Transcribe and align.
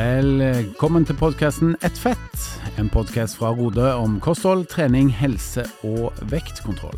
Velkommen 0.00 1.04
til 1.04 1.16
podkasten 1.18 1.74
Ett 1.84 1.98
fett, 1.98 2.44
en 2.80 2.88
podkast 2.88 3.36
fra 3.36 3.50
Rode 3.52 3.90
om 3.98 4.14
kosthold, 4.22 4.62
trening, 4.70 5.10
helse 5.12 5.66
og 5.84 6.16
vektkontroll. 6.30 6.96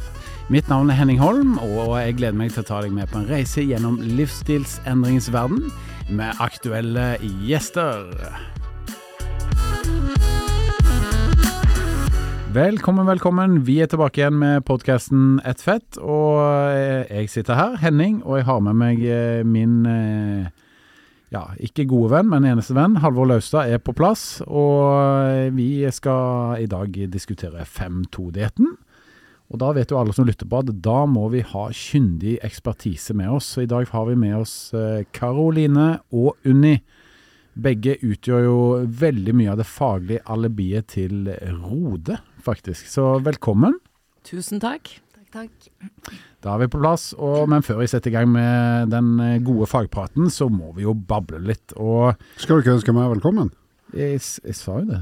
Mitt 0.52 0.70
navn 0.70 0.92
er 0.92 1.00
Henning 1.00 1.18
Holm, 1.18 1.56
og 1.58 1.96
jeg 1.98 2.20
gleder 2.20 2.38
meg 2.38 2.52
til 2.54 2.62
å 2.62 2.68
ta 2.68 2.78
deg 2.84 2.94
med 2.94 3.10
på 3.10 3.18
en 3.18 3.26
reise 3.26 3.64
gjennom 3.64 3.98
livsstilsendringens 4.20 5.32
verden 5.34 5.72
med 6.14 6.38
aktuelle 6.44 7.16
gjester. 7.48 8.06
Velkommen, 12.54 13.08
velkommen. 13.10 13.62
Vi 13.66 13.80
er 13.82 13.90
tilbake 13.90 14.22
igjen 14.22 14.38
med 14.44 14.62
podkasten 14.68 15.40
Ett 15.42 15.64
fett. 15.64 15.98
Og 15.98 16.38
jeg 17.10 17.34
sitter 17.34 17.58
her, 17.58 17.78
Henning, 17.82 18.22
og 18.22 18.38
jeg 18.38 18.52
har 18.52 18.66
med 18.68 18.82
meg 18.84 19.06
min 19.48 19.80
ja, 21.32 21.42
ikke 21.64 21.88
gode 21.88 22.12
venn, 22.12 22.28
men 22.28 22.44
eneste 22.44 22.76
venn. 22.76 22.98
Halvor 23.00 23.30
Laustad 23.30 23.70
er 23.72 23.80
på 23.80 23.94
plass. 23.96 24.42
Og 24.44 25.52
vi 25.56 25.82
skal 25.94 26.60
i 26.60 26.68
dag 26.70 26.96
diskutere 27.12 27.64
5-2-dietten. 27.64 28.74
Og 29.52 29.60
da 29.60 29.72
vet 29.76 29.90
jo 29.92 29.98
alle 30.00 30.14
som 30.16 30.24
lytter 30.28 30.48
på 30.48 30.62
at 30.62 30.70
da 30.84 31.02
må 31.08 31.26
vi 31.32 31.42
ha 31.44 31.66
kyndig 31.76 32.38
ekspertise 32.44 33.16
med 33.16 33.34
oss. 33.36 33.50
Så 33.52 33.64
i 33.64 33.70
dag 33.70 33.88
har 33.92 34.06
vi 34.08 34.16
med 34.16 34.38
oss 34.38 34.54
Karoline 35.16 35.98
og 36.12 36.36
Unni. 36.48 36.78
Begge 37.52 37.98
utgjør 38.00 38.46
jo 38.46 38.58
veldig 39.02 39.34
mye 39.36 39.52
av 39.52 39.60
det 39.60 39.68
faglige 39.68 40.24
alibiet 40.32 40.88
til 40.94 41.28
Rode, 41.58 42.16
faktisk. 42.40 42.88
Så 42.88 43.18
velkommen. 43.24 43.76
Tusen 44.24 44.62
takk. 44.62 45.01
Takk. 45.32 45.70
Da 46.44 46.52
er 46.52 46.60
vi 46.60 46.68
på 46.74 46.82
plass, 46.82 47.10
og, 47.16 47.46
men 47.48 47.64
før 47.64 47.80
vi 47.80 47.88
setter 47.88 48.12
i 48.12 48.16
gang 48.18 48.28
med 48.28 48.92
den 48.92 49.16
gode 49.46 49.68
fagpraten, 49.70 50.28
så 50.32 50.50
må 50.52 50.74
vi 50.76 50.84
jo 50.84 50.92
bable 50.92 51.40
litt. 51.40 51.72
Og 51.80 52.12
Skal 52.36 52.58
du 52.58 52.66
ikke 52.66 52.76
ønske 52.76 52.94
meg 52.96 53.08
velkommen? 53.14 53.52
jeg, 53.96 54.20
jeg 54.20 54.56
sa 54.56 54.78
jo 54.80 54.86
det. 54.88 55.00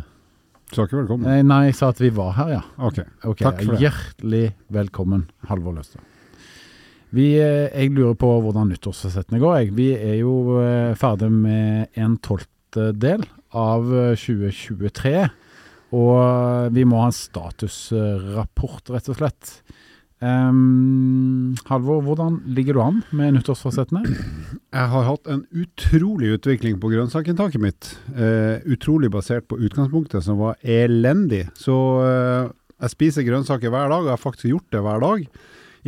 Du 0.70 0.76
sa 0.76 0.86
ikke 0.86 1.00
velkommen? 1.00 1.26
Nei, 1.26 1.40
nei, 1.46 1.64
jeg 1.70 1.80
sa 1.80 1.90
at 1.90 2.00
vi 2.02 2.12
var 2.14 2.36
her, 2.36 2.54
ja. 2.54 2.62
Ok. 2.78 3.02
okay 3.26 3.42
Takk 3.42 3.64
for 3.64 3.74
det. 3.74 3.80
Hjertelig 3.82 4.44
velkommen, 4.70 5.26
Halvor 5.50 5.74
Løstad. 5.74 6.06
Vi, 7.10 7.32
eh, 7.42 7.66
jeg 7.74 7.90
lurer 7.96 8.14
på 8.14 8.28
hvordan 8.44 8.70
nyttårsforsettene 8.70 9.40
går. 9.42 9.56
Jeg. 9.58 9.72
Vi 9.74 9.88
er 9.96 10.20
jo 10.20 10.60
eh, 10.62 10.94
ferdig 10.98 11.30
med 11.34 11.98
en 11.98 12.14
tolvtedel 12.22 13.26
av 13.58 13.90
eh, 13.90 14.14
2023. 14.14 15.14
Og 15.98 16.70
vi 16.70 16.86
må 16.86 17.00
ha 17.02 17.08
en 17.10 17.16
statusrapport, 17.16 18.92
rett 18.94 19.10
og 19.10 19.18
slett. 19.18 19.56
Um, 20.20 21.56
Halvor, 21.64 22.02
hvordan 22.04 22.42
ligger 22.52 22.76
du 22.76 22.80
an 22.84 22.98
med 23.16 23.38
nyttårsforsettene? 23.38 24.02
Jeg 24.04 24.88
har 24.92 25.06
hatt 25.06 25.30
en 25.32 25.46
utrolig 25.56 26.34
utvikling 26.36 26.76
på 26.82 26.90
grønnsakinntaket 26.92 27.62
mitt. 27.62 27.88
Uh, 28.12 28.60
utrolig 28.68 29.08
basert 29.12 29.48
på 29.48 29.56
utgangspunktet 29.64 30.26
som 30.26 30.36
var 30.42 30.60
elendig. 30.60 31.46
Så 31.56 31.76
uh, 32.04 32.52
jeg 32.80 32.92
spiser 32.92 33.24
grønnsaker 33.24 33.72
hver 33.72 33.88
dag, 33.88 34.04
og 34.04 34.10
jeg 34.10 34.16
har 34.18 34.24
faktisk 34.26 34.50
gjort 34.52 34.76
det 34.76 34.84
hver 34.84 35.00
dag. 35.06 35.24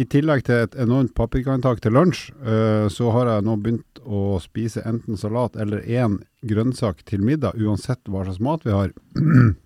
I 0.00 0.08
tillegg 0.08 0.46
til 0.46 0.62
et 0.64 0.78
enormt 0.80 1.12
paprikainntak 1.12 1.82
til 1.84 1.92
lunsj, 1.92 2.30
uh, 2.40 2.88
så 2.88 3.12
har 3.12 3.34
jeg 3.34 3.44
nå 3.44 3.58
begynt 3.60 4.00
å 4.02 4.38
spise 4.40 4.80
enten 4.88 5.20
salat 5.20 5.60
eller 5.60 5.84
én 5.84 6.22
grønnsak 6.48 7.04
til 7.04 7.20
middag, 7.20 7.60
uansett 7.60 8.00
hva 8.08 8.24
slags 8.24 8.40
mat 8.40 8.64
vi 8.64 8.72
har. 8.80 8.96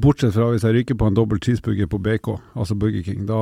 Bortsett 0.00 0.34
fra 0.36 0.50
hvis 0.52 0.66
jeg 0.66 0.76
ryker 0.78 0.98
på 1.00 1.08
en 1.08 1.16
dobbel 1.16 1.40
cheeseburger 1.42 1.88
på 1.90 2.00
BK, 2.02 2.30
altså 2.54 2.76
Burger 2.78 3.04
King. 3.06 3.24
Da, 3.28 3.40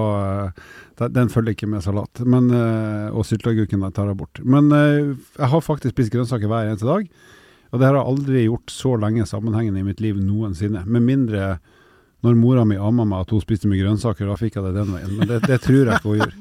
eh, 1.01 1.09
den 1.09 1.33
følger 1.33 1.57
ikke 1.57 1.71
med 1.71 1.85
salat. 1.85 2.25
Men, 2.25 2.51
eh, 2.51 3.11
og 3.11 3.27
sylteagurken 3.29 3.85
tar 3.93 4.11
jeg 4.11 4.21
bort. 4.21 4.43
Men 4.45 4.73
eh, 4.73 5.15
jeg 5.39 5.53
har 5.55 5.65
faktisk 5.65 5.97
spist 5.97 6.15
grønnsaker 6.15 6.51
hver 6.51 6.71
eneste 6.71 6.89
dag. 6.89 7.07
Og 7.73 7.81
det 7.81 7.89
har 7.89 7.97
jeg 7.97 8.11
aldri 8.13 8.47
gjort 8.47 8.73
så 8.73 8.97
lenge 9.01 9.29
sammenhengende 9.29 9.81
i 9.81 9.87
mitt 9.87 10.03
liv 10.05 10.19
noensinne. 10.21 10.85
Med 10.85 11.07
mindre 11.07 11.55
når 12.23 12.37
mora 12.39 12.65
mi 12.69 12.77
amma 12.79 13.05
meg 13.09 13.25
at 13.25 13.33
hun 13.35 13.43
spiste 13.43 13.67
mye 13.67 13.81
grønnsaker, 13.83 14.29
da 14.29 14.37
fikk 14.39 14.59
jeg 14.59 14.69
det 14.69 14.77
den 14.77 14.93
veien. 14.95 15.15
Men 15.19 15.31
det, 15.31 15.41
det 15.49 15.59
tror 15.65 15.81
jeg 15.81 15.97
ikke 15.97 16.13
hun 16.13 16.21
gjør. 16.21 16.35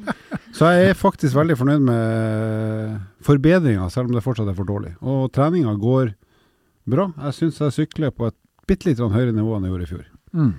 Så 0.53 0.67
jeg 0.69 0.91
er 0.91 0.99
faktisk 0.99 1.37
veldig 1.37 1.55
fornøyd 1.57 1.85
med 1.87 2.99
forbedringa, 3.25 3.87
selv 3.89 4.11
om 4.11 4.17
det 4.17 4.21
fortsatt 4.25 4.51
er 4.51 4.57
for 4.57 4.67
dårlig. 4.67 4.91
Og 5.01 5.31
treninga 5.33 5.73
går 5.81 6.11
bra. 6.91 7.07
Jeg 7.25 7.37
syns 7.37 7.61
jeg 7.63 7.77
sykler 7.79 8.13
på 8.13 8.29
et 8.29 8.37
bitte 8.71 8.89
litt 8.89 9.01
høyere 9.01 9.35
nivå 9.35 9.57
enn 9.57 9.67
jeg 9.67 9.75
gjorde 9.75 9.87
i 9.87 9.91
fjor. 9.91 10.05
Mm. 10.31 10.51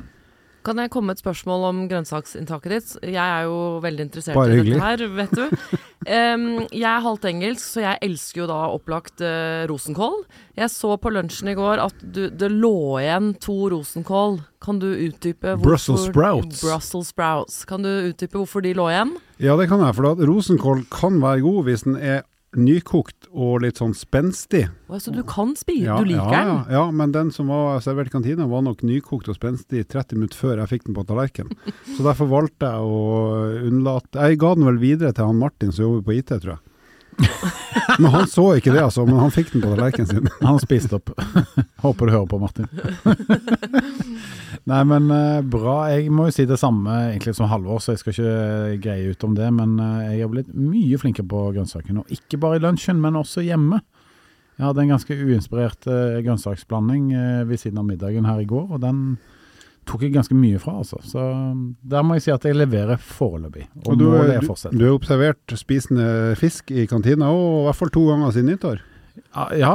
Kan 0.63 0.79
jeg 0.79 0.93
komme 0.95 1.11
med 1.11 1.19
et 1.19 1.23
spørsmål 1.25 1.65
om 1.67 1.79
grønnsaksinntaket 1.91 2.71
ditt? 2.71 2.91
Jeg 3.11 3.19
er 3.19 3.49
jo 3.49 3.81
veldig 3.83 4.05
interessert 4.07 4.39
Bare 4.39 4.55
i 4.55 4.61
hyggelig. 4.61 4.77
dette 4.79 4.91
her, 4.91 5.17
vet 5.19 5.35
du. 5.39 5.81
Um, 6.03 6.65
jeg 6.75 6.83
er 6.83 7.03
halvt 7.05 7.29
engelsk, 7.29 7.63
så 7.63 7.83
jeg 7.85 7.99
elsker 8.03 8.41
jo 8.41 8.47
da 8.51 8.57
opplagt 8.75 9.21
uh, 9.23 9.63
rosenkål. 9.71 10.17
Jeg 10.59 10.67
så 10.75 10.97
på 10.99 11.13
lunsjen 11.15 11.53
i 11.53 11.55
går 11.55 11.79
at 11.79 12.01
du, 12.03 12.25
det 12.27 12.49
lå 12.51 12.99
igjen 12.99 13.29
to 13.39 13.55
rosenkål. 13.71 14.41
Kan 14.67 14.81
du 14.83 14.89
utdype 14.91 15.53
hvorfor 15.53 15.63
Brussels 15.63 16.09
sprouts. 16.09 16.65
Brussels 16.65 17.13
sprouts. 17.15 17.61
Kan 17.71 17.87
du 17.87 17.93
utdype 18.11 18.41
hvorfor 18.41 18.67
de 18.67 18.75
lå 18.75 18.89
igjen? 18.91 19.15
Ja, 19.39 19.55
det 19.61 19.69
kan 19.71 19.87
jeg. 19.87 19.95
For 19.95 20.11
at 20.11 20.27
rosenkål 20.27 20.83
kan 20.91 21.23
være 21.23 21.47
god 21.47 21.71
hvis 21.71 21.87
den 21.87 22.01
er 22.03 22.27
nykokt 22.59 23.29
og 23.33 23.63
litt 23.65 23.81
sånn 23.81 23.95
spenstig. 23.97 24.67
Så 24.89 25.01
Så 25.01 25.15
du 25.15 25.23
kan 25.25 25.55
spise? 25.57 25.87
Ja, 25.87 25.99
du 25.99 26.09
liker 26.09 26.33
ja, 26.33 26.41
den? 26.45 26.51
Ja, 26.53 26.79
ja, 26.79 26.85
men 26.91 27.13
den 27.15 27.31
som 27.33 27.49
var 27.49 27.81
servert 27.81 28.11
i 28.11 28.15
kantina 28.15 28.47
var 28.47 28.65
nok 28.67 28.83
nykokt 28.85 29.31
og 29.33 29.39
spenstig 29.39 29.87
30 29.89 30.19
minutter 30.19 30.37
før 30.37 30.61
jeg 30.61 30.73
fikk 30.75 30.85
den 30.89 30.99
på 30.99 31.07
tallerken. 31.09 31.53
Så 31.97 32.05
derfor 32.05 32.29
valgte 32.31 32.69
jeg 32.69 32.83
å 32.83 33.71
unnlate 33.71 34.29
Jeg 34.29 34.43
ga 34.43 34.55
den 34.59 34.69
vel 34.69 34.83
videre 34.83 35.17
til 35.17 35.31
han 35.31 35.41
Martin 35.41 35.73
som 35.73 35.87
jobber 35.87 36.07
på 36.11 36.19
IT, 36.21 36.35
tror 36.37 36.57
jeg. 36.57 36.63
Men 38.01 38.11
han 38.15 38.29
så 38.31 38.45
ikke 38.57 38.73
det, 38.73 38.83
altså. 38.83 39.05
Men 39.09 39.21
han 39.21 39.33
fikk 39.35 39.53
den 39.53 39.63
på 39.65 39.73
tallerkenen 39.73 40.09
sin. 40.09 40.29
Han 40.47 40.61
spiste 40.63 40.97
opp. 40.99 41.13
Håper 41.85 42.09
du 42.09 42.15
hører 42.15 42.29
på, 42.31 42.39
Martin. 42.41 42.69
Nei, 44.71 44.81
men 44.87 45.09
eh, 45.11 45.41
bra. 45.53 45.75
Jeg 45.91 46.13
må 46.15 46.29
jo 46.29 46.35
si 46.35 46.47
det 46.49 46.61
samme 46.61 46.95
egentlig 47.11 47.35
som 47.37 47.51
Halvor, 47.51 47.83
så 47.83 47.97
jeg 47.97 48.03
skal 48.03 48.15
ikke 48.15 48.79
greie 48.85 49.11
ut 49.13 49.27
om 49.27 49.35
det. 49.37 49.49
Men 49.55 49.75
eh, 49.83 50.15
jeg 50.15 50.25
har 50.25 50.33
blitt 50.33 50.53
mye 50.55 51.01
flinkere 51.03 51.29
på 51.29 51.43
grønnsakene. 51.57 52.05
Og 52.05 52.15
ikke 52.15 52.41
bare 52.43 52.61
i 52.61 52.65
lunsjen, 52.65 53.03
men 53.03 53.19
også 53.19 53.45
hjemme. 53.45 53.83
Jeg 54.59 54.69
hadde 54.69 54.85
en 54.85 54.93
ganske 54.93 55.17
uinspirert 55.17 55.87
eh, 55.91 56.21
grønnsaksblanding 56.23 57.13
eh, 57.17 57.45
ved 57.49 57.61
siden 57.61 57.81
av 57.83 57.89
middagen 57.89 58.29
her 58.29 58.43
i 58.43 58.49
går, 58.49 58.69
og 58.77 58.83
den 58.85 59.01
tok 59.89 60.03
jeg 60.07 60.13
ganske 60.15 60.37
mye 60.39 60.59
fra, 60.63 60.77
altså. 60.83 61.01
Så 61.07 61.23
der 61.83 62.05
må 62.07 62.15
jeg 62.19 62.23
si 62.27 62.31
at 62.35 62.45
jeg 62.47 62.55
leverer 62.57 63.01
foreløpig. 63.03 63.67
Og, 63.83 63.93
Og 63.93 63.99
du, 63.99 64.05
målet 64.13 64.37
er 64.37 64.47
fortsatt. 64.47 64.73
du 64.79 64.85
har 64.87 64.95
observert 64.95 65.57
spisende 65.59 66.07
fisk 66.39 66.71
i 66.71 66.87
kantina, 66.91 67.31
og 67.35 67.63
i 67.63 67.67
hvert 67.69 67.81
fall 67.81 67.91
to 67.95 68.07
ganger 68.11 68.31
siden 68.37 68.53
nyttår. 68.55 68.81
Ja, 69.37 69.49
ja, 69.61 69.73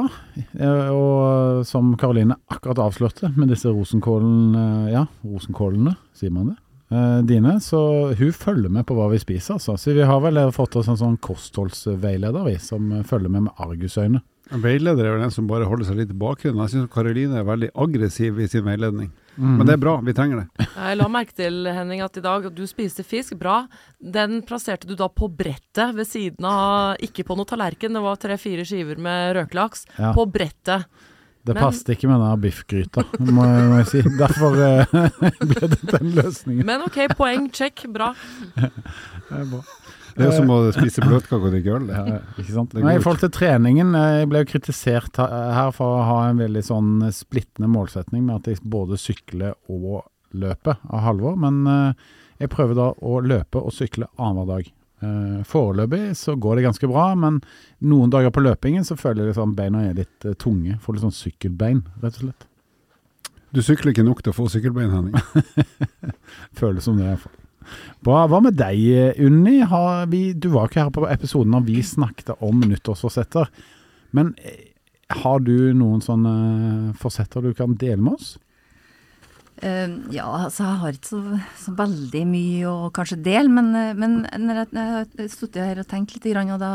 eh, 0.58 0.88
og 0.90 1.66
som 1.70 1.92
Karoline 2.02 2.40
akkurat 2.50 2.80
avslørte 2.88 3.30
med 3.38 3.52
disse 3.54 3.70
rosenkålene, 3.70 4.64
ja, 4.90 5.04
rosenkålene, 5.26 5.94
sier 6.18 6.32
man 6.34 6.48
det, 6.54 6.58
eh, 6.90 7.20
dine, 7.30 7.58
så 7.62 8.16
hun 8.18 8.32
følger 8.34 8.74
med 8.74 8.88
på 8.90 8.98
hva 8.98 9.12
vi 9.12 9.20
spiser, 9.22 9.60
altså. 9.60 9.76
Så 9.78 9.94
vi 9.94 10.02
har 10.10 10.24
vel 10.26 10.40
fått 10.56 10.76
oss 10.80 10.90
en 10.90 10.98
sånn 10.98 11.20
kostholdsveileder, 11.22 12.48
vi, 12.50 12.56
som 12.64 12.90
eh, 12.96 13.04
følger 13.06 13.30
med 13.30 13.48
med 13.50 13.62
argusøyne. 13.62 14.24
En 14.56 14.62
veileder 14.64 15.04
er 15.06 15.12
vel 15.18 15.26
den 15.28 15.34
som 15.36 15.48
bare 15.50 15.68
holder 15.68 15.90
seg 15.90 15.98
litt 16.00 16.12
i 16.14 16.18
bakgrunnen. 16.18 16.62
Jeg 16.64 16.74
syns 16.78 16.92
Karoline 16.94 17.42
er 17.42 17.44
veldig 17.48 17.70
aggressiv 17.76 18.38
i 18.40 18.48
sin 18.48 18.64
veiledning. 18.64 19.10
Mm. 19.38 19.58
Men 19.60 19.68
det 19.70 19.74
er 19.78 19.82
bra, 19.82 19.96
vi 20.02 20.14
trenger 20.18 20.42
det. 20.44 20.68
Jeg 20.74 20.98
la 20.98 21.08
merke 21.14 21.36
til, 21.38 21.60
Henning, 21.70 22.02
at 22.02 22.18
i 22.18 22.24
dag 22.26 22.48
du 22.54 22.64
spiste 22.70 23.06
fisk. 23.06 23.36
Bra. 23.38 23.60
Den 24.02 24.40
plasserte 24.48 24.90
du 24.90 24.96
da 24.98 25.08
på 25.14 25.30
brettet 25.30 25.94
ved 25.98 26.08
siden 26.10 26.48
av 26.50 26.98
Ikke 27.06 27.26
på 27.28 27.38
noe 27.38 27.46
tallerken, 27.50 27.94
det 27.94 28.02
var 28.02 28.18
tre-fire 28.22 28.66
skiver 28.66 28.98
med 28.98 29.36
røkelaks. 29.38 29.86
Ja. 29.98 30.14
På 30.18 30.26
brettet. 30.26 30.88
Det 31.48 31.54
men- 31.56 31.64
passet 31.64 31.94
ikke 31.94 32.10
med 32.12 32.20
den 32.20 32.42
biffgryta, 32.44 33.04
må, 33.24 33.46
må 33.70 33.78
jeg 33.80 33.88
si. 33.94 34.02
Derfor 34.20 34.58
eh, 34.60 34.98
ble 35.54 35.70
det 35.72 35.80
den 35.94 36.10
løsningen. 36.18 36.66
Men 36.68 36.84
OK, 36.90 36.98
poeng, 37.16 37.48
check, 37.56 37.86
bra. 37.94 38.10
Det 38.58 39.38
er 39.38 39.46
bra. 39.54 39.62
Det 40.18 40.26
er 40.26 40.32
jo 40.32 40.36
som 40.40 40.52
å 40.54 40.60
spise 40.76 41.04
bløtkake 41.08 41.40
og 41.40 41.54
drikke 41.54 41.74
øl. 41.78 41.88
det. 41.90 42.04
Ja, 42.12 42.20
ikke 42.42 42.54
sant? 42.56 42.74
Men 42.78 42.92
I 42.96 43.02
forhold 43.04 43.24
til 43.24 43.34
treningen, 43.38 43.96
eh, 43.98 44.20
jeg 44.24 44.30
ble 44.32 44.44
jo 44.44 44.52
kritisert 44.52 45.20
her 45.22 45.74
for 45.78 46.00
å 46.00 46.06
ha 46.10 46.20
en 46.28 46.42
veldig 46.42 46.64
sånn 46.66 46.94
splittende 47.16 47.70
målsetning 47.72 48.26
med 48.26 48.42
at 48.42 48.52
jeg 48.52 48.64
både 48.66 49.00
sykler 49.02 49.54
og 49.70 50.08
løper 50.38 50.82
av 50.90 51.06
Halvor, 51.06 51.38
men 51.40 51.62
eh, 51.72 52.10
jeg 52.42 52.52
prøver 52.54 52.78
da 52.78 52.90
å 52.98 53.20
løpe 53.26 53.62
og 53.62 53.74
sykle 53.74 54.10
annenhver 54.18 54.52
dag. 54.58 54.74
Eh, 55.06 55.40
Foreløpig 55.46 56.16
så 56.18 56.36
går 56.36 56.58
det 56.58 56.68
ganske 56.68 56.90
bra, 56.90 57.08
men 57.16 57.40
noen 57.86 58.14
dager 58.14 58.34
på 58.34 58.42
løpingen 58.46 58.86
så 58.86 58.98
føler 58.98 59.24
jeg 59.26 59.34
liksom 59.36 59.56
beina 59.58 59.88
er 59.88 59.98
litt 60.02 60.26
eh, 60.26 60.38
tunge. 60.42 60.78
Får 60.82 60.98
litt 60.98 61.06
sånn 61.08 61.18
sykkelbein, 61.18 61.84
rett 62.02 62.18
og 62.20 62.28
slett. 62.28 62.48
Du 63.56 63.62
sykler 63.64 63.94
ikke 63.94 64.06
nok 64.06 64.24
til 64.26 64.34
å 64.34 64.38
få 64.38 64.50
sykkelbein, 64.52 64.92
Henning. 64.92 65.16
Føles 66.60 66.86
som 66.86 66.98
det, 67.00 67.08
iallfall. 67.08 67.36
Bra. 68.06 68.26
Hva 68.30 68.42
med 68.44 68.58
deg, 68.60 69.20
Unni? 69.24 69.60
Vi, 70.12 70.24
du 70.34 70.50
var 70.56 70.70
ikke 70.70 70.86
her 70.86 70.94
på 70.96 71.08
episoden 71.10 71.54
når 71.56 71.68
vi 71.68 71.84
snakket 71.86 72.36
om 72.40 72.64
nyttårsforsetter. 72.64 73.50
Men 74.16 74.34
eh, 74.44 74.74
har 75.24 75.40
du 75.44 75.72
noen 75.78 76.04
sånne 76.04 76.36
forsetter 77.00 77.46
du 77.46 77.54
kan 77.58 77.78
dele 77.80 78.04
med 78.04 78.20
oss? 78.20 78.36
Uh, 79.58 79.90
ja, 80.14 80.28
altså 80.44 80.68
jeg 80.68 80.80
har 80.84 80.98
ikke 81.00 81.10
så, 81.10 81.38
så 81.58 81.72
veldig 81.80 82.20
mye 82.30 82.70
å 82.70 82.90
kanskje 82.94 83.16
dele, 83.26 83.50
men, 83.50 83.72
eh, 83.74 83.96
men 83.98 84.20
når 84.44 84.60
jeg, 84.60 84.68
jeg 84.78 84.92
har 84.94 85.32
sittet 85.34 85.64
her 85.64 85.82
og 85.82 85.88
tenkt 85.90 86.14
litt, 86.14 86.28
og 86.44 86.60
da 86.62 86.70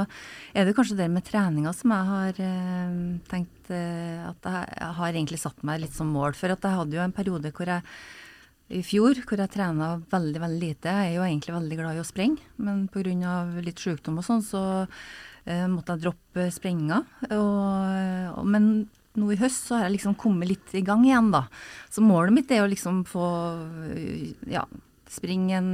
er 0.51 0.67
det 0.67 0.75
kanskje 0.75 0.97
det 0.99 1.07
med 1.13 1.23
treninga 1.29 1.71
som 1.79 1.95
jeg 1.95 2.09
har 2.09 2.41
uh, 2.43 2.97
tenkt 3.31 3.71
uh, 3.71 4.33
at 4.33 4.51
jeg, 4.51 4.75
jeg 4.81 4.91
har 4.99 5.13
egentlig 5.13 5.39
satt 5.45 5.63
meg 5.63 5.85
litt 5.85 5.95
som 5.95 6.11
mål. 6.11 6.35
For 6.35 6.51
at 6.51 6.67
jeg 6.67 6.81
hadde 6.81 6.99
jo 6.99 7.05
en 7.07 7.15
periode 7.15 7.55
hvor 7.55 7.71
jeg 7.71 7.87
i 8.73 8.83
fjor 8.87 9.21
hvor 9.27 9.41
jeg 9.41 9.53
trena 9.53 9.93
veldig 10.13 10.41
veldig 10.43 10.63
lite. 10.63 10.95
Jeg 10.97 11.13
er 11.13 11.19
jo 11.19 11.27
egentlig 11.27 11.55
veldig 11.57 11.79
glad 11.81 11.99
i 11.99 12.03
å 12.03 12.09
sprenge, 12.09 12.49
men 12.63 12.87
pga. 12.93 13.37
litt 13.61 13.83
sykdom 13.83 14.19
og 14.21 14.27
sånn, 14.27 14.43
så 14.45 14.63
eh, 15.45 15.67
måtte 15.71 15.97
jeg 15.97 16.07
droppe 16.07 16.49
sprenginga. 16.55 17.03
Men 18.43 18.73
nå 19.19 19.29
i 19.33 19.41
høst 19.41 19.69
så 19.69 19.77
har 19.77 19.87
jeg 19.87 19.99
liksom 19.99 20.17
kommet 20.21 20.49
litt 20.49 20.75
i 20.79 20.85
gang 20.87 21.05
igjen, 21.05 21.31
da. 21.35 21.45
Så 21.93 22.05
målet 22.05 22.35
mitt 22.37 22.53
er 22.53 22.65
å 22.65 22.71
liksom 22.71 23.05
få 23.09 23.29
ja, 24.49 24.65
springe 25.13 25.59
en, 25.59 25.73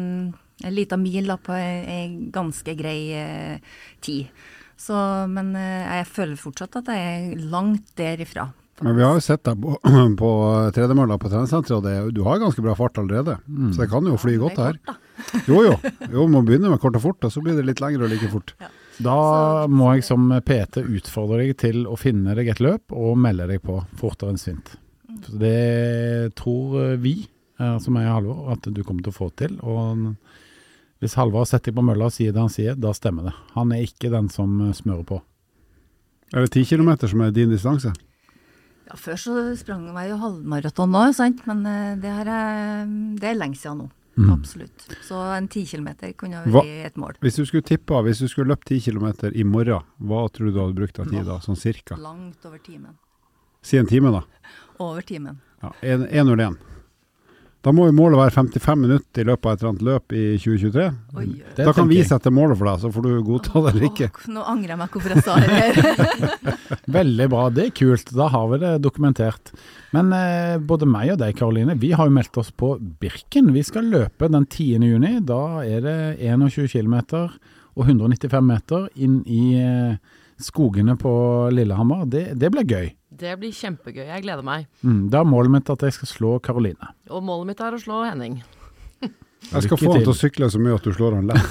en 0.64 0.74
liten 0.74 1.02
mil 1.02 1.30
da, 1.30 1.38
på 1.38 1.54
ei 1.54 2.30
ganske 2.34 2.74
grei 2.78 3.00
eh, 3.14 3.76
tid. 4.04 4.32
Så, 4.78 4.94
men 5.30 5.54
eh, 5.58 5.98
jeg 6.00 6.10
føler 6.10 6.38
fortsatt 6.38 6.80
at 6.82 6.90
jeg 6.94 7.12
er 7.34 7.46
langt 7.50 7.94
derifra. 7.98 8.50
Men 8.80 8.96
vi 8.96 9.02
har 9.02 9.16
jo 9.16 9.22
sett 9.24 9.42
deg 9.46 9.60
på, 9.62 9.74
på 10.22 10.32
tredemølla 10.76 11.18
på 11.18 11.30
treningssenteret, 11.32 11.88
og 12.06 12.12
du 12.14 12.22
har 12.26 12.42
ganske 12.42 12.62
bra 12.64 12.74
fart 12.78 13.00
allerede. 13.00 13.38
Mm. 13.46 13.72
Så 13.72 13.82
det 13.82 13.88
kan 13.92 14.06
jo 14.06 14.18
fly 14.20 14.36
ja, 14.36 14.42
godt 14.44 14.60
her. 14.62 14.82
Jo 15.50 15.62
jo, 15.66 15.72
jo 16.12 16.26
må 16.30 16.44
begynne 16.46 16.70
med 16.72 16.80
kort 16.82 16.98
og 16.98 17.04
fort, 17.04 17.24
og 17.26 17.34
så 17.34 17.42
blir 17.44 17.58
det 17.58 17.66
litt 17.66 17.82
lengre 17.82 18.06
og 18.06 18.12
like 18.12 18.30
fort. 18.32 18.54
Ja. 18.62 18.70
Da 19.02 19.18
må 19.70 19.92
jeg 19.94 20.06
som 20.06 20.30
PT 20.42 20.82
utfordre 20.82 21.44
deg 21.44 21.54
til 21.60 21.84
å 21.86 21.94
finne 21.98 22.34
deg 22.34 22.50
et 22.50 22.62
løp 22.62 22.94
og 22.94 23.18
melde 23.20 23.46
deg 23.50 23.62
på 23.62 23.78
fortere 23.98 24.34
enn 24.34 24.40
svint. 24.40 24.74
Så 25.22 25.38
det 25.38 26.34
tror 26.38 26.96
vi, 27.02 27.20
eh, 27.58 27.76
som 27.82 27.98
er 27.98 28.10
Halvor, 28.10 28.48
at 28.54 28.66
du 28.66 28.82
kommer 28.82 29.06
til 29.06 29.14
å 29.14 29.18
få 29.18 29.30
til. 29.38 29.54
Og 29.62 30.14
hvis 31.02 31.14
Halvor 31.18 31.46
setter 31.46 31.74
på 31.74 31.84
mølla 31.86 32.10
og 32.10 32.14
sier 32.14 32.34
det 32.34 32.42
han 32.42 32.52
sier, 32.52 32.78
da 32.78 32.94
stemmer 32.94 33.30
det. 33.30 33.34
Han 33.54 33.74
er 33.74 33.86
ikke 33.86 34.10
den 34.14 34.30
som 34.34 34.58
smører 34.74 35.06
på. 35.06 35.22
Er 36.34 36.44
det 36.44 36.52
ti 36.56 36.64
kilometer 36.66 37.08
som 37.10 37.22
er 37.24 37.34
din 37.34 37.54
distanse? 37.54 37.94
Ja, 38.88 38.96
Før 38.96 39.20
så 39.20 39.36
sprang 39.60 39.86
jeg 39.92 40.10
jo 40.14 40.18
halvmaraton 40.22 40.92
nå, 40.94 41.04
sant? 41.16 41.44
men 41.48 41.64
eh, 41.68 41.94
det, 42.00 42.12
her 42.20 42.30
er, 42.32 42.90
det 43.20 43.30
er 43.30 43.36
lenge 43.38 43.58
siden 43.60 43.82
nå. 43.84 43.88
Mm. 44.18 44.30
Absolutt. 44.34 44.86
Så 45.06 45.18
en 45.36 45.46
ti 45.52 45.62
kilometer 45.68 46.10
kunne 46.18 46.40
vært 46.48 46.70
et 46.88 46.96
mål. 46.98 47.20
Hvis 47.22 47.36
du 47.38 47.44
skulle 47.46 47.62
tippa, 47.62 48.00
hvis 48.02 48.22
du 48.24 48.26
skulle 48.26 48.50
løpt 48.50 48.66
ti 48.66 48.80
kilometer 48.82 49.36
i 49.36 49.44
morgen, 49.46 49.84
hva 50.02 50.24
tror 50.32 50.48
du 50.48 50.56
du 50.56 50.62
hadde 50.64 50.78
brukt 50.80 50.98
av 50.98 51.12
tid 51.12 51.28
da, 51.28 51.36
sånn 51.44 51.60
cirka? 51.60 52.00
Langt 52.02 52.48
over 52.48 52.58
timen. 52.64 52.96
Si 53.62 53.78
en 53.78 53.86
time, 53.86 54.10
da. 54.14 54.24
Over 54.82 55.06
timen. 55.06 55.38
Ja, 55.62 55.70
1.01. 55.82 56.58
Da 57.66 57.72
må 57.74 57.88
jo 57.88 57.94
målet 57.96 58.20
være 58.20 58.34
55 58.36 58.78
minutter 58.78 59.24
i 59.24 59.26
løpet 59.26 59.48
av 59.48 59.54
et 59.56 59.62
eller 59.62 59.70
annet 59.72 59.86
løp 59.88 60.14
i 60.14 60.24
2023. 60.38 60.84
Oi, 61.18 61.24
da 61.58 61.72
kan 61.74 61.88
vi 61.90 61.98
sette 62.06 62.30
målet 62.30 62.58
for 62.60 62.70
deg, 62.70 62.82
så 62.84 62.90
får 62.94 63.06
du 63.06 63.10
godta 63.26 63.62
det 63.64 63.72
eller 63.72 63.86
ikke. 63.88 64.08
Åh, 64.14 64.28
nå 64.36 64.44
angrer 64.52 64.74
jeg 64.74 64.80
meg 64.80 64.94
hvorfor 64.94 65.14
jeg 65.14 65.24
sa 65.26 65.34
det. 65.42 66.76
Veldig 66.98 67.26
bra, 67.32 67.42
det 67.56 67.64
er 67.66 67.74
kult. 67.80 68.12
Da 68.14 68.28
har 68.30 68.46
vi 68.52 68.60
det 68.62 68.72
dokumentert. 68.84 69.50
Men 69.96 70.14
eh, 70.14 70.54
både 70.70 70.86
meg 70.86 71.16
og 71.16 71.18
deg, 71.24 71.34
Karoline, 71.38 71.74
vi 71.82 71.90
har 71.98 72.06
jo 72.06 72.14
meldt 72.14 72.38
oss 72.38 72.52
på 72.54 72.76
Birken. 73.02 73.50
Vi 73.56 73.66
skal 73.66 73.90
løpe 73.90 74.30
den 74.30 74.46
10. 74.46 74.86
juni. 74.92 75.16
Da 75.26 75.42
er 75.66 75.82
det 75.82 75.98
21 76.22 76.70
km 76.70 76.96
og 77.78 77.84
195 77.88 78.46
meter 78.46 78.86
inn 79.02 79.18
i 79.26 79.42
eh, 79.58 79.98
skogene 80.38 80.94
på 80.98 81.10
Lillehammer. 81.54 82.06
Det, 82.06 82.28
det 82.38 82.54
blir 82.54 82.70
gøy. 82.70 82.88
Det 83.08 83.32
blir 83.40 83.52
kjempegøy. 83.56 84.04
Jeg 84.04 84.22
gleder 84.26 84.44
meg. 84.44 84.66
Mm, 84.84 85.08
da 85.12 85.22
er 85.22 85.26
målet 85.28 85.50
mitt 85.54 85.70
at 85.72 85.82
jeg 85.86 85.92
skal 85.96 86.08
slå 86.10 86.30
Karoline. 86.44 86.86
Og 87.08 87.22
målet 87.24 87.46
mitt 87.52 87.60
er 87.64 87.74
å 87.74 87.80
slå 87.80 87.96
Henning. 88.04 88.42
Jeg 89.48 89.62
skal 89.64 89.78
få 89.80 89.92
han 89.94 90.02
til 90.02 90.10
å 90.10 90.18
sykle 90.18 90.48
så 90.50 90.58
mye 90.60 90.74
at 90.76 90.84
du 90.84 90.92
slår 90.92 91.14
han 91.14 91.26
lett. 91.30 91.46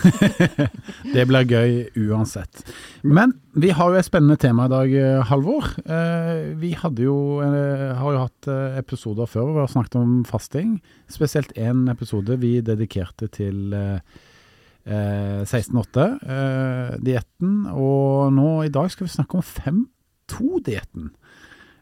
det 1.15 1.23
blir 1.29 1.43
gøy 1.47 1.71
uansett. 2.09 2.53
Men 3.01 3.33
vi 3.57 3.69
har 3.73 3.89
jo 3.89 3.97
et 3.97 4.05
spennende 4.05 4.37
tema 4.41 4.65
i 4.67 4.73
dag, 4.73 4.87
eh, 4.91 5.25
Halvor. 5.29 5.63
Eh, 5.81 6.53
vi 6.59 6.71
jo, 6.75 7.41
eh, 7.41 7.95
har 7.97 8.11
jo 8.13 8.25
hatt 8.25 8.47
episoder 8.77 9.25
før 9.25 9.43
hvor 9.47 9.55
vi 9.55 9.63
har 9.63 9.73
snakket 9.73 9.95
om 10.01 10.25
fasting. 10.27 10.81
Spesielt 11.09 11.51
én 11.55 11.89
episode 11.89 12.39
vi 12.43 12.61
dedikerte 12.61 13.27
til 13.31 13.73
16-8-dietten. 14.85 17.65
Og 17.71 18.33
nå 18.35 18.63
i 18.67 18.69
dag 18.69 18.91
skal 18.91 19.07
vi 19.07 19.15
snakke 19.15 19.35
om 19.39 19.43
5-2-dietten. 19.47 21.09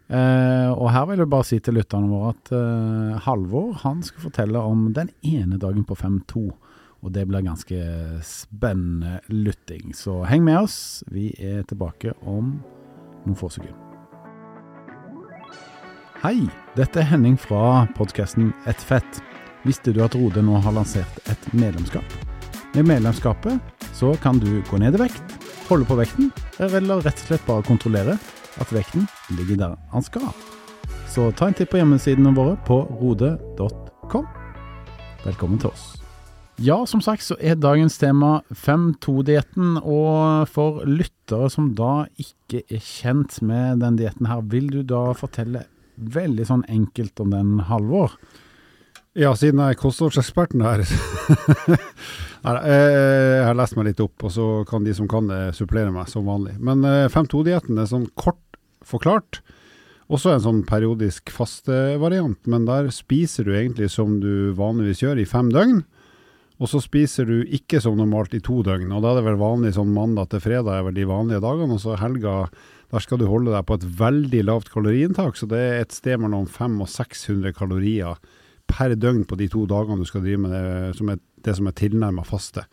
Uh, 0.06 0.70
og 0.78 0.92
her 0.94 1.08
vil 1.10 1.24
jeg 1.24 1.30
bare 1.32 1.46
si 1.48 1.58
til 1.66 1.80
lytterne 1.80 2.12
våre 2.12 2.36
at 2.36 2.52
uh, 2.54 3.16
Halvor 3.26 3.72
han 3.82 4.04
skal 4.06 4.28
fortelle 4.28 4.62
om 4.62 4.92
den 4.94 5.10
ene 5.26 5.58
dagen 5.62 5.86
på 5.88 5.98
5-2. 5.98 6.46
Og 7.06 7.14
det 7.14 7.26
blir 7.30 7.46
ganske 7.46 7.80
spennende 8.26 9.20
lytting. 9.30 9.94
Så 9.98 10.24
heng 10.30 10.46
med 10.46 10.64
oss. 10.66 11.04
Vi 11.14 11.32
er 11.38 11.66
tilbake 11.70 12.14
om 12.26 12.56
noen 13.26 13.38
få 13.38 13.50
sekunder. 13.54 13.82
Hei, 16.22 16.48
dette 16.78 17.02
er 17.02 17.10
Henning 17.12 17.36
fra 17.38 17.86
podkasten 17.98 18.54
Et 18.70 18.82
fett. 18.82 19.20
Visste 19.66 19.94
du 19.94 20.00
at 20.06 20.16
Rode 20.18 20.42
nå 20.46 20.62
har 20.62 20.74
lansert 20.74 21.30
et 21.30 21.50
medlemskap? 21.54 22.06
Med 22.74 22.88
medlemskapet 22.90 23.86
så 23.94 24.14
kan 24.22 24.40
du 24.42 24.62
gå 24.70 24.80
ned 24.82 24.98
i 24.98 25.04
vekt, 25.06 25.36
holde 25.70 25.86
på 25.90 25.98
vekten, 26.00 26.32
eller 26.58 27.06
rett 27.06 27.22
og 27.22 27.30
slett 27.30 27.46
bare 27.46 27.66
kontrollere 27.68 28.18
at 28.62 28.72
vekten 28.74 29.10
ligger 29.38 29.62
der 29.62 29.76
han 29.92 30.06
skal. 30.06 30.30
Så 31.12 31.30
ta 31.36 31.50
en 31.50 31.56
titt 31.58 31.72
på 31.72 31.80
hjemmesidene 31.80 32.34
våre 32.36 32.58
på 32.68 32.82
rode.com. 33.02 34.26
Velkommen 35.26 35.62
til 35.62 35.72
oss. 35.72 35.94
Ja, 36.62 36.78
som 36.88 37.02
sagt 37.04 37.26
så 37.26 37.36
er 37.44 37.58
dagens 37.60 37.98
tema 38.00 38.38
5-2-dietten, 38.56 39.76
og 39.84 40.48
for 40.48 40.86
lyttere 40.88 41.50
som 41.52 41.74
da 41.76 42.06
ikke 42.16 42.62
er 42.72 42.80
kjent 42.80 43.42
med 43.44 43.82
den 43.84 43.98
dietten 44.00 44.30
her, 44.30 44.46
vil 44.52 44.70
du 44.72 44.80
da 44.88 45.10
fortelle 45.18 45.66
veldig 45.96 46.48
sånn 46.48 46.64
enkelt 46.72 47.20
om 47.20 47.36
den, 47.36 47.58
Halvor? 47.68 48.16
Ja, 49.16 49.34
siden 49.36 49.60
jeg 49.64 49.76
er 49.76 49.80
kostholdseksperten 49.80 50.64
her. 50.64 50.84
jeg 52.46 53.44
har 53.48 53.56
lest 53.56 53.76
meg 53.76 53.90
litt 53.90 54.02
opp, 54.04 54.28
og 54.28 54.32
så 54.36 54.48
kan 54.68 54.88
de 54.88 54.96
som 54.96 55.08
kan 55.12 55.28
det, 55.32 55.42
supplere 55.56 55.92
meg 55.92 56.08
som 56.12 56.28
vanlig. 56.28 56.56
Men 56.60 56.84
5-2-dietten 57.12 57.76
eh, 57.76 57.84
er 57.84 57.92
sånn 57.92 58.10
kort 58.20 58.45
forklart. 58.88 59.42
Også 60.06 60.36
en 60.36 60.44
sånn 60.44 60.62
periodisk 60.70 61.32
fastevariant, 61.34 62.38
men 62.46 62.68
der 62.68 62.92
spiser 62.94 63.48
du 63.48 63.56
egentlig 63.56 63.90
som 63.94 64.20
du 64.22 64.54
vanligvis 64.58 65.02
gjør 65.02 65.22
i 65.22 65.30
fem 65.30 65.50
døgn. 65.54 65.82
Og 66.62 66.70
så 66.72 66.80
spiser 66.80 67.28
du 67.28 67.42
ikke 67.52 67.82
som 67.84 67.98
normalt 68.00 68.36
i 68.38 68.40
to 68.44 68.62
døgn, 68.64 68.94
og 68.96 69.02
da 69.04 69.12
er 69.12 69.20
det 69.20 69.26
vel 69.26 69.42
vanlig 69.42 69.74
sånn 69.76 69.92
mandag 69.92 70.30
til 70.32 70.44
fredag 70.46 70.78
er 70.78 70.86
vel 70.88 70.96
de 70.96 71.08
vanlige 71.10 71.42
dagene. 71.44 71.76
Og 71.76 71.82
så 71.84 71.98
helga, 72.00 72.46
der 72.94 73.04
skal 73.04 73.20
du 73.20 73.26
holde 73.28 73.52
deg 73.52 73.66
på 73.68 73.76
et 73.80 73.88
veldig 74.00 74.44
lavt 74.48 74.72
kaloriinntak, 74.72 75.36
så 75.36 75.50
det 75.52 75.60
er 75.60 75.82
et 75.82 75.96
sted 75.96 76.22
mellom 76.22 76.46
500 76.48 76.86
og 76.86 76.92
600 76.94 77.58
kalorier 77.58 78.22
per 78.72 78.96
døgn 78.98 79.26
på 79.28 79.38
de 79.42 79.50
to 79.52 79.66
dagene 79.70 80.00
du 80.00 80.08
skal 80.08 80.24
drive 80.26 80.46
med 80.46 80.54
det 80.54 80.94
som 80.98 81.12
er, 81.12 81.20
det 81.44 81.58
er 81.58 81.76
tilnærma 81.82 82.24
faste. 82.26 82.64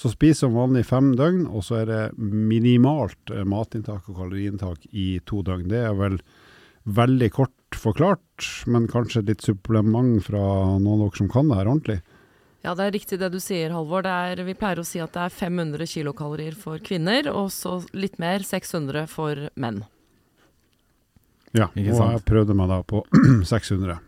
Så 0.00 0.10
spis 0.10 0.40
som 0.42 0.56
vanlig 0.56 0.84
fem 0.88 1.12
døgn, 1.18 1.44
og 1.46 1.62
så 1.66 1.82
er 1.82 1.90
det 1.90 2.00
minimalt 2.18 3.30
eh, 3.30 3.44
matinntak 3.46 4.08
og 4.10 4.18
kaloriinntak 4.18 4.88
i 4.90 5.20
to 5.28 5.44
døgn. 5.46 5.68
Det 5.70 5.84
er 5.86 5.94
vel 5.98 6.18
veldig 6.84 7.30
kort 7.32 7.78
forklart, 7.78 8.48
men 8.70 8.88
kanskje 8.90 9.24
litt 9.28 9.44
supplement 9.44 10.18
fra 10.24 10.42
noen 10.80 11.04
av 11.04 11.06
dere 11.06 11.20
som 11.22 11.30
kan 11.32 11.48
det 11.50 11.60
her 11.60 11.70
ordentlig. 11.70 12.00
Ja, 12.64 12.72
det 12.72 12.86
er 12.86 12.94
riktig 12.96 13.18
det 13.20 13.28
du 13.34 13.40
sier, 13.44 13.74
Halvor. 13.76 14.06
Er, 14.08 14.40
vi 14.46 14.56
pleier 14.56 14.80
å 14.80 14.86
si 14.88 15.00
at 15.02 15.12
det 15.12 15.26
er 15.26 15.34
500 15.36 15.84
kilokalorier 15.90 16.56
for 16.56 16.80
kvinner, 16.80 17.28
og 17.28 17.50
så 17.52 17.76
litt 17.92 18.16
mer, 18.22 18.40
600 18.46 19.04
for 19.12 19.50
menn. 19.60 19.82
Ja, 21.54 21.68
og 21.68 22.00
jeg 22.00 22.24
prøvde 22.26 22.56
meg 22.56 22.72
da 22.72 22.80
på 22.88 23.04
600. 23.52 24.00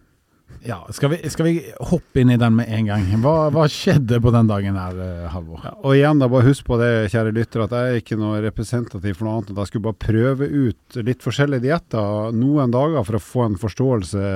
Ja, 0.65 0.79
skal 0.95 1.13
vi, 1.13 1.19
skal 1.31 1.47
vi, 1.49 1.55
hoppe 1.91 2.23
inn 2.23 2.31
i 2.33 2.39
den 2.41 2.57
med 2.57 2.71
en 2.73 2.89
gang? 2.89 3.05
Hva, 3.23 3.35
hva 3.55 3.67
skjedde 3.71 4.21
på 4.23 4.33
den 4.35 4.49
dagen 4.51 4.79
her, 4.79 4.99
eh, 5.03 5.29
Halvor? 5.33 5.61
Ja, 5.67 5.75
og 5.83 5.97
igjen, 5.97 6.21
da, 6.23 6.29
bare 6.33 6.49
husk 6.49 6.67
på 6.69 6.79
det, 6.81 6.91
kjære 7.13 7.35
lytter, 7.37 7.65
at 7.67 7.77
jeg 7.77 7.93
er 7.93 8.03
ikke 8.03 8.19
noe 8.21 8.41
representativ 8.45 9.19
for 9.19 9.29
noe 9.29 9.37
annet. 9.37 9.55
Jeg 9.57 9.71
skulle 9.71 9.87
bare 9.89 10.05
prøve 10.07 10.51
ut 10.51 11.01
litt 11.07 11.25
forskjellige 11.25 11.67
dietter 11.67 12.37
noen 12.37 12.75
dager 12.75 13.07
for 13.07 13.19
å 13.19 13.23
få 13.23 13.47
en 13.47 13.59
forståelse, 13.61 14.27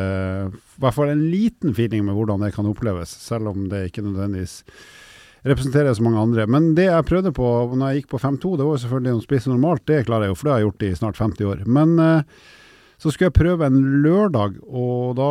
i 0.50 0.82
hvert 0.84 0.96
fall 0.96 1.12
en 1.12 1.28
liten 1.32 1.76
feeling 1.76 2.04
med 2.06 2.18
hvordan 2.18 2.44
det 2.44 2.54
kan 2.56 2.68
oppleves, 2.68 3.14
selv 3.24 3.52
om 3.54 3.68
det 3.72 3.88
ikke 3.88 4.04
nødvendigvis 4.06 4.60
representerer 5.48 5.94
så 5.96 6.04
mange 6.04 6.20
andre. 6.20 6.46
Men 6.50 6.72
det 6.76 6.88
jeg 6.90 7.08
prøvde 7.08 7.32
på 7.36 7.50
når 7.72 7.84
jeg 7.86 8.02
gikk 8.02 8.14
på 8.14 8.22
5-2, 8.22 8.56
det 8.58 8.66
var 8.66 8.76
jo 8.76 8.82
selvfølgelig 8.84 9.16
å 9.16 9.24
spise 9.24 9.52
normalt. 9.52 9.86
Det 9.88 10.04
klarer 10.08 10.28
jeg 10.28 10.34
jo, 10.34 10.38
for 10.38 10.46
det 10.46 10.52
har 10.52 10.60
jeg 10.60 10.68
gjort 10.68 10.86
i 10.86 10.94
snart 10.98 11.20
50 11.20 11.52
år. 11.52 11.62
Men 11.78 11.94
eh, 12.04 12.48
så 13.00 13.12
skulle 13.12 13.30
jeg 13.30 13.38
prøve 13.38 13.68
en 13.68 13.80
lørdag, 14.04 14.58
og 14.68 15.14
da 15.16 15.30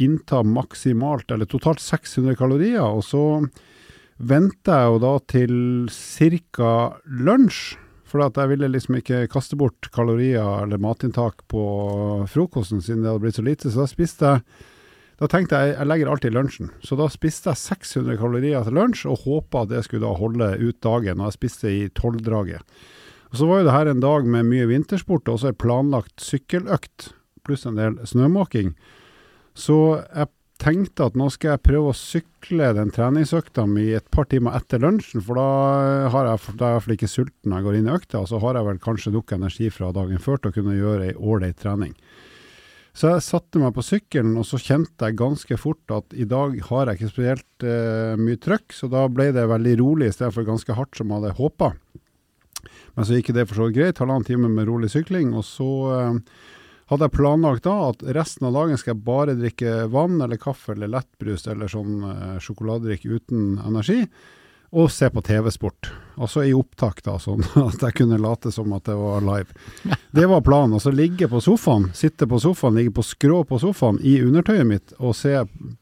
innta 0.00 0.42
maksimalt, 0.46 1.30
eller 1.30 1.48
totalt 1.48 1.82
600 1.82 2.36
kalorier. 2.38 2.82
Og 2.82 3.04
så 3.04 3.22
venter 4.20 4.82
jeg 4.82 4.90
jo 4.90 4.98
da 5.04 5.12
til 5.30 5.54
ca. 5.90 6.72
lunsj, 7.06 7.78
for 8.10 8.24
at 8.24 8.40
jeg 8.40 8.50
ville 8.50 8.72
liksom 8.72 8.98
ikke 8.98 9.28
kaste 9.30 9.56
bort 9.58 9.86
kalorier 9.94 10.64
eller 10.64 10.82
matinntak 10.82 11.44
på 11.48 11.62
frokosten 12.26 12.82
siden 12.82 13.04
det 13.04 13.12
hadde 13.12 13.22
blitt 13.22 13.38
så 13.38 13.46
lite. 13.46 13.70
Så 13.70 13.84
da 13.84 13.88
spiste 13.90 14.34
jeg 14.34 14.68
Da 15.20 15.28
tenkte 15.28 15.58
jeg 15.60 15.74
jeg 15.74 15.84
legger 15.84 16.08
alltid 16.08 16.32
lunsjen. 16.32 16.70
Så 16.80 16.96
da 16.96 17.04
spiste 17.12 17.52
jeg 17.52 17.60
600 17.60 18.16
kalorier 18.16 18.64
til 18.64 18.72
lunsj, 18.72 19.04
og 19.04 19.20
håpa 19.26 19.66
det 19.68 19.82
skulle 19.84 20.06
da 20.06 20.16
holde 20.16 20.48
ut 20.56 20.78
dagen. 20.80 21.20
Og 21.20 21.28
jeg 21.28 21.36
spiste 21.36 21.68
i 21.68 21.82
tolvdraget. 21.92 22.64
Og 23.30 23.36
Så 23.36 23.46
var 23.46 23.60
jo 23.60 23.66
det 23.68 23.74
her 23.74 23.86
en 23.86 24.00
dag 24.00 24.24
med 24.24 24.48
mye 24.48 24.66
vintersport 24.66 25.28
og 25.28 25.36
også 25.36 25.52
ei 25.52 25.58
planlagt 25.60 26.24
sykkeløkt, 26.24 27.12
pluss 27.44 27.66
en 27.66 27.76
del 27.76 28.00
snømåking. 28.02 28.72
Så 29.58 29.76
jeg 30.02 30.30
tenkte 30.60 31.08
at 31.08 31.16
nå 31.16 31.30
skal 31.32 31.54
jeg 31.54 31.64
prøve 31.64 31.90
å 31.90 31.96
sykle 31.96 32.70
den 32.76 32.92
treningsøkta 32.94 33.64
mi 33.68 33.88
et 33.96 34.08
par 34.12 34.28
timer 34.30 34.58
etter 34.58 34.82
lunsjen, 34.82 35.22
for 35.24 35.40
da, 35.40 35.46
har 36.12 36.28
jeg, 36.28 36.56
da 36.60 36.66
er 36.66 36.74
jeg 36.74 36.74
i 36.74 36.76
hvert 36.76 36.86
fall 36.86 36.96
ikke 36.98 37.10
sulten 37.14 37.50
når 37.50 37.56
jeg 37.56 37.66
går 37.68 37.78
inn 37.78 37.88
i 37.88 37.94
økta, 37.96 38.20
og 38.20 38.28
så 38.30 38.40
har 38.42 38.58
jeg 38.58 38.68
vel 38.68 38.82
kanskje 38.84 39.14
nok 39.14 39.36
energi 39.36 39.70
fra 39.72 39.92
dagen 39.96 40.20
før 40.20 40.40
til 40.40 40.52
å 40.52 40.58
kunne 40.58 40.76
gjøre 40.76 41.08
ei 41.08 41.16
ålreit 41.16 41.60
trening. 41.62 41.96
Så 42.96 43.12
jeg 43.12 43.22
satte 43.22 43.60
meg 43.62 43.72
på 43.76 43.84
sykkelen, 43.86 44.34
og 44.40 44.44
så 44.48 44.58
kjente 44.60 45.06
jeg 45.06 45.18
ganske 45.20 45.56
fort 45.62 45.94
at 45.94 46.12
i 46.12 46.26
dag 46.28 46.56
har 46.66 46.90
jeg 46.90 46.98
ikke 46.98 47.12
spesielt 47.12 47.64
eh, 47.64 48.18
mye 48.18 48.40
trøkk, 48.42 48.74
så 48.74 48.90
da 48.90 49.06
ble 49.08 49.30
det 49.36 49.46
veldig 49.48 49.76
rolig 49.80 50.10
i 50.10 50.14
stedet 50.16 50.34
for 50.34 50.48
ganske 50.48 50.74
hardt 50.76 50.98
som 50.98 51.08
jeg 51.08 51.22
hadde 51.22 51.36
håpa. 51.38 51.70
Men 52.98 53.06
så 53.06 53.16
gikk 53.16 53.30
det 53.36 53.46
for 53.46 53.56
så 53.56 53.68
vidt 53.68 53.78
greit, 53.78 54.02
halvannen 54.02 54.26
time 54.26 54.50
med 54.50 54.66
rolig 54.68 54.90
sykling, 54.92 55.30
og 55.38 55.46
så 55.46 55.70
eh, 55.94 56.18
hadde 56.90 57.06
jeg 57.06 57.14
planlagt 57.14 57.66
da 57.68 57.76
at 57.92 58.02
resten 58.16 58.48
av 58.48 58.56
dagen 58.58 58.78
skal 58.80 58.94
jeg 58.96 59.06
bare 59.06 59.38
drikke 59.38 59.86
vann 59.92 60.18
eller 60.24 60.40
kaffe 60.40 60.74
eller 60.74 60.90
lettbrus 60.90 61.46
eller 61.50 61.70
sånn 61.70 62.02
eh, 62.10 62.36
sjokoladedrikk 62.42 63.06
uten 63.06 63.60
energi, 63.62 64.02
og 64.70 64.90
se 64.94 65.08
på 65.10 65.22
TV-sport. 65.26 65.88
Altså 66.22 66.44
i 66.46 66.52
opptak, 66.54 67.00
da, 67.06 67.16
sånn 67.18 67.42
at 67.68 67.82
jeg 67.82 67.96
kunne 68.02 68.20
late 68.22 68.52
som 68.54 68.70
at 68.74 68.86
det 68.86 68.98
var 68.98 69.24
live. 69.26 69.54
Det 70.10 70.26
var 70.26 70.42
planen. 70.42 70.74
Altså 70.74 70.90
ligge 70.90 71.28
på 71.30 71.38
sofaen, 71.42 71.88
sitte 71.94 72.26
på 72.26 72.38
sofaen, 72.42 72.74
ligge 72.78 72.94
på 72.94 73.04
skrå 73.06 73.44
på 73.46 73.60
sofaen 73.62 74.00
i 74.02 74.16
undertøyet 74.22 74.66
mitt 74.66 74.94
og 74.98 75.14
se 75.18 75.36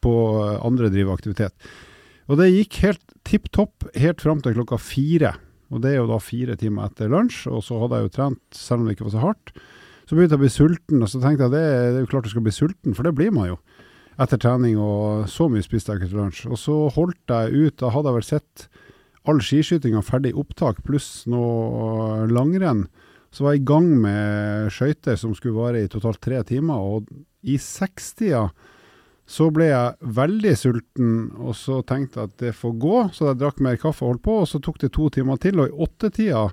på 0.04 0.14
eh, 0.44 0.56
andre 0.64 0.92
drive 0.92 1.16
aktivitet. 1.16 1.68
Og 2.28 2.36
det 2.40 2.50
gikk 2.52 2.82
helt 2.84 3.04
tipp 3.24 3.48
topp 3.56 3.88
helt 3.96 4.20
fram 4.20 4.44
til 4.44 4.56
klokka 4.56 4.76
fire. 4.80 5.32
Og 5.72 5.80
det 5.84 5.94
er 5.94 6.02
jo 6.02 6.10
da 6.10 6.20
fire 6.20 6.56
timer 6.60 6.88
etter 6.88 7.08
lunsj, 7.12 7.46
og 7.48 7.64
så 7.64 7.80
hadde 7.80 7.96
jeg 7.96 8.08
jo 8.08 8.14
trent 8.16 8.60
selv 8.60 8.82
om 8.82 8.88
det 8.88 8.96
ikke 8.96 9.08
var 9.08 9.16
så 9.16 9.24
hardt. 9.24 9.52
Så 10.08 10.16
begynte 10.16 10.38
jeg 10.38 10.40
å 10.40 10.44
bli 10.46 10.52
sulten, 10.52 11.02
og 11.04 11.10
så 11.12 11.20
tenkte 11.20 11.44
jeg 11.44 11.52
det, 11.52 11.64
det 11.68 11.98
er 11.98 12.00
jo 12.00 12.08
klart 12.08 12.24
du 12.24 12.32
skal 12.32 12.44
bli 12.46 12.54
sulten, 12.56 12.94
for 12.96 13.04
det 13.04 13.12
blir 13.18 13.32
man 13.34 13.50
jo. 13.50 13.58
Etter 14.18 14.40
trening, 14.40 14.78
og 14.80 15.28
så 15.28 15.50
mye 15.52 15.62
spiste 15.62 15.92
jeg 15.92 16.00
ikke 16.00 16.08
til 16.14 16.22
lunsj. 16.22 16.46
Og 16.48 16.56
så 16.56 16.76
holdt 16.94 17.34
jeg 17.34 17.66
ut, 17.68 17.76
da 17.82 17.90
hadde 17.92 18.08
jeg 18.08 18.16
vel 18.16 18.26
sett 18.30 18.64
all 19.28 19.42
skiskytinga 19.44 20.00
ferdig 20.06 20.32
opptak, 20.40 20.80
pluss 20.86 21.26
noe 21.28 22.24
langrenn. 22.32 22.86
Så 23.28 23.44
var 23.44 23.54
jeg 23.54 23.66
i 23.66 23.68
gang 23.68 23.92
med 24.00 24.72
skøyter 24.72 25.20
som 25.20 25.36
skulle 25.36 25.58
vare 25.60 25.84
i 25.84 25.92
totalt 25.92 26.22
tre 26.24 26.40
timer, 26.48 26.80
og 26.80 27.12
i 27.44 27.60
sekstida 27.60 28.46
så 29.28 29.50
ble 29.52 29.68
jeg 29.68 30.12
veldig 30.16 30.54
sulten, 30.56 31.16
og 31.36 31.52
så 31.52 31.82
tenkte 31.84 32.22
jeg 32.22 32.30
at 32.30 32.44
det 32.46 32.56
får 32.56 32.78
gå, 32.80 33.00
så 33.12 33.28
jeg 33.28 33.42
drakk 33.42 33.60
mer 33.60 33.76
kaffe 33.76 34.06
og 34.06 34.14
holdt 34.14 34.24
på, 34.24 34.38
og 34.40 34.48
så 34.48 34.60
tok 34.64 34.80
det 34.80 34.94
to 34.96 35.10
timer 35.12 35.36
til, 35.42 35.60
og 35.60 35.68
i 35.68 35.82
åttetida, 35.84 36.46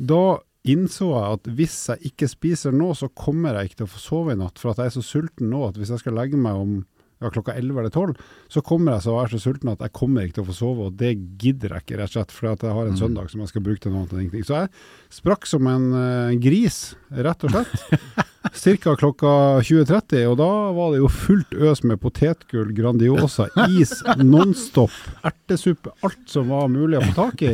da 0.00 0.22
innså 0.68 1.08
jeg 1.14 1.36
at 1.38 1.50
hvis 1.56 1.76
jeg 1.94 2.10
ikke 2.12 2.28
spiser 2.28 2.72
nå, 2.76 2.90
så 2.98 3.08
kommer 3.16 3.56
jeg 3.60 3.70
ikke 3.70 3.82
til 3.82 3.88
å 3.88 3.92
få 3.94 4.00
sove 4.02 4.32
i 4.34 4.40
natt, 4.40 4.58
for 4.60 4.72
at 4.74 4.82
jeg 4.82 4.90
er 4.90 4.96
så 4.98 5.04
sulten 5.06 5.48
nå 5.52 5.62
at 5.68 5.78
hvis 5.80 5.92
jeg 5.94 6.02
skal 6.02 6.18
legge 6.18 6.36
meg 6.40 6.52
om 6.58 6.80
ja, 7.20 7.28
klokka 7.28 7.52
11 7.52 7.76
eller 7.82 7.92
12, 7.92 8.14
så 8.48 8.62
kommer 8.64 8.94
jeg 8.94 9.02
så 9.04 9.12
være 9.12 9.34
så 9.34 9.40
sulten 9.42 9.68
at 9.68 9.82
jeg 9.84 9.92
kommer 9.92 10.24
ikke 10.24 10.38
til 10.38 10.44
å 10.46 10.48
få 10.48 10.54
sove, 10.56 10.86
og 10.88 10.94
det 10.96 11.10
gidder 11.42 11.74
jeg 11.76 11.84
ikke, 11.84 11.98
rett 12.00 12.08
og 12.08 12.14
slett, 12.16 12.32
for 12.32 12.48
at 12.48 12.62
jeg 12.64 12.72
har 12.72 12.86
en 12.88 12.94
Mm. 12.96 13.00
søndag 13.02 13.28
som 13.28 13.40
jeg 13.44 13.50
skal 13.52 13.64
bruke 13.66 13.80
til 13.84 13.92
noe 13.92 14.06
annet. 14.08 14.38
Så 14.48 14.56
jeg 14.56 14.70
sprakk 15.12 15.44
som 15.46 15.66
en 15.68 15.84
eh, 16.00 16.38
gris, 16.40 16.78
rett 17.12 17.44
og 17.44 17.50
slett. 17.52 18.16
Cirka 18.56 18.96
klokka 18.96 19.60
20.30, 19.60 20.24
og 20.32 20.38
da 20.40 20.48
var 20.72 20.94
det 20.94 21.02
jo 21.02 21.10
fullt 21.12 21.52
øs 21.60 21.84
med 21.84 22.00
potetgull, 22.00 22.72
Grandiosa, 22.72 23.50
is, 23.68 23.92
Nonstop, 24.24 24.96
ertesuppe, 25.22 25.92
alt 26.00 26.24
som 26.26 26.48
var 26.48 26.72
mulig 26.72 27.02
å 27.02 27.04
få 27.10 27.16
tak 27.20 27.44
i. 27.44 27.52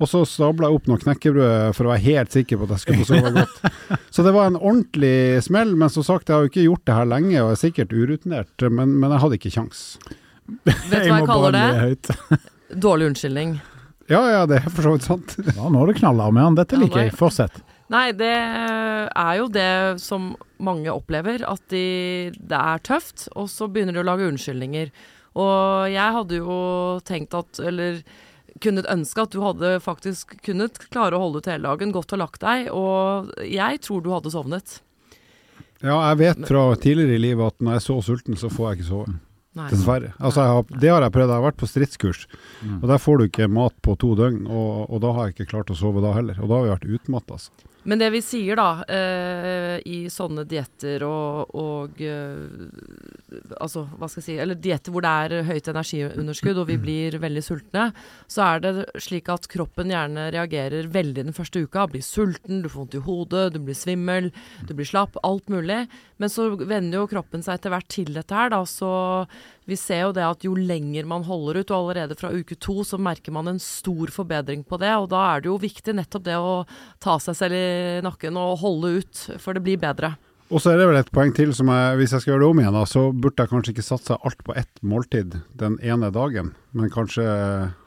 Og 0.00 0.08
så 0.08 0.22
stabla 0.24 0.70
jeg 0.70 0.78
opp 0.78 0.86
noe 0.88 1.00
knekkebrød 1.02 1.74
for 1.76 1.84
å 1.84 1.90
være 1.92 2.02
helt 2.06 2.32
sikker 2.32 2.56
på 2.56 2.64
at 2.64 2.70
jeg 2.72 2.82
skulle 2.84 3.02
få 3.04 3.08
sove 3.10 3.32
godt. 3.36 3.58
Så 4.16 4.24
det 4.24 4.32
var 4.32 4.46
en 4.48 4.56
ordentlig 4.56 5.42
smell, 5.44 5.74
men 5.76 5.92
som 5.92 6.06
sagt, 6.06 6.30
jeg 6.30 6.38
har 6.38 6.46
jo 6.46 6.50
ikke 6.52 6.64
gjort 6.64 6.86
det 6.88 6.96
her 6.96 7.10
lenge 7.10 7.42
og 7.44 7.50
er 7.52 7.58
sikkert 7.60 7.92
urutinert, 7.92 8.64
men, 8.72 8.94
men 9.02 9.12
jeg 9.12 9.20
hadde 9.26 9.36
ikke 9.36 9.52
kjangs. 9.58 9.82
Vet 10.64 10.80
du 10.88 10.94
hva 10.94 11.02
jeg 11.04 11.18
må 11.18 11.28
kaller 11.28 11.58
det? 11.58 12.16
Dårlig 12.86 13.10
unnskyldning. 13.10 13.58
Ja 14.10 14.22
ja, 14.32 14.40
det 14.50 14.62
er 14.62 14.72
for 14.72 14.88
så 14.88 14.94
vidt 14.96 15.04
sant. 15.06 15.36
Ja, 15.52 15.68
nå 15.68 15.82
har 15.84 15.92
du 15.92 15.98
knalla 16.00 16.30
med 16.34 16.48
han, 16.48 16.56
Dette 16.58 16.80
liker 16.80 17.04
er- 17.04 17.10
jeg. 17.10 17.18
Fortsett. 17.20 17.60
Nei, 17.90 18.08
det 18.14 18.30
er 18.32 19.36
jo 19.36 19.48
det 19.50 19.68
som 20.02 20.32
mange 20.62 20.90
opplever, 20.94 21.42
at 21.46 21.62
de, 21.74 22.30
det 22.38 22.58
er 22.58 22.82
tøft, 22.86 23.26
og 23.34 23.48
så 23.50 23.66
begynner 23.70 23.96
de 23.98 24.02
å 24.04 24.06
lage 24.06 24.28
unnskyldninger. 24.30 24.92
Og 25.38 25.90
jeg 25.90 26.14
hadde 26.16 26.38
jo 26.40 26.58
tenkt 27.06 27.34
at, 27.38 27.58
eller 27.66 28.00
kunnet 28.60 28.86
ønske 28.92 29.22
at 29.24 29.32
du 29.34 29.40
hadde 29.44 29.74
faktisk 29.84 30.36
kunnet 30.46 30.78
klare 30.92 31.16
å 31.16 31.22
holde 31.24 31.40
ut 31.42 31.48
hele 31.50 31.66
dagen, 31.68 31.92
gått 31.96 32.12
og 32.16 32.20
lagt 32.22 32.40
deg, 32.44 32.68
og 32.74 33.32
jeg 33.46 33.80
tror 33.86 34.04
du 34.04 34.10
hadde 34.14 34.32
sovnet. 34.34 34.78
Ja, 35.80 35.96
jeg 36.10 36.18
vet 36.20 36.42
fra 36.48 36.66
tidligere 36.76 37.16
i 37.16 37.22
livet 37.22 37.54
at 37.54 37.60
når 37.64 37.72
jeg 37.78 37.80
er 37.80 37.86
så 37.88 37.98
sulten, 38.04 38.36
så 38.36 38.50
får 38.52 38.66
jeg 38.74 38.80
ikke 38.80 38.88
sove. 38.90 39.14
Nei. 39.56 39.66
Dessverre. 39.72 40.12
Altså, 40.22 40.44
jeg 40.44 40.54
har, 40.54 40.80
det 40.84 40.90
har 40.92 41.02
jeg 41.02 41.12
prøvd. 41.16 41.30
Jeg 41.32 41.40
har 41.40 41.46
vært 41.48 41.56
på 41.58 41.66
stridskurs, 41.70 42.20
Mm. 42.62 42.76
og 42.82 42.88
der 42.92 42.98
får 43.02 43.18
du 43.18 43.24
ikke 43.24 43.48
mat 43.50 43.74
på 43.82 43.96
to 43.98 44.12
døgn. 44.14 44.44
Og, 44.46 44.90
og 44.92 45.00
da 45.02 45.10
har 45.16 45.26
jeg 45.26 45.34
ikke 45.38 45.48
klart 45.56 45.72
å 45.72 45.76
sove 45.78 46.02
da 46.04 46.12
heller. 46.14 46.36
Og 46.38 46.46
da 46.52 46.54
har 46.60 46.66
vi 46.68 46.74
vært 46.74 47.00
utmatta. 47.00 47.38
Altså. 47.40 47.50
Men 47.88 48.00
det 48.00 48.10
vi 48.12 48.20
sier 48.20 48.58
da, 48.60 48.82
eh, 48.92 49.78
i 49.88 50.04
sånne 50.12 50.44
dietter 50.48 51.04
og, 51.06 51.54
og 51.56 52.02
eh, 52.04 52.68
Altså, 53.60 53.84
hva 53.96 54.08
skal 54.10 54.20
jeg 54.20 54.26
si 54.26 54.36
Eller 54.42 54.58
dietter 54.58 54.92
hvor 54.92 55.04
det 55.04 55.10
er 55.10 55.46
høyt 55.46 55.68
energiunderskudd 55.70 56.58
og 56.60 56.66
vi 56.68 56.76
blir 56.80 57.16
veldig 57.22 57.42
sultne, 57.44 57.86
så 58.30 58.42
er 58.46 58.62
det 58.64 58.72
slik 59.00 59.30
at 59.32 59.46
kroppen 59.50 59.92
gjerne 59.92 60.28
reagerer 60.34 60.88
veldig 60.90 61.26
den 61.28 61.36
første 61.36 61.62
uka. 61.62 61.86
Blir 61.90 62.04
sulten, 62.04 62.62
du 62.64 62.68
får 62.68 62.80
vondt 62.82 62.98
i 62.98 63.02
hodet, 63.06 63.44
du 63.54 63.60
blir 63.62 63.78
svimmel, 63.78 64.30
du 64.66 64.74
blir 64.74 64.88
slapp, 64.88 65.18
alt 65.26 65.50
mulig. 65.52 65.84
Men 66.20 66.28
så 66.32 66.50
venner 66.52 67.00
jo 67.00 67.08
kroppen 67.08 67.42
seg 67.44 67.56
etter 67.56 67.72
hvert 67.72 67.88
til 67.88 68.12
dette 68.12 68.36
her, 68.36 68.52
da. 68.52 68.60
Så 68.68 68.90
vi 69.68 69.78
ser 69.80 70.04
jo 70.04 70.14
det 70.16 70.26
at 70.26 70.44
jo 70.44 70.52
lenger 70.56 71.08
man 71.08 71.24
holder 71.24 71.62
ut, 71.62 71.70
og 71.72 71.78
allerede 71.78 72.18
fra 72.20 72.32
uke 72.34 72.58
to, 72.60 72.82
så 72.84 73.00
merker 73.00 73.32
man 73.32 73.48
en 73.48 73.60
stor 73.62 74.12
forbedring 74.12 74.66
på 74.68 74.80
det. 74.82 74.92
Og 75.00 75.08
da 75.12 75.22
er 75.30 75.44
det 75.44 75.50
jo 75.52 75.60
viktig 75.62 75.96
nettopp 75.96 76.26
det 76.28 76.36
å 76.36 76.56
ta 77.02 77.16
seg 77.22 77.38
selv 77.38 77.56
i 77.56 78.02
nakken 78.04 78.36
og 78.40 78.58
holde 78.60 78.98
ut, 79.00 79.22
for 79.40 79.56
det 79.56 79.64
blir 79.64 79.80
bedre. 79.80 80.14
Og 80.50 80.58
så 80.58 80.72
er 80.72 80.80
det 80.80 80.88
vel 80.90 80.98
et 80.98 81.12
poeng 81.14 81.30
til 81.30 81.52
som 81.54 81.68
jeg, 81.70 81.98
hvis 82.00 82.12
jeg 82.16 82.24
skal 82.24 82.32
gjøre 82.32 82.42
det 82.42 82.50
om 82.50 82.60
igjen, 82.60 82.74
da, 82.74 82.82
så 82.90 83.04
burde 83.14 83.44
jeg 83.44 83.52
kanskje 83.52 83.74
ikke 83.76 83.86
satsa 83.86 84.16
alt 84.26 84.40
på 84.42 84.56
ett 84.58 84.80
måltid 84.82 85.36
den 85.56 85.76
ene 85.78 86.10
dagen, 86.12 86.50
men 86.74 86.90
kanskje 86.90 87.24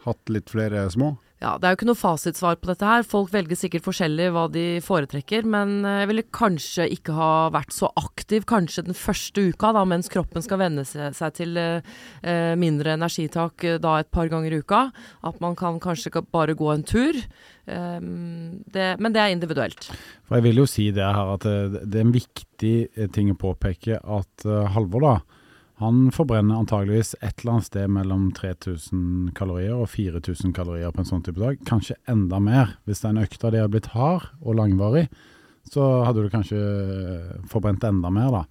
hatt 0.06 0.32
litt 0.32 0.54
flere 0.54 0.86
små. 0.94 1.18
Ja, 1.44 1.58
Det 1.60 1.68
er 1.68 1.74
jo 1.74 1.78
ikke 1.82 1.88
noe 1.90 2.00
fasitsvar 2.00 2.56
på 2.62 2.70
dette 2.70 2.88
her. 2.88 3.04
Folk 3.04 3.34
velger 3.34 3.58
sikkert 3.60 3.84
forskjellig 3.84 4.30
hva 4.32 4.46
de 4.52 4.62
foretrekker. 4.84 5.44
Men 5.44 5.82
eh, 5.84 5.98
jeg 6.04 6.10
ville 6.14 6.24
kanskje 6.32 6.86
ikke 6.96 7.16
ha 7.18 7.32
vært 7.52 7.76
så 7.76 7.90
aktiv 8.00 8.46
kanskje 8.48 8.86
den 8.88 8.96
første 8.96 9.44
uka, 9.52 9.74
da, 9.76 9.84
mens 9.90 10.08
kroppen 10.14 10.46
skal 10.46 10.62
venne 10.62 10.86
seg, 10.88 11.12
til 11.36 11.60
eh, 11.60 11.84
eh, 12.24 12.54
mindre 12.60 12.96
energitak 12.96 13.68
da 13.84 13.98
et 14.00 14.12
par 14.16 14.32
ganger 14.32 14.56
i 14.56 14.62
uka. 14.64 14.86
At 15.28 15.44
man 15.44 15.60
kan 15.60 15.82
kanskje 15.84 16.14
ka- 16.16 16.24
bare 16.24 16.56
gå 16.56 16.72
en 16.72 16.88
tur. 16.88 17.20
Um, 17.68 18.64
det, 18.72 18.90
men 19.04 19.14
det 19.16 19.22
er 19.24 19.32
individuelt. 19.36 19.86
For 20.28 20.40
jeg 20.40 20.48
vil 20.48 20.64
jo 20.64 20.66
si 20.68 20.90
det 20.96 21.04
her 21.04 21.36
at 21.36 21.44
det, 21.48 21.92
er 21.92 22.04
en 22.04 22.16
viktig 22.16 22.76
ting 23.16 23.32
å 23.32 23.40
påpeke 23.40 24.00
at 24.00 24.48
Halvor 24.76 25.04
da, 25.06 25.14
han 25.82 26.12
forbrenner 26.14 26.60
antageligvis 26.62 27.16
et 27.20 27.42
eller 27.42 27.56
annet 27.56 27.68
sted 27.68 27.90
mellom 27.92 28.28
3000 28.38 29.32
kalorier 29.38 29.74
og 29.74 29.90
4000 29.90 30.54
kalorier 30.54 30.94
på 30.94 31.02
en 31.02 31.10
sånn 31.10 31.24
type 31.26 31.42
dag. 31.42 31.58
Kanskje 31.66 31.98
enda 32.10 32.38
mer. 32.44 32.76
Hvis 32.86 33.02
den 33.02 33.22
økta 33.22 33.50
di 33.50 33.62
hadde 33.62 33.74
blitt 33.74 33.90
hard 33.96 34.28
og 34.44 34.60
langvarig, 34.60 35.08
så 35.72 36.04
hadde 36.06 36.26
du 36.26 36.30
kanskje 36.30 36.60
eh, 36.60 37.34
forbrent 37.50 37.86
enda 37.88 38.12
mer 38.14 38.30
da. 38.36 38.44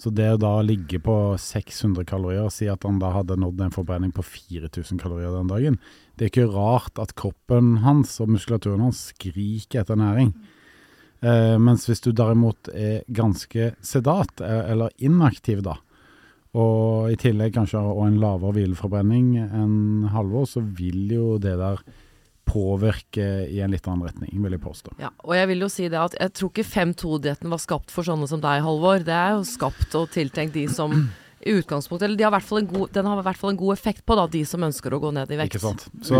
Så 0.00 0.08
det 0.16 0.30
å 0.32 0.40
da 0.40 0.54
ligge 0.64 0.96
på 1.04 1.14
600 1.36 2.06
kalorier 2.08 2.46
og 2.46 2.54
si 2.54 2.70
at 2.72 2.86
han 2.88 3.00
da 3.02 3.10
hadde 3.12 3.36
nådd 3.36 3.60
en 3.66 3.74
forbrenning 3.74 4.14
på 4.16 4.24
4000 4.24 5.02
kalorier 5.02 5.34
den 5.34 5.50
dagen, 5.50 5.76
det 6.16 6.26
er 6.26 6.32
ikke 6.32 6.54
rart 6.54 6.96
at 7.02 7.12
kroppen 7.20 7.82
hans 7.84 8.16
og 8.24 8.32
muskulaturen 8.32 8.86
hans 8.86 9.10
skriker 9.10 9.82
etter 9.82 10.00
næring. 10.00 10.32
Eh, 11.20 11.58
mens 11.60 11.84
hvis 11.84 12.00
du 12.00 12.14
derimot 12.16 12.72
er 12.72 13.04
ganske 13.12 13.74
sedat, 13.84 14.40
eh, 14.40 14.72
eller 14.72 14.94
inaktiv 14.96 15.60
da, 15.66 15.76
og 16.58 17.12
i 17.12 17.18
tillegg 17.20 17.54
kanskje 17.54 17.78
og 17.78 18.04
en 18.08 18.20
lavere 18.22 18.56
hvileforbrenning 18.56 19.36
enn 19.44 20.08
Halvor, 20.10 20.48
så 20.50 20.62
vil 20.62 21.12
jo 21.14 21.36
det 21.42 21.54
der 21.60 21.82
påvirke 22.50 23.26
i 23.46 23.60
en 23.62 23.70
litt 23.70 23.86
annen 23.86 24.08
retning, 24.08 24.34
vil 24.42 24.56
jeg 24.56 24.62
påstå. 24.64 24.96
Ja, 24.98 25.12
og 25.22 25.36
jeg 25.38 25.50
vil 25.52 25.62
jo 25.62 25.70
si 25.70 25.86
det 25.86 26.00
at 26.00 26.16
jeg 26.18 26.34
tror 26.34 26.50
ikke 26.50 26.66
5-2-dietten 26.66 27.52
var 27.52 27.62
skapt 27.62 27.94
for 27.94 28.06
sånne 28.06 28.26
som 28.30 28.42
deg, 28.42 28.64
Halvor. 28.66 29.04
Det 29.06 29.14
er 29.14 29.36
jo 29.36 29.44
skapt 29.46 29.94
og 29.98 30.10
tiltenkt 30.14 30.56
de 30.58 30.66
som 30.72 30.96
i 31.40 31.54
utgangspunktet 31.56 32.04
Eller 32.04 32.18
de 32.18 32.24
har 32.26 32.32
i 32.32 32.36
hvert 32.36 32.44
fall 32.44 32.58
en 32.60 32.66
god, 32.68 32.90
den 32.92 33.06
har 33.08 33.20
i 33.20 33.24
hvert 33.24 33.38
fall 33.40 33.52
en 33.54 33.60
god 33.60 33.72
effekt 33.72 34.02
på 34.04 34.16
da, 34.18 34.26
de 34.28 34.42
som 34.44 34.66
ønsker 34.66 34.92
å 34.92 35.00
gå 35.00 35.12
ned 35.16 35.30
i 35.32 35.38
vekt. 35.40 35.56
Ikke 35.56 35.62
sant? 35.62 35.86
Så 36.04 36.18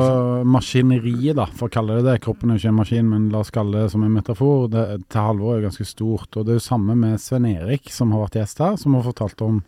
maskineriet, 0.48 1.34
da, 1.36 1.44
for 1.50 1.68
å 1.68 1.74
kalle 1.74 1.98
det 1.98 2.06
det, 2.06 2.16
kroppen 2.24 2.52
er 2.52 2.56
jo 2.56 2.62
ikke 2.62 2.72
en 2.72 2.78
maskin, 2.78 3.10
men 3.10 3.28
la 3.34 3.42
oss 3.44 3.52
kalle 3.54 3.84
det 3.84 3.92
som 3.92 4.06
en 4.06 4.14
metafor, 4.14 4.70
det, 4.72 4.86
til 5.12 5.26
Halvor 5.26 5.52
er 5.52 5.60
jo 5.60 5.68
ganske 5.68 5.88
stort. 5.88 6.30
Og 6.32 6.46
det 6.46 6.54
er 6.54 6.60
jo 6.60 6.64
samme 6.70 6.96
med 7.02 7.20
Sven 7.20 7.50
Erik, 7.50 7.92
som 7.92 8.14
har 8.14 8.24
vært 8.24 8.40
gjest 8.40 8.64
her, 8.64 8.80
som 8.80 8.96
har 8.96 9.04
fortalt 9.10 9.44
om 9.44 9.60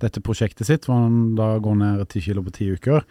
dette 0.00 0.22
prosjektet 0.24 0.68
sitt, 0.68 0.86
hvor 0.88 1.02
han 1.04 1.34
da 1.38 1.54
går 1.62 1.78
ned 1.80 2.04
ti 2.12 2.22
kilo 2.24 2.44
på 2.46 2.54
ti 2.56 2.70
uker. 2.74 3.04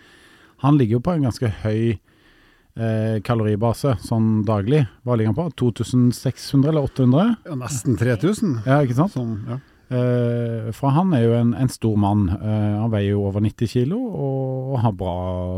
Han 0.66 0.78
ligger 0.80 0.98
jo 0.98 1.04
på 1.06 1.16
en 1.16 1.28
ganske 1.28 1.52
høy 1.64 1.82
eh, 1.94 3.18
kaloribase 3.26 3.96
sånn 4.04 4.44
daglig. 4.48 4.84
Hva 5.08 5.16
ligger 5.16 5.34
han 5.34 5.40
på? 5.40 5.48
2600 5.62 6.72
eller 6.74 6.90
800? 6.90 7.36
Ja, 7.48 7.58
nesten 7.60 8.00
3000. 8.00 8.58
Ja, 8.68 8.82
ikke 8.84 8.98
sant? 9.00 9.16
Som, 9.16 9.38
ja. 9.50 9.60
Eh, 9.90 10.70
for 10.78 10.94
han 10.94 11.16
er 11.18 11.24
jo 11.26 11.34
en, 11.34 11.56
en 11.58 11.72
stor 11.72 11.96
mann. 11.98 12.28
Uh, 12.30 12.84
han 12.84 12.92
veier 12.94 13.16
jo 13.16 13.26
over 13.26 13.42
90 13.42 13.72
kilo 13.72 13.98
og 13.98 14.76
har 14.84 14.94
bra, 14.98 15.16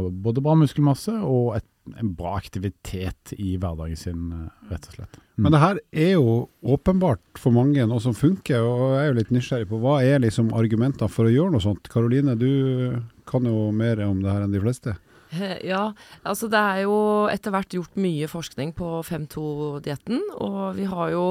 både 0.08 0.44
bra 0.44 0.56
muskelmasse 0.60 1.18
og 1.20 1.58
et, 1.58 1.68
en 2.00 2.14
bra 2.16 2.38
aktivitet 2.38 3.34
i 3.36 3.58
hverdagen 3.60 4.00
sin, 4.00 4.30
eh, 4.32 4.72
rett 4.72 4.88
og 4.88 4.96
slett. 4.96 5.20
Mm. 5.36 5.44
Men 5.44 5.56
det 5.56 5.62
her 5.64 5.82
er 6.06 6.12
jo 6.14 6.36
åpenbart 6.64 7.42
for 7.42 7.56
mange 7.56 7.84
noe 7.90 8.04
som 8.04 8.16
funker, 8.16 8.62
og 8.64 8.96
jeg 8.96 9.02
er 9.02 9.10
jo 9.10 9.18
litt 9.20 9.34
nysgjerrig 9.36 9.70
på 9.72 9.80
hva 9.84 9.98
er 10.06 10.24
liksom 10.24 10.54
argumentene 10.56 11.12
for 11.12 11.28
å 11.28 11.34
gjøre 11.34 11.56
noe 11.56 11.64
sånt. 11.64 11.90
Karoline, 11.92 12.38
du 12.40 13.02
kan 13.28 13.48
jo 13.50 13.72
mer 13.76 14.00
om 14.06 14.22
det 14.24 14.32
her 14.32 14.46
enn 14.46 14.56
de 14.56 14.64
fleste. 14.64 14.96
Ja, 15.64 15.94
altså 16.28 16.50
det 16.52 16.60
er 16.60 16.82
jo 16.84 16.96
etter 17.32 17.54
hvert 17.56 17.76
gjort 17.76 18.00
mye 18.00 18.28
forskning 18.32 18.74
på 18.76 19.00
5-2-dietten, 19.08 20.24
og 20.44 20.76
vi 20.80 20.88
har 20.92 21.12
jo 21.16 21.26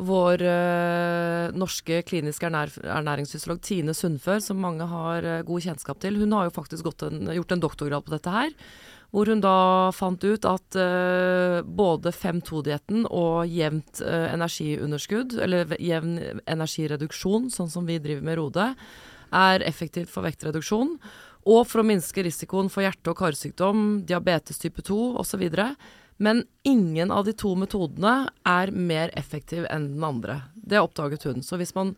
vår 0.00 0.42
øh, 0.42 1.56
norske 1.58 2.00
kliniske 2.08 2.48
ernær 2.48 2.72
ernæringsfysiolog 2.82 3.60
Tine 3.64 3.94
Sundfør, 3.94 4.40
som 4.40 4.60
mange 4.62 4.86
har 4.88 5.26
øh, 5.26 5.42
god 5.46 5.66
kjennskap 5.66 6.00
til, 6.00 6.16
hun 6.20 6.32
har 6.32 6.48
jo 6.48 6.54
faktisk 6.56 6.86
en, 7.06 7.28
gjort 7.28 7.52
en 7.52 7.62
doktorgrad 7.62 8.06
på 8.06 8.14
dette 8.14 8.32
her. 8.32 8.54
Hvor 9.10 9.26
hun 9.26 9.40
da 9.42 9.90
fant 9.90 10.22
ut 10.22 10.44
at 10.46 10.76
øh, 10.78 11.62
både 11.66 12.12
5-2-dietten 12.14 13.08
og 13.10 13.48
jevnt 13.50 14.02
energiunderskudd, 14.06 15.34
eller 15.42 15.74
jevn 15.82 16.18
energireduksjon, 16.46 17.50
sånn 17.50 17.72
som 17.72 17.88
vi 17.88 17.98
driver 17.98 18.22
med 18.24 18.38
Rode, 18.38 18.68
er 19.34 19.66
effektivt 19.66 20.10
for 20.10 20.26
vektreduksjon. 20.26 20.94
Og 21.48 21.64
for 21.66 21.80
å 21.80 21.86
minske 21.88 22.22
risikoen 22.24 22.68
for 22.70 22.84
hjerte- 22.84 23.12
og 23.12 23.18
karsykdom, 23.18 24.04
diabetes 24.06 24.60
type 24.60 24.84
2 24.84 25.16
osv. 25.22 25.46
Men 26.20 26.44
ingen 26.68 27.10
av 27.10 27.24
de 27.24 27.32
to 27.32 27.54
metodene 27.56 28.28
er 28.46 28.72
mer 28.76 29.12
effektiv 29.16 29.64
enn 29.72 29.94
den 29.94 30.04
andre. 30.04 30.42
Det 30.54 30.80
oppdaget 30.80 31.24
hun. 31.24 31.40
Så 31.42 31.56
hvis 31.56 31.72
man 31.76 31.94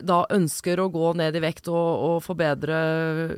da 0.00 0.22
ønsker 0.32 0.80
å 0.80 0.88
gå 0.92 1.12
ned 1.16 1.36
i 1.36 1.42
vekt 1.44 1.68
og, 1.68 1.76
og 1.76 2.16
forbedre 2.24 2.76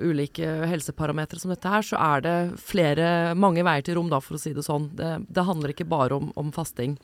ulike 0.02 0.46
helseparametere 0.70 1.42
som 1.42 1.52
dette 1.54 1.70
her, 1.70 1.86
så 1.86 1.98
er 1.98 2.24
det 2.24 2.36
flere, 2.62 3.34
mange 3.38 3.64
veier 3.66 3.86
til 3.86 3.98
rom, 3.98 4.10
da, 4.12 4.20
for 4.22 4.38
å 4.38 4.42
si 4.42 4.54
det 4.54 4.64
sånn. 4.66 4.90
Det, 4.98 5.16
det 5.26 5.46
handler 5.46 5.74
ikke 5.74 5.90
bare 5.90 6.18
om, 6.18 6.30
om 6.38 6.52
fasting. 6.54 6.96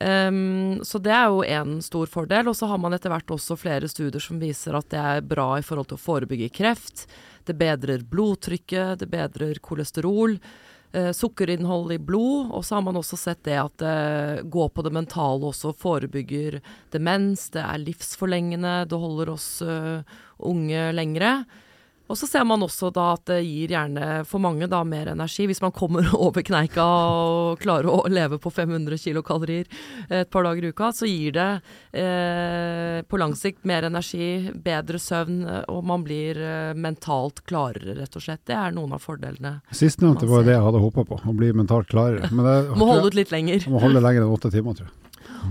Um, 0.00 0.80
så 0.82 0.98
det 0.98 1.12
er 1.14 1.30
jo 1.30 1.44
en 1.46 1.78
stor 1.84 2.10
fordel. 2.10 2.50
Og 2.50 2.58
så 2.58 2.70
har 2.70 2.80
man 2.82 2.96
etter 2.96 3.12
hvert 3.12 3.30
også 3.34 3.58
flere 3.58 3.90
studier 3.90 4.22
som 4.22 4.42
viser 4.42 4.78
at 4.78 4.90
det 4.94 5.02
er 5.02 5.26
bra 5.34 5.52
i 5.58 5.66
forhold 5.66 5.90
til 5.90 5.98
å 5.98 6.04
forebygge 6.04 6.50
kreft. 6.54 7.06
Det 7.46 7.54
bedrer 7.58 8.06
blodtrykket, 8.10 9.02
det 9.02 9.10
bedrer 9.12 9.62
kolesterol. 9.62 10.38
Uh, 10.94 11.10
sukkerinnhold 11.10 11.90
i 11.90 11.98
blod. 11.98 12.52
Og 12.54 12.62
så 12.62 12.76
har 12.76 12.84
man 12.86 13.00
også 13.00 13.18
sett 13.18 13.42
det 13.48 13.56
at 13.58 13.76
det 13.82 14.46
går 14.52 14.68
på 14.70 14.84
det 14.86 14.92
mentale 14.94 15.50
også, 15.50 15.74
forebygger 15.74 16.60
demens. 16.94 17.48
Det 17.50 17.64
er 17.64 17.82
livsforlengende, 17.82 18.76
det 18.86 19.00
holder 19.02 19.32
oss 19.34 19.48
eh, 19.66 20.06
unge 20.38 20.86
lengre. 20.94 21.32
Og 22.04 22.18
så 22.20 22.26
ser 22.28 22.44
man 22.44 22.62
også 22.64 22.90
da 22.92 23.06
at 23.14 23.24
det 23.30 23.38
gir 23.46 23.72
gjerne 23.72 24.24
for 24.28 24.42
mange 24.42 24.68
da 24.68 24.82
mer 24.84 25.08
energi. 25.14 25.46
Hvis 25.48 25.62
man 25.64 25.72
kommer 25.72 26.04
over 26.26 26.44
kneika 26.44 26.84
og 26.84 27.62
klarer 27.62 27.88
å 27.88 28.02
leve 28.12 28.38
på 28.42 28.52
500 28.52 29.00
kilokalorier 29.00 29.70
et 30.10 30.30
par 30.30 30.44
dager 30.44 30.66
i 30.66 30.72
uka, 30.74 30.90
så 30.92 31.08
gir 31.08 31.32
det 31.36 31.48
eh, 31.96 33.00
på 33.08 33.20
lang 33.20 33.32
sikt 33.38 33.64
mer 33.68 33.88
energi, 33.88 34.50
bedre 34.52 35.00
søvn, 35.00 35.40
og 35.72 35.80
man 35.88 36.04
blir 36.04 36.40
eh, 36.40 36.74
mentalt 36.76 37.40
klarere, 37.48 37.96
rett 37.96 38.20
og 38.20 38.26
slett. 38.26 38.44
Det 38.44 38.58
er 38.58 38.76
noen 38.76 38.96
av 38.96 39.04
fordelene. 39.04 39.56
Sistnevnte 39.72 40.28
var 40.28 40.44
det 40.44 40.58
jeg 40.58 40.66
hadde 40.66 40.84
håpa 40.84 41.06
på, 41.08 41.22
å 41.24 41.36
bli 41.36 41.54
mentalt 41.56 41.88
klarere. 41.88 42.28
Men 42.34 42.44
det, 42.44 42.58
må 42.76 42.90
holde 42.90 43.14
ut 43.14 43.18
litt 43.22 43.32
lenger. 43.32 43.64
Må 43.72 43.80
holde 43.82 44.04
lenger 44.04 44.26
enn 44.26 44.36
åtte 44.36 44.52
timer, 44.52 44.76
tror 44.76 44.90
jeg. 44.90 45.00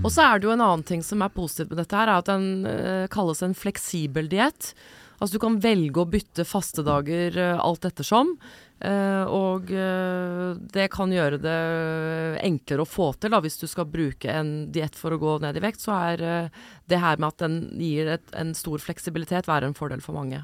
Og 0.02 0.10
så 0.10 0.24
er 0.24 0.40
det 0.40 0.48
jo 0.48 0.54
en 0.54 0.62
annen 0.62 0.82
ting 0.86 1.02
som 1.06 1.22
er 1.22 1.32
positivt 1.34 1.72
med 1.72 1.80
dette 1.82 1.98
her, 1.98 2.10
er 2.10 2.22
at 2.22 2.30
den 2.30 2.66
eh, 2.66 3.06
kalles 3.12 3.42
en 3.46 3.54
fleksibel 3.58 4.30
diett. 4.30 4.74
Altså 5.24 5.38
du 5.38 5.40
kan 5.40 5.56
velge 5.56 6.02
å 6.02 6.10
bytte 6.10 6.44
fastedager 6.44 7.38
uh, 7.40 7.62
alt 7.64 7.86
ettersom. 7.88 8.34
Uh, 8.84 9.24
og 9.32 9.70
uh, 9.72 10.52
det 10.74 10.90
kan 10.92 11.12
gjøre 11.14 11.38
det 11.40 11.60
enklere 12.44 12.84
å 12.84 12.88
få 12.88 13.06
til 13.16 13.32
da, 13.32 13.40
hvis 13.40 13.56
du 13.62 13.64
skal 13.70 13.88
bruke 13.88 14.28
en 14.28 14.66
diett 14.74 14.98
for 14.98 15.16
å 15.16 15.20
gå 15.22 15.38
ned 15.40 15.56
i 15.56 15.62
vekt. 15.64 15.80
Så 15.80 15.94
er 15.96 16.50
det 16.90 17.00
her 17.00 17.16
med 17.16 17.30
at 17.30 17.46
den 17.46 17.56
gir 17.80 18.10
et, 18.18 18.26
en 18.36 18.52
stor 18.58 18.82
fleksibilitet, 18.84 19.48
være 19.48 19.70
en 19.70 19.78
fordel 19.78 20.04
for 20.04 20.18
mange. 20.18 20.42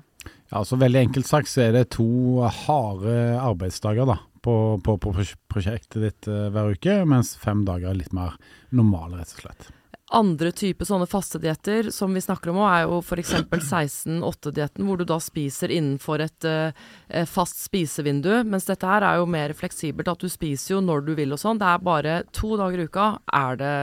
Ja, 0.48 0.62
så 0.64 0.80
Veldig 0.80 1.02
enkelt 1.04 1.28
sagt 1.28 1.52
så 1.52 1.66
er 1.66 1.76
det 1.76 1.90
to 1.98 2.40
harde 2.64 3.18
arbeidsdager 3.36 4.08
da, 4.08 4.16
på, 4.40 4.54
på, 4.84 4.96
på 4.96 5.12
prosjektet 5.52 6.00
ditt 6.06 6.30
hver 6.30 6.72
uke, 6.72 7.02
mens 7.08 7.34
fem 7.40 7.66
dager 7.68 7.92
er 7.92 8.00
litt 8.00 8.16
mer 8.16 8.40
normale, 8.72 9.20
rett 9.20 9.36
og 9.36 9.44
slett. 9.44 9.68
Andre 10.10 10.50
typer 10.50 10.88
sånne 10.88 11.06
fastedietter 11.06 11.92
som 11.94 12.10
vi 12.14 12.22
snakker 12.22 12.50
om 12.50 12.60
òg, 12.64 12.70
er 12.70 12.86
jo 12.88 12.96
f.eks. 12.98 13.34
16-8-dietten, 13.52 14.84
hvor 14.86 14.98
du 14.98 15.04
da 15.06 15.20
spiser 15.22 15.70
innenfor 15.70 16.24
et 16.24 16.46
uh, 16.50 16.72
fast 17.30 17.60
spisevindu. 17.62 18.32
Mens 18.50 18.66
dette 18.66 18.88
her 18.90 19.06
er 19.06 19.20
jo 19.20 19.28
mer 19.30 19.54
fleksibelt, 19.54 20.10
at 20.10 20.22
du 20.22 20.26
spiser 20.32 20.76
jo 20.76 20.80
når 20.82 21.04
du 21.06 21.12
vil 21.18 21.36
og 21.36 21.42
sånn. 21.42 21.60
Det 21.60 21.68
er 21.70 21.84
bare 21.86 22.16
to 22.34 22.56
dager 22.58 22.82
i 22.82 22.88
uka 22.90 23.10
er 23.38 23.60
det 23.60 23.76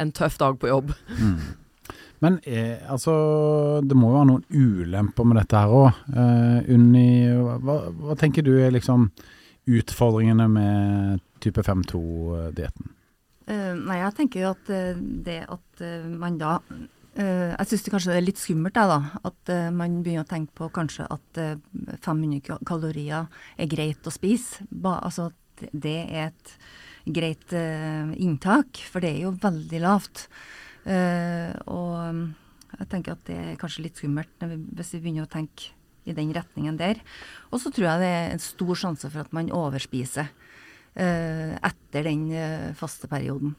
en 0.00 0.14
tøff 0.16 0.40
dag 0.40 0.56
på 0.62 0.72
jobb. 0.72 0.94
Mm. 1.18 1.36
Men 2.22 2.38
eh, 2.46 2.78
altså, 2.88 3.12
det 3.82 3.98
må 3.98 4.12
jo 4.12 4.16
være 4.20 4.30
noen 4.30 4.44
ulemper 4.54 5.26
med 5.26 5.40
dette 5.42 5.58
her 5.58 5.74
òg. 5.74 6.02
Eh, 6.14 7.36
hva, 7.66 7.78
hva 7.90 8.18
tenker 8.18 8.46
du 8.46 8.54
er 8.54 8.72
liksom 8.72 9.10
utfordringene 9.68 10.48
med 10.48 11.22
type 11.42 11.64
5-2-dietten? 11.66 12.94
Uh, 13.48 13.74
nei, 13.78 13.98
jeg 13.98 14.16
tenker 14.18 14.50
at 14.52 14.70
uh, 14.70 14.98
det 14.98 15.40
at 15.50 15.82
uh, 15.82 16.08
man 16.08 16.40
da 16.40 16.58
Jeg 17.12 17.68
syns 17.68 17.82
det 17.84 17.90
kanskje 17.92 18.14
er 18.16 18.22
litt 18.24 18.38
skummelt, 18.40 18.72
da. 18.72 19.18
At 19.28 19.50
man 19.76 19.98
begynner 20.00 20.24
å 20.24 20.30
tenke 20.30 20.54
på 20.56 20.70
kanskje 20.72 21.04
at 21.12 21.40
500 22.00 22.62
kalorier 22.64 23.26
er 23.60 23.68
greit 23.68 24.08
å 24.08 24.12
spise. 24.14 24.64
Ba, 24.70 24.94
altså 25.04 25.26
det 25.60 25.98
er 26.06 26.30
et 26.30 26.54
greit 27.04 27.52
inntak, 28.16 28.80
for 28.88 29.04
det 29.04 29.10
er 29.10 29.26
jo 29.26 29.34
veldig 29.44 29.82
lavt. 29.84 30.24
og 31.68 32.24
jeg 32.78 32.88
tenker 32.94 33.12
at 33.12 33.28
det 33.28 33.38
er 33.42 33.60
kanskje 33.60 33.84
litt 33.90 34.00
skummelt 34.00 34.48
vi, 34.48 34.56
hvis 34.72 34.96
vi 34.96 35.04
begynner 35.04 35.28
å 35.28 35.34
tenke 35.36 35.74
i 36.08 36.16
den 36.16 36.32
retningen 36.34 36.80
der. 36.80 37.00
Og 37.52 37.60
så 37.62 37.70
tror 37.70 37.90
jeg 37.90 38.02
det 38.02 38.10
er 38.10 38.32
en 38.32 38.42
stor 38.42 38.78
sjanse 38.86 39.10
for 39.12 39.22
at 39.22 39.36
man 39.36 39.52
overspiser. 39.52 40.32
Eh, 40.94 41.52
etter 41.64 42.04
den 42.04 42.26
eh, 42.36 42.72
faste 42.76 43.08
perioden. 43.08 43.54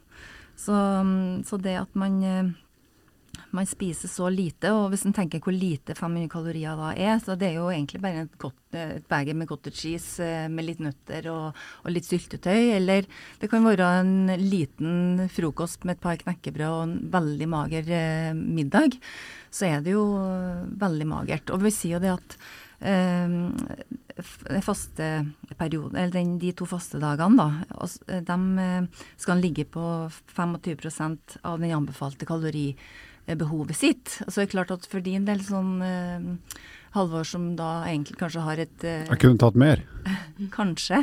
Så, 0.56 0.74
mm, 0.74 1.44
så 1.44 1.58
det 1.58 1.80
at 1.80 1.96
man, 1.98 2.20
eh, 2.24 2.52
man 3.50 3.66
spiser 3.66 4.08
så 4.08 4.28
lite, 4.30 4.70
og 4.70 4.92
hvis 4.92 5.08
en 5.08 5.16
tenker 5.18 5.42
hvor 5.42 5.56
lite 5.56 5.96
500 5.98 6.30
kalorier 6.30 6.78
da 6.78 6.92
er, 6.94 7.18
så 7.18 7.34
det 7.34 7.50
er 7.50 7.58
jo 7.58 7.72
egentlig 7.74 8.04
bare 8.04 8.28
et, 8.28 8.38
godt, 8.38 8.78
et 8.78 9.08
beger 9.10 9.34
med 9.34 9.50
cottage 9.50 9.82
cheese 9.82 10.28
med 10.54 10.68
litt 10.68 10.84
nøtter 10.86 11.32
og, 11.34 11.58
og, 11.82 11.90
litt 11.90 12.06
syltetøy, 12.06 12.76
eller 12.78 13.10
det 13.42 13.50
kan 13.50 13.66
være 13.66 13.90
en 14.04 14.16
liten 14.38 15.26
frokost 15.34 15.88
med 15.90 15.98
et 15.98 16.06
par 16.06 16.22
knekkebrød 16.22 16.70
og 16.70 16.84
en 16.86 16.98
veldig 17.18 17.50
mager 17.50 17.94
middag. 18.38 19.00
Så 19.50 19.72
er 19.72 19.82
det 19.82 19.98
jo 19.98 20.06
veldig 20.82 21.10
magert. 21.10 21.50
Og 21.54 21.66
vi 21.66 21.74
sier 21.74 21.98
jo 21.98 22.06
det 22.06 22.14
at 22.14 22.38
faste 24.62 25.08
perioden, 25.58 25.96
eller 25.96 26.12
den, 26.12 26.38
de 26.40 26.52
to 26.54 26.68
faste 26.70 27.00
dagene, 27.02 27.38
da, 27.40 28.20
de 28.28 28.38
eh, 28.62 29.08
skal 29.18 29.42
ligge 29.42 29.66
på 29.66 30.10
25 30.36 31.18
av 31.42 31.60
den 31.60 31.74
anbefalte 31.74 32.28
kaloribehovet 32.30 33.76
sitt. 33.78 34.20
Så 34.28 34.42
det 34.42 34.48
er 34.48 34.54
klart 34.54 34.72
at 34.76 34.88
for 34.90 35.02
din 35.02 35.26
del, 35.26 35.44
sånn 35.44 35.82
eh, 35.82 36.30
Halvor 36.94 37.26
som 37.26 37.56
da 37.58 37.88
egentlig 37.90 38.20
kanskje 38.20 38.42
har 38.46 38.60
et 38.62 38.84
eh, 38.86 39.08
Jeg 39.10 39.22
kunne 39.24 39.42
tatt 39.42 39.56
mer. 39.58 39.82
kanskje. 40.58 41.02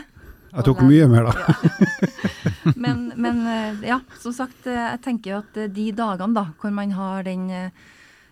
Jeg 0.51 0.67
tok 0.67 0.83
mye 0.87 1.07
mer, 1.11 1.31
da. 1.31 1.47
ja. 1.47 2.73
men, 2.85 3.09
men, 3.19 3.43
ja, 3.87 4.01
som 4.19 4.35
sagt, 4.35 4.67
jeg 4.67 5.01
tenker 5.03 5.41
at 5.41 5.59
de 5.71 5.91
dagene 5.95 6.35
da, 6.35 6.49
hvor 6.59 6.75
man 6.75 6.95
har 6.95 7.27
den 7.27 7.49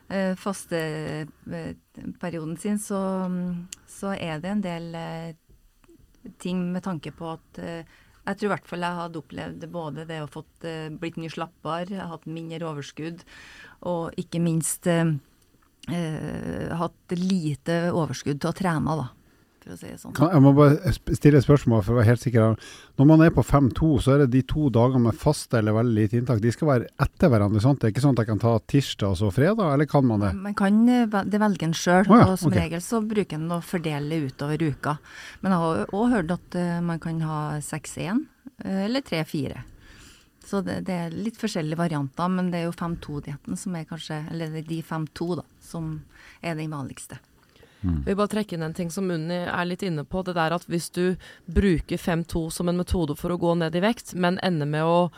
Eh, 0.08 0.34
faste 0.40 0.78
eh, 1.52 1.76
sin, 2.56 2.78
så, 2.78 3.00
så, 3.86 4.14
er 4.16 4.40
det 4.40 4.52
en 4.54 4.62
del 4.64 4.94
eh, 4.96 5.34
ting 6.40 6.62
med 6.72 6.82
tanke 6.82 7.12
på 7.12 7.28
at 7.34 7.60
jeg 7.60 8.36
tror 8.36 8.48
i 8.48 8.52
hvert 8.54 8.68
fall 8.68 8.84
jeg 8.84 8.98
hadde 8.98 9.20
opplevd 9.20 9.66
både 9.72 10.06
det 10.08 10.18
å 10.20 10.28
fått 10.28 10.64
blitt 11.00 11.16
mye 11.20 11.32
slappere, 11.32 12.08
hatt 12.10 12.26
mindre 12.28 12.66
overskudd, 12.68 13.22
og 13.88 14.16
ikke 14.20 14.40
minst 14.44 14.88
eh, 14.90 15.12
hatt 16.76 17.16
lite 17.16 17.78
overskudd 17.96 18.42
til 18.42 18.50
å 18.50 18.56
trene, 18.56 18.96
da. 19.00 19.06
For 19.68 19.76
å 19.76 19.80
si 19.80 19.90
det 19.90 20.00
sånn. 20.00 20.16
Jeg 20.16 20.42
må 20.44 20.52
bare 20.56 20.92
stille 21.16 21.40
et 21.40 21.44
spørsmål 21.44 21.84
for 21.84 21.94
å 21.94 21.98
være 22.00 22.08
helt 22.08 22.24
sikker. 22.24 22.56
Når 22.98 23.08
man 23.10 23.24
er 23.24 23.32
på 23.34 23.44
5-2, 23.44 23.90
så 24.04 24.14
er 24.14 24.24
det 24.24 24.30
de 24.32 24.42
to 24.48 24.68
dagene 24.74 25.08
med 25.08 25.18
faste 25.18 25.60
eller 25.60 25.76
veldig 25.76 25.96
lite 25.98 26.18
inntak. 26.18 26.42
De 26.42 26.52
skal 26.54 26.70
være 26.72 26.90
etter 27.04 27.32
hverandre. 27.32 27.62
sant? 27.62 27.80
Det 27.82 27.90
er 27.90 27.94
ikke 27.94 28.04
sånn 28.06 28.16
at 28.16 28.24
jeg 28.24 28.30
kan 28.32 28.42
ta 28.42 28.54
tirsdag 28.72 29.14
og 29.14 29.20
så 29.20 29.30
fredag, 29.34 29.72
eller 29.76 29.90
kan 29.90 30.06
man 30.08 30.24
det? 30.24 30.32
Man 30.48 30.58
kan 30.58 30.82
eh, 30.88 31.06
det 31.28 31.42
velge 31.42 31.68
en 31.68 31.76
sjøl, 31.76 32.04
oh, 32.08 32.16
ja, 32.16 32.28
og 32.32 32.38
som 32.40 32.52
okay. 32.52 32.64
regel 32.66 32.84
så 32.84 33.02
bruker 33.04 33.38
en 33.38 33.56
å 33.58 33.62
fordele 33.64 34.22
utover 34.28 34.64
uka. 34.64 34.98
Men 35.42 35.54
jeg 35.54 35.64
har 35.64 35.96
òg 35.98 36.14
hørt 36.16 36.36
at 36.38 36.60
eh, 36.60 36.78
man 36.84 37.02
kan 37.02 37.20
ha 37.28 37.40
6-1 37.64 38.24
eh, 38.64 38.84
eller 38.88 39.04
3-4. 39.04 39.64
Så 40.48 40.62
det, 40.64 40.80
det 40.88 40.94
er 40.96 41.12
litt 41.12 41.36
forskjellige 41.36 41.76
varianter, 41.76 42.30
men 42.32 42.48
det 42.48 42.62
er 42.62 42.70
jo 42.70 42.76
5-2-dietten 42.76 43.58
som 43.60 43.74
er 43.76 43.84
kanskje 43.84 44.22
Eller 44.32 44.54
er 44.56 44.64
de 44.64 44.78
5-2, 44.80 45.26
da, 45.42 45.44
som 45.60 45.98
er 46.40 46.56
den 46.56 46.72
vanligste. 46.72 47.18
Jeg 47.82 48.10
vil 48.10 48.18
bare 48.18 48.32
trekke 48.32 48.56
inn 48.56 48.66
en 48.66 48.74
ting 48.74 48.90
som 48.90 49.10
Unni 49.10 49.38
er 49.44 49.66
litt 49.68 49.84
inne 49.86 50.04
på. 50.04 50.24
Det 50.26 50.34
der 50.34 50.54
at 50.56 50.66
hvis 50.66 50.90
du 50.90 51.16
bruker 51.46 51.96
5-2 51.96 52.48
som 52.50 52.68
en 52.68 52.80
metode 52.80 53.14
for 53.18 53.30
å 53.30 53.38
gå 53.38 53.54
ned 53.60 53.76
i 53.78 53.82
vekt, 53.84 54.14
men 54.14 54.40
ender 54.42 54.66
med 54.66 54.84
å 54.84 55.10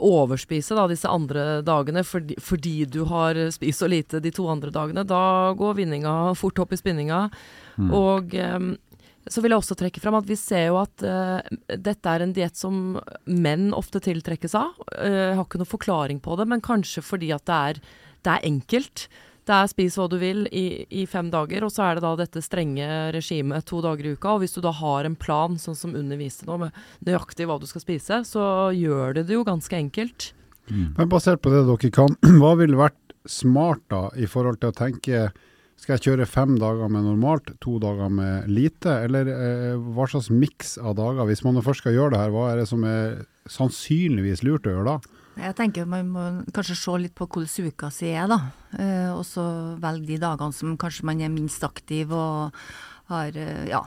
overspise 0.00 0.76
da, 0.76 0.86
disse 0.88 1.08
andre 1.12 1.60
dagene 1.60 2.00
fordi, 2.06 2.38
fordi 2.40 2.86
du 2.88 3.02
har 3.10 3.36
spist 3.52 3.82
så 3.82 3.88
lite 3.90 4.20
de 4.24 4.32
to 4.32 4.46
andre 4.48 4.72
dagene, 4.72 5.04
da 5.04 5.52
går 5.56 5.76
vinninga 5.82 6.34
fort 6.40 6.62
opp 6.64 6.72
i 6.72 6.80
spinninga. 6.80 7.26
Og 7.92 8.32
um, 8.32 8.72
så 9.28 9.42
vil 9.44 9.52
jeg 9.52 9.60
også 9.60 9.76
trekke 9.78 10.00
fram 10.00 10.16
at 10.18 10.28
vi 10.28 10.38
ser 10.40 10.70
jo 10.70 10.78
at 10.80 11.04
uh, 11.04 11.40
dette 11.68 12.08
er 12.08 12.24
en 12.24 12.32
diett 12.36 12.56
som 12.56 12.98
menn 13.28 13.70
ofte 13.76 14.00
tiltrekkes 14.02 14.56
av. 14.58 14.72
Uh, 14.96 15.28
Jeg 15.30 15.36
har 15.36 15.44
ikke 15.44 15.60
noen 15.60 15.74
forklaring 15.76 16.22
på 16.24 16.38
det, 16.40 16.48
men 16.48 16.64
kanskje 16.64 17.04
fordi 17.04 17.32
at 17.36 17.44
det 17.48 17.58
er, 17.72 17.82
det 18.24 18.38
er 18.38 18.48
enkelt. 18.48 19.10
Det 19.50 19.56
er 19.56 19.70
spis 19.72 19.96
hva 19.98 20.04
du 20.06 20.14
vil 20.20 20.44
i, 20.54 20.84
i 20.94 21.04
fem 21.10 21.26
dager, 21.32 21.64
og 21.66 21.72
så 21.74 21.88
er 21.88 21.98
det 21.98 22.04
da 22.04 22.12
dette 22.20 22.42
strenge 22.44 22.86
regimet 23.16 23.66
to 23.66 23.80
dager 23.82 24.06
i 24.06 24.12
uka. 24.14 24.36
Og 24.36 24.44
hvis 24.44 24.54
du 24.54 24.60
da 24.62 24.70
har 24.78 25.08
en 25.08 25.16
plan, 25.18 25.56
sånn 25.58 25.78
som 25.78 25.96
Unni 25.98 26.20
viste 26.20 26.46
nå, 26.46 26.54
med 26.60 26.76
nøyaktig 27.08 27.48
hva 27.50 27.56
du 27.58 27.66
skal 27.66 27.82
spise, 27.82 28.20
så 28.28 28.44
gjør 28.76 29.16
det 29.18 29.26
det 29.26 29.34
jo 29.34 29.42
ganske 29.48 29.74
enkelt. 29.74 30.30
Men 30.70 31.10
basert 31.10 31.42
på 31.42 31.50
det 31.50 31.64
dere 31.66 31.90
kan, 31.90 32.14
hva 32.40 32.54
ville 32.60 32.78
vært 32.78 33.16
smart 33.26 33.82
da, 33.90 34.04
i 34.14 34.30
forhold 34.30 34.62
til 34.62 34.70
å 34.70 34.78
tenke 34.78 35.30
skal 35.80 35.96
jeg 35.96 36.04
kjøre 36.10 36.28
fem 36.28 36.54
dager 36.60 36.90
med 36.92 37.08
normalt, 37.08 37.54
to 37.64 37.78
dager 37.82 38.10
med 38.12 38.46
lite, 38.52 39.00
eller 39.08 39.30
eh, 39.32 39.78
hva 39.96 40.06
slags 40.12 40.28
miks 40.30 40.76
av 40.78 40.94
dager? 40.98 41.24
Hvis 41.26 41.42
man 41.42 41.58
først 41.64 41.82
skal 41.82 41.96
gjøre 41.96 42.14
det 42.14 42.20
her, 42.20 42.34
hva 42.34 42.50
er 42.52 42.60
det 42.60 42.68
som 42.68 42.84
er 42.86 43.22
sannsynligvis 43.50 44.44
lurt 44.46 44.68
å 44.68 44.76
gjøre 44.76 44.92
da? 44.92 45.19
Jeg 45.38 45.54
tenker 45.56 45.86
man 45.88 46.10
må 46.10 46.24
kanskje 46.54 46.76
se 46.76 46.96
litt 47.00 47.14
på 47.16 47.28
hvordan 47.30 47.70
uka 47.70 47.90
si 47.94 48.10
er, 48.10 48.26
da. 48.30 48.40
Eh, 48.76 49.10
og 49.14 49.22
så 49.26 49.44
velge 49.80 50.08
de 50.08 50.18
dagene 50.20 50.56
som 50.56 50.76
kanskje 50.80 51.06
man 51.06 51.22
er 51.22 51.32
minst 51.32 51.62
aktiv 51.64 52.12
og 52.12 52.56
har 53.10 53.38
eh, 53.38 53.70
ja, 53.70 53.80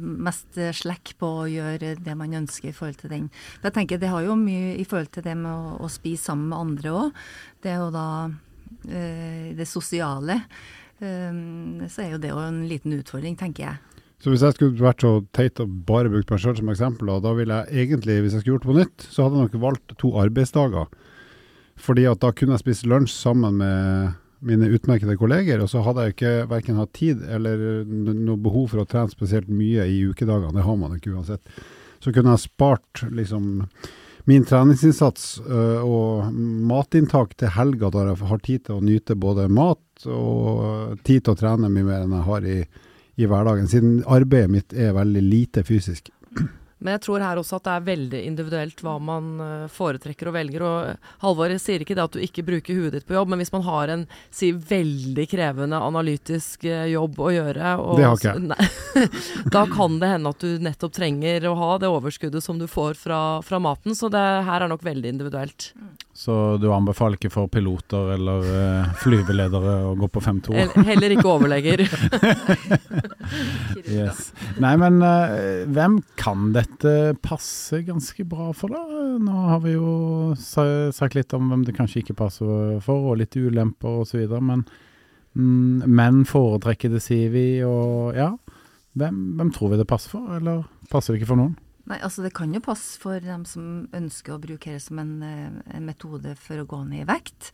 mest 0.00 0.58
slekk 0.80 1.14
på 1.20 1.30
å 1.42 1.50
gjøre 1.50 1.94
det 2.00 2.16
man 2.18 2.34
ønsker 2.40 2.70
i 2.70 2.76
forhold 2.76 3.02
til 3.02 3.12
den. 3.12 3.28
For 3.60 3.68
jeg 3.68 3.78
tenker 3.78 4.00
Det 4.00 4.12
har 4.12 4.24
jo 4.24 4.38
mye 4.38 4.74
i 4.80 4.88
forhold 4.88 5.12
til 5.12 5.26
det 5.28 5.36
med 5.38 5.52
å, 5.52 5.76
å 5.84 5.92
spise 5.92 6.30
sammen 6.30 6.50
med 6.50 6.64
andre 6.64 6.96
òg. 6.96 7.22
Det 7.62 7.74
er 7.74 7.80
jo 7.84 7.92
da 7.94 8.08
eh, 8.88 9.52
det 9.58 9.68
sosiale. 9.68 10.42
Så 11.02 11.98
er 12.04 12.12
jo 12.12 12.18
det 12.22 12.28
jo 12.30 12.38
en 12.38 12.60
liten 12.70 12.92
utfordring, 12.94 13.34
tenker 13.34 13.64
jeg. 13.64 13.91
Så 14.22 14.30
hvis 14.30 14.42
jeg 14.46 14.54
skulle 14.54 14.78
vært 14.78 15.02
så 15.02 15.16
teit 15.34 15.58
og 15.62 15.70
bare 15.88 16.10
brukt 16.12 16.30
meg 16.30 16.38
sjøl 16.38 16.54
som 16.60 16.68
eksempel, 16.70 17.10
da, 17.24 17.32
ville 17.34 17.56
jeg 17.64 17.86
egentlig, 17.88 18.20
hvis 18.22 18.36
jeg 18.36 18.44
skulle 18.44 18.54
gjort 18.54 18.66
det 18.66 18.70
på 18.70 18.76
nytt, 18.78 19.06
så 19.10 19.24
hadde 19.24 19.38
jeg 19.40 19.48
nok 19.48 19.62
valgt 19.64 19.94
to 19.98 20.12
arbeidsdager. 20.22 20.92
Fordi 21.82 22.04
at 22.06 22.20
da 22.22 22.30
kunne 22.30 22.54
jeg 22.54 22.62
spist 22.62 22.86
lunsj 22.86 23.16
sammen 23.16 23.58
med 23.58 24.12
mine 24.46 24.68
utmerkede 24.74 25.16
kolleger, 25.18 25.62
og 25.62 25.70
så 25.70 25.82
hadde 25.86 26.04
jeg 26.04 26.14
ikke 26.14 26.34
verken 26.50 26.78
hatt 26.78 26.92
tid 26.94 27.22
eller 27.34 27.82
noe 27.86 28.38
behov 28.42 28.70
for 28.70 28.82
å 28.82 28.86
trene 28.86 29.10
spesielt 29.10 29.50
mye 29.50 29.88
i 29.90 30.00
ukedagene. 30.06 30.54
Det 30.54 30.66
har 30.66 30.78
man 30.78 30.94
ikke 30.96 31.14
uansett. 31.14 31.42
Så 32.02 32.14
kunne 32.14 32.34
jeg 32.34 32.44
spart 32.46 33.04
liksom 33.10 33.66
min 34.30 34.46
treningsinnsats 34.46 35.40
øh, 35.42 35.82
og 35.82 36.34
matinntak 36.70 37.34
til 37.38 37.50
helga, 37.56 37.90
da 37.90 38.06
jeg 38.06 38.30
har 38.30 38.42
tid 38.46 38.64
til 38.66 38.78
å 38.78 38.86
nyte 38.86 39.18
både 39.18 39.48
mat 39.50 40.06
og 40.06 40.98
tid 41.06 41.24
til 41.24 41.34
å 41.34 41.38
trene 41.38 41.70
mye 41.70 41.86
mer 41.86 42.04
enn 42.04 42.14
jeg 42.14 42.26
har 42.28 42.46
i, 42.46 42.58
i 43.20 43.28
hverdagen, 43.28 43.68
siden 43.68 44.00
arbeidet 44.08 44.50
mitt 44.50 44.72
er 44.72 44.94
veldig 44.96 45.22
lite 45.22 45.64
fysisk. 45.68 46.10
Men 46.82 46.96
jeg 46.96 47.04
tror 47.04 47.22
her 47.22 47.38
også 47.38 47.58
at 47.60 47.66
det 47.66 47.72
er 47.72 47.84
veldig 47.86 48.20
individuelt 48.26 48.80
hva 48.82 48.96
man 49.02 49.28
eh, 49.42 49.66
foretrekker 49.70 50.30
og 50.30 50.34
velger. 50.34 50.64
Og 50.66 50.88
eh, 50.90 51.10
Halvor 51.22 51.54
sier 51.62 51.84
ikke 51.84 51.96
det 51.98 52.06
at 52.08 52.16
du 52.16 52.22
ikke 52.24 52.44
bruker 52.46 52.78
huet 52.78 52.96
ditt 52.96 53.06
på 53.06 53.14
jobb, 53.14 53.30
men 53.30 53.42
hvis 53.42 53.52
man 53.54 53.64
har 53.66 53.92
en 53.94 54.04
si 54.34 54.50
veldig 54.52 55.26
krevende 55.30 55.78
analytisk 55.78 56.66
eh, 56.66 56.88
jobb 56.92 57.20
å 57.22 57.30
gjøre 57.36 57.74
og, 57.78 57.94
Det 58.00 58.08
har 58.08 58.18
ikke 58.18 58.34
jeg. 58.34 58.46
Nei, 58.50 59.10
Da 59.56 59.64
kan 59.70 60.00
det 60.02 60.10
hende 60.16 60.34
at 60.34 60.42
du 60.42 60.66
nettopp 60.66 60.96
trenger 60.98 61.46
å 61.50 61.56
ha 61.60 61.72
det 61.82 61.92
overskuddet 61.92 62.44
som 62.44 62.58
du 62.58 62.66
får 62.70 62.98
fra, 62.98 63.20
fra 63.46 63.62
maten. 63.62 63.94
Så 63.98 64.10
det 64.12 64.26
her 64.48 64.66
er 64.66 64.72
nok 64.72 64.82
veldig 64.86 65.14
individuelt. 65.14 65.70
Så 66.12 66.34
du 66.60 66.66
anbefaler 66.68 67.16
ikke 67.16 67.30
for 67.32 67.48
piloter 67.48 68.10
eller 68.12 68.44
eh, 68.44 68.90
flyveledere 69.00 69.76
å 69.88 69.94
gå 69.96 70.08
på 70.12 70.20
5-2? 70.20 70.82
Heller 70.84 71.14
ikke 71.16 71.30
overleger. 71.30 71.86
Yes. 73.88 74.28
Nei, 74.60 74.74
men 74.80 74.98
eh, 75.04 75.62
hvem 75.72 75.96
kan 76.20 76.50
dette 76.54 77.14
passe 77.24 77.80
ganske 77.86 78.24
bra 78.28 78.50
for, 78.56 78.72
da? 78.72 78.82
Nå 79.22 79.44
har 79.48 79.62
vi 79.64 79.72
jo 79.74 80.34
sagt 80.36 81.16
litt 81.16 81.32
om 81.36 81.48
hvem 81.50 81.64
det 81.66 81.74
kanskje 81.76 82.02
ikke 82.02 82.16
passer 82.20 82.76
for, 82.84 83.12
og 83.12 83.20
litt 83.22 83.36
ulemper 83.36 84.02
osv. 84.04 84.22
Men 84.36 84.64
mm, 85.32 85.88
menn 85.88 86.22
foretrekker 86.28 86.92
det, 86.92 87.02
sier 87.04 87.32
vi, 87.32 87.46
og 87.66 88.16
ja. 88.18 88.30
Hvem, 89.00 89.20
hvem 89.40 89.52
tror 89.56 89.72
vi 89.72 89.80
det 89.80 89.88
passer 89.88 90.12
for, 90.12 90.28
eller 90.36 90.64
passer 90.92 91.14
det 91.14 91.22
ikke 91.22 91.32
for 91.32 91.40
noen? 91.40 91.56
Nei, 91.90 91.98
altså 91.98 92.22
Det 92.22 92.34
kan 92.36 92.52
jo 92.54 92.62
passe 92.62 92.98
for 93.02 93.22
dem 93.22 93.44
som 93.48 93.88
ønsker 93.96 94.36
å 94.36 94.42
bruke 94.42 94.70
det 94.70 94.82
som 94.84 95.00
en, 95.02 95.22
eh, 95.22 95.76
en 95.76 95.86
metode 95.86 96.36
for 96.38 96.62
å 96.62 96.66
gå 96.66 96.84
ned 96.86 97.02
i 97.02 97.08
vekt. 97.10 97.50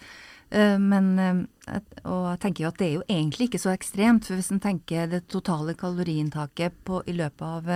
Eh, 0.51 0.79
Men, 0.79 1.19
eh, 1.19 1.81
og 2.05 2.37
jeg 2.37 2.41
tenker 2.41 2.64
jo 2.64 2.69
at 2.69 2.79
det 2.79 2.87
er 2.87 2.95
jo 2.95 3.09
egentlig 3.09 3.49
ikke 3.49 3.61
så 3.61 3.73
ekstremt. 3.73 4.25
For 4.25 4.35
hvis 4.35 4.51
en 4.53 4.61
tenker 4.61 5.09
det 5.09 5.29
totale 5.29 5.75
kaloriinntaket 5.75 6.73
på, 6.85 7.03
i 7.07 7.12
løpet 7.12 7.43
av 7.43 7.69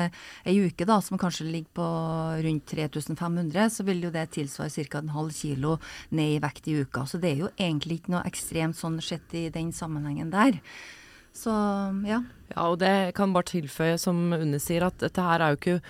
ei 0.45 0.57
uke, 0.69 0.85
da, 0.85 1.01
som 1.01 1.19
kanskje 1.19 1.51
ligger 1.51 1.73
på 1.75 2.43
rundt 2.45 2.67
3500, 2.67 3.69
så 3.71 3.85
vil 3.85 4.03
jo 4.03 4.11
det 4.11 4.31
tilsvare 4.33 4.88
ca. 4.88 4.99
en 4.99 5.09
halv 5.09 5.33
kilo 5.33 5.79
ned 6.11 6.37
i 6.37 6.41
vekt 6.41 6.69
i 6.69 6.81
uka. 6.85 7.05
Så 7.05 7.21
det 7.21 7.33
er 7.33 7.37
jo 7.45 7.51
egentlig 7.59 8.01
ikke 8.01 8.12
noe 8.12 8.25
ekstremt 8.25 8.77
sånn 8.77 9.01
sett 9.03 9.33
i 9.35 9.49
den 9.49 9.73
sammenhengen 9.73 10.31
der. 10.31 10.61
Så 11.35 11.51
ja. 12.07 12.23
Ja, 12.53 12.69
og 12.69 12.79
det 12.81 13.15
kan 13.15 13.33
bare 13.33 13.49
tilføye, 13.49 13.99
som 13.99 14.33
Unne 14.33 14.61
sier, 14.61 14.85
at 14.85 14.99
dette 14.99 15.21
her 15.25 15.41
er 15.41 15.55
jo 15.55 15.61
ikke 15.61 15.83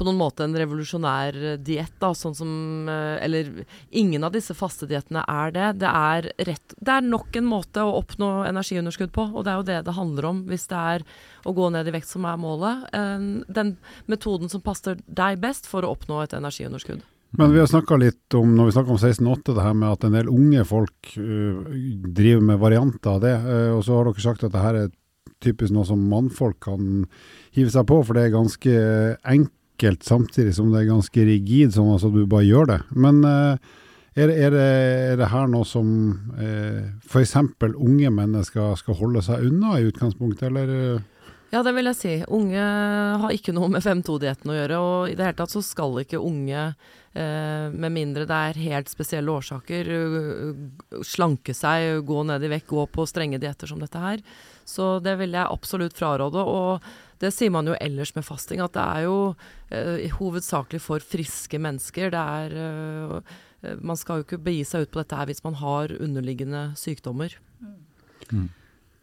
på 0.00 0.06
noen 0.08 0.18
måte 0.18 0.46
en 0.46 0.56
revolusjonær 0.56 1.36
eh, 1.52 1.58
diett, 1.60 2.08
sånn 2.16 2.36
som 2.36 2.50
eh, 2.88 3.20
Eller 3.26 3.52
ingen 3.90 4.24
av 4.24 4.32
disse 4.34 4.56
faste 4.56 4.88
diettene 4.88 5.22
er 5.28 5.54
det. 5.54 5.68
Det 5.84 5.92
er, 5.92 6.30
rett, 6.48 6.74
det 6.80 6.96
er 6.96 7.06
nok 7.06 7.36
en 7.36 7.48
måte 7.50 7.84
å 7.84 7.98
oppnå 8.00 8.32
energiunderskudd 8.48 9.12
på, 9.14 9.28
og 9.34 9.44
det 9.44 9.52
er 9.52 9.60
jo 9.60 9.68
det 9.68 9.78
det 9.86 9.96
handler 9.96 10.30
om 10.30 10.42
hvis 10.48 10.68
det 10.72 10.80
er 10.96 11.06
å 11.44 11.54
gå 11.56 11.70
ned 11.72 11.88
i 11.88 11.94
vekt 11.94 12.08
som 12.08 12.26
er 12.28 12.40
målet. 12.40 12.88
Den 13.48 13.76
metoden 14.10 14.50
som 14.52 14.62
passer 14.64 14.98
deg 15.06 15.40
best 15.40 15.68
for 15.70 15.84
å 15.84 15.94
oppnå 15.94 16.20
et 16.24 16.36
energiunderskudd. 16.36 17.04
Men 17.38 17.52
vi 17.54 17.60
har 17.62 17.68
snakka 17.70 17.96
litt 18.00 18.34
om, 18.34 18.56
når 18.56 18.70
vi 18.70 18.74
snakker 18.74 18.96
om 18.96 18.98
16-8, 18.98 19.54
det 19.54 19.62
her 19.62 19.76
med 19.78 19.92
at 19.92 20.06
en 20.06 20.16
del 20.16 20.30
unge 20.32 20.64
folk 20.66 21.12
uh, 21.14 21.76
driver 22.18 22.42
med 22.48 22.58
varianter 22.58 23.12
av 23.12 23.20
det. 23.22 23.36
Uh, 23.44 23.76
og 23.76 23.84
så 23.86 23.98
har 23.98 24.08
dere 24.08 24.24
sagt 24.24 24.44
at 24.46 24.54
det 24.54 24.64
her 24.64 24.78
er 24.80 24.90
typisk 25.40 25.72
noe 25.72 25.86
som 25.88 26.02
mannfolk 26.10 26.58
kan 26.66 27.06
hive 27.54 27.70
seg 27.72 27.86
på, 27.88 28.00
for 28.04 28.18
det 28.18 28.26
er 28.26 28.34
ganske 28.34 28.74
enkelt 29.22 29.56
samtidig 30.06 30.54
som 30.56 30.72
det 30.72 30.82
er 30.82 30.90
ganske 30.90 31.26
rigid, 31.26 31.74
sånn 31.74 31.94
at 31.94 32.04
du 32.12 32.24
bare 32.26 32.46
gjør 32.46 32.68
det. 32.70 32.80
Men 32.92 33.22
øh, 33.24 33.70
er, 34.18 34.28
er, 34.28 34.50
det, 34.54 34.66
er 35.12 35.16
det 35.20 35.30
her 35.30 35.46
noe 35.50 35.66
som 35.68 35.88
øh, 36.36 36.82
f.eks. 37.06 37.36
unge 37.70 38.10
mennesker 38.10 38.76
skal 38.80 38.98
holde 38.98 39.22
seg 39.24 39.46
unna 39.48 39.78
i 39.78 39.86
utgangspunktet, 39.88 40.50
eller? 40.50 41.00
Ja, 41.50 41.64
det 41.66 41.72
vil 41.74 41.88
jeg 41.90 41.98
si. 41.98 42.12
Unge 42.30 42.62
har 43.22 43.32
ikke 43.34 43.54
noe 43.56 43.66
med 43.72 43.82
5-2-dietten 43.82 44.52
å 44.52 44.54
gjøre. 44.54 44.78
Og 44.78 45.10
i 45.10 45.16
det 45.18 45.26
hele 45.26 45.38
tatt 45.40 45.50
så 45.50 45.62
skal 45.66 45.98
ikke 46.04 46.20
unge, 46.22 46.68
eh, 47.18 47.66
med 47.74 47.90
mindre 47.90 48.26
det 48.30 48.38
er 48.50 48.62
helt 48.70 48.92
spesielle 48.92 49.34
årsaker, 49.34 49.90
øh, 49.90 51.02
slanke 51.02 51.54
seg, 51.54 52.04
gå 52.06 52.22
ned 52.28 52.46
i 52.46 52.52
vekt, 52.54 52.68
gå 52.70 52.86
på 52.86 53.06
strenge 53.10 53.42
dietter 53.42 53.66
som 53.66 53.82
dette 53.82 53.98
her. 53.98 54.22
Så 54.62 55.02
det 55.02 55.16
vil 55.18 55.34
jeg 55.34 55.50
absolutt 55.50 55.98
fraråde. 55.98 56.38
Og 56.38 56.86
det 57.20 57.32
sier 57.36 57.52
man 57.52 57.68
jo 57.68 57.76
ellers 57.80 58.14
med 58.16 58.24
fasting, 58.26 58.62
at 58.64 58.74
det 58.76 58.84
er 58.84 59.04
jo 59.06 59.16
eh, 59.68 60.06
hovedsakelig 60.16 60.80
for 60.84 61.04
friske 61.04 61.60
mennesker. 61.60 62.12
Det 62.14 62.20
er 62.20 62.56
eh, 62.64 63.36
Man 63.84 63.98
skal 64.00 64.20
jo 64.20 64.24
ikke 64.24 64.40
begi 64.40 64.64
seg 64.64 64.86
ut 64.86 64.94
på 64.94 65.02
dette 65.02 65.18
her 65.18 65.28
hvis 65.28 65.44
man 65.44 65.58
har 65.60 65.92
underliggende 66.00 66.70
sykdommer. 66.80 67.36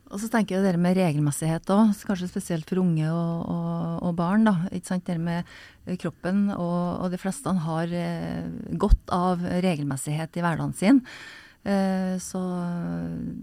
Og 0.07 0.21
så 0.21 0.29
tenker 0.31 0.55
jeg 0.55 0.63
det 0.63 0.79
med 0.79 0.95
regelmessighet 0.95 1.67
òg, 1.73 1.91
kanskje 2.07 2.29
spesielt 2.31 2.69
for 2.69 2.79
unge 2.79 3.09
og, 3.11 3.41
og, 3.51 4.05
og 4.07 4.13
barn. 4.15 4.47
da, 4.47 4.55
ikke 4.71 4.93
sant, 4.93 5.05
Det 5.05 5.17
med 5.19 5.43
eh, 5.85 5.97
kroppen, 5.99 6.47
og, 6.55 7.03
og 7.03 7.11
de 7.11 7.19
fleste 7.21 7.53
har 7.67 7.91
eh, 7.91 8.47
godt 8.79 9.11
av 9.13 9.43
regelmessighet 9.43 10.39
i 10.39 10.45
hverdagen 10.45 10.73
sin. 10.79 11.03
Eh, 11.67 12.15
så 12.23 12.41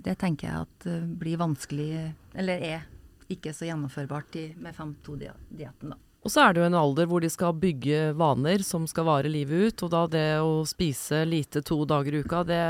det 0.05 0.17
tenker 0.23 0.49
jeg 0.49 0.65
at 0.65 0.89
eh, 0.89 1.05
blir 1.21 1.41
vanskelig, 1.43 1.91
eller 2.35 2.67
er 2.73 2.89
ikke 3.37 3.55
så 3.57 3.69
gjennomførbart 3.69 4.41
i, 4.41 4.49
med 4.63 4.77
5-2-dietten, 4.77 5.95
da. 5.95 6.01
Og 6.25 6.33
så 6.33 6.41
er 6.41 6.55
det 6.55 6.63
jo 6.63 6.69
en 6.71 6.77
alder 6.79 7.09
hvor 7.09 7.21
de 7.21 7.29
skal 7.29 7.53
bygge 7.61 8.15
vaner 8.17 8.63
som 8.65 8.87
skal 8.89 9.05
vare 9.05 9.29
livet 9.29 9.75
ut. 9.75 9.83
Og 9.85 9.91
da 9.93 10.05
det 10.09 10.29
å 10.41 10.63
spise 10.69 11.21
lite 11.29 11.61
to 11.61 11.77
dager 11.89 12.17
i 12.17 12.23
uka, 12.25 12.41
det, 12.49 12.61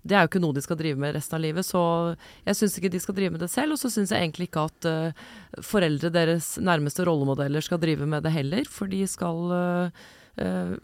det 0.00 0.16
er 0.16 0.24
jo 0.24 0.30
ikke 0.30 0.40
noe 0.40 0.56
de 0.56 0.64
skal 0.64 0.78
drive 0.80 0.96
med 1.02 1.12
resten 1.18 1.36
av 1.36 1.44
livet. 1.44 1.68
Så 1.68 1.82
jeg 2.48 2.56
syns 2.56 2.78
ikke 2.80 2.92
de 2.94 3.02
skal 3.04 3.18
drive 3.18 3.34
med 3.36 3.44
det 3.44 3.50
selv. 3.52 3.76
Og 3.76 3.82
så 3.82 3.92
syns 3.92 4.14
jeg 4.14 4.24
egentlig 4.24 4.48
ikke 4.48 4.64
at 4.70 4.88
uh, 4.88 5.26
foreldre, 5.60 6.12
deres 6.14 6.54
nærmeste 6.56 7.04
rollemodeller, 7.04 7.64
skal 7.64 7.82
drive 7.82 8.08
med 8.08 8.24
det 8.24 8.32
heller. 8.38 8.72
For 8.72 8.92
de 8.92 9.04
skal 9.10 9.50
uh, 9.52 10.06
Uh, 10.36 10.76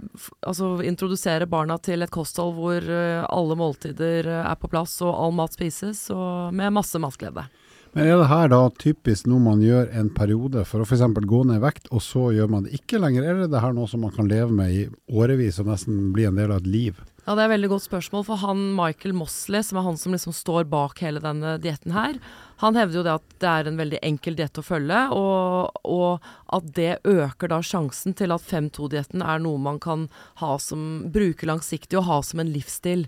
altså 0.48 0.78
introdusere 0.88 1.44
barna 1.44 1.74
til 1.84 2.00
et 2.00 2.08
kosthold 2.08 2.54
hvor 2.56 2.86
uh, 2.88 3.26
alle 3.28 3.52
måltider 3.60 4.24
er 4.38 4.54
på 4.56 4.70
plass 4.72 4.94
og 5.04 5.12
all 5.12 5.34
mat 5.36 5.52
spises, 5.52 6.06
og 6.08 6.56
med 6.56 6.72
masse 6.72 6.96
matglede. 6.96 7.44
Men 7.92 8.08
er 8.08 8.22
det 8.22 8.30
her 8.30 8.48
da 8.48 8.58
typisk 8.80 9.26
noe 9.28 9.42
man 9.44 9.60
gjør 9.60 9.90
en 10.00 10.08
periode 10.16 10.62
for 10.64 10.80
å 10.80 10.86
f.eks. 10.86 11.02
gå 11.28 11.40
ned 11.44 11.58
i 11.60 11.64
vekt, 11.64 11.90
og 11.92 12.00
så 12.00 12.30
gjør 12.32 12.48
man 12.48 12.64
det 12.64 12.78
ikke 12.78 13.00
lenger? 13.02 13.26
Eller 13.26 13.44
er 13.44 13.50
det 13.52 13.60
her 13.60 13.74
noe 13.76 13.90
som 13.90 14.00
man 14.06 14.14
kan 14.16 14.30
leve 14.30 14.48
med 14.48 14.72
i 14.72 14.86
årevis 15.12 15.60
og 15.60 15.68
nesten 15.68 16.06
bli 16.14 16.24
en 16.24 16.40
del 16.40 16.54
av 16.54 16.62
et 16.62 16.70
liv? 16.72 17.02
Ja, 17.26 17.36
Det 17.36 17.42
er 17.42 17.50
et 17.50 17.54
veldig 17.54 17.68
godt 17.70 17.84
spørsmål. 17.84 18.24
For 18.26 18.40
han 18.40 18.62
Michael 18.78 19.12
Mosley, 19.14 19.60
som 19.62 19.78
er 19.78 19.84
han 19.86 20.00
som 20.00 20.16
liksom 20.16 20.34
står 20.34 20.64
bak 20.72 21.04
hele 21.04 21.20
denne 21.22 21.58
dietten 21.62 21.92
her, 21.92 22.16
han 22.64 22.78
hevder 22.80 22.98
jo 22.98 23.04
det 23.04 23.14
at 23.18 23.36
det 23.44 23.50
er 23.50 23.68
en 23.68 23.78
veldig 23.82 24.00
enkel 24.08 24.38
diett 24.38 24.58
å 24.58 24.64
følge, 24.64 25.02
og, 25.18 25.78
og, 25.84 26.32
at 26.48 26.72
det 26.74 26.96
øker 27.04 27.52
da 27.52 27.60
sjansen 27.60 28.16
til 28.16 28.32
at 28.34 28.48
5-2-dietten 28.48 29.20
er 29.20 29.42
noe 29.42 29.60
man 29.60 29.82
kan 29.82 30.08
ha 30.40 30.56
som, 30.62 31.10
bruke 31.12 31.46
langsiktig 31.46 32.00
og 32.00 32.08
ha 32.08 32.20
som 32.24 32.40
en 32.40 32.52
livsstil. 32.56 33.04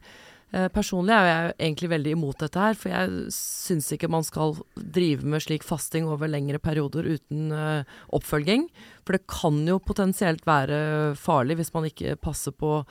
Eh, 0.55 0.69
personlig 0.71 1.15
er 1.17 1.27
jeg 1.27 1.55
egentlig 1.67 1.89
veldig 1.91 2.13
imot 2.15 2.43
dette 2.45 2.61
her, 2.63 2.77
for 2.79 2.93
jeg 2.93 3.33
syns 3.35 3.89
ikke 3.95 4.11
man 4.13 4.27
skal 4.27 4.55
drive 4.77 5.27
med 5.27 5.43
slik 5.43 5.67
fasting 5.67 6.07
over 6.07 6.31
lengre 6.31 6.61
perioder 6.63 7.09
uten 7.17 7.51
uh, 7.51 7.97
oppfølging. 8.15 8.69
For 9.03 9.17
det 9.17 9.27
kan 9.31 9.59
jo 9.67 9.81
potensielt 9.83 10.47
være 10.47 10.79
farlig 11.19 11.59
hvis 11.59 11.75
man 11.75 11.89
ikke 11.91 12.15
passer 12.23 12.55
på 12.55 12.85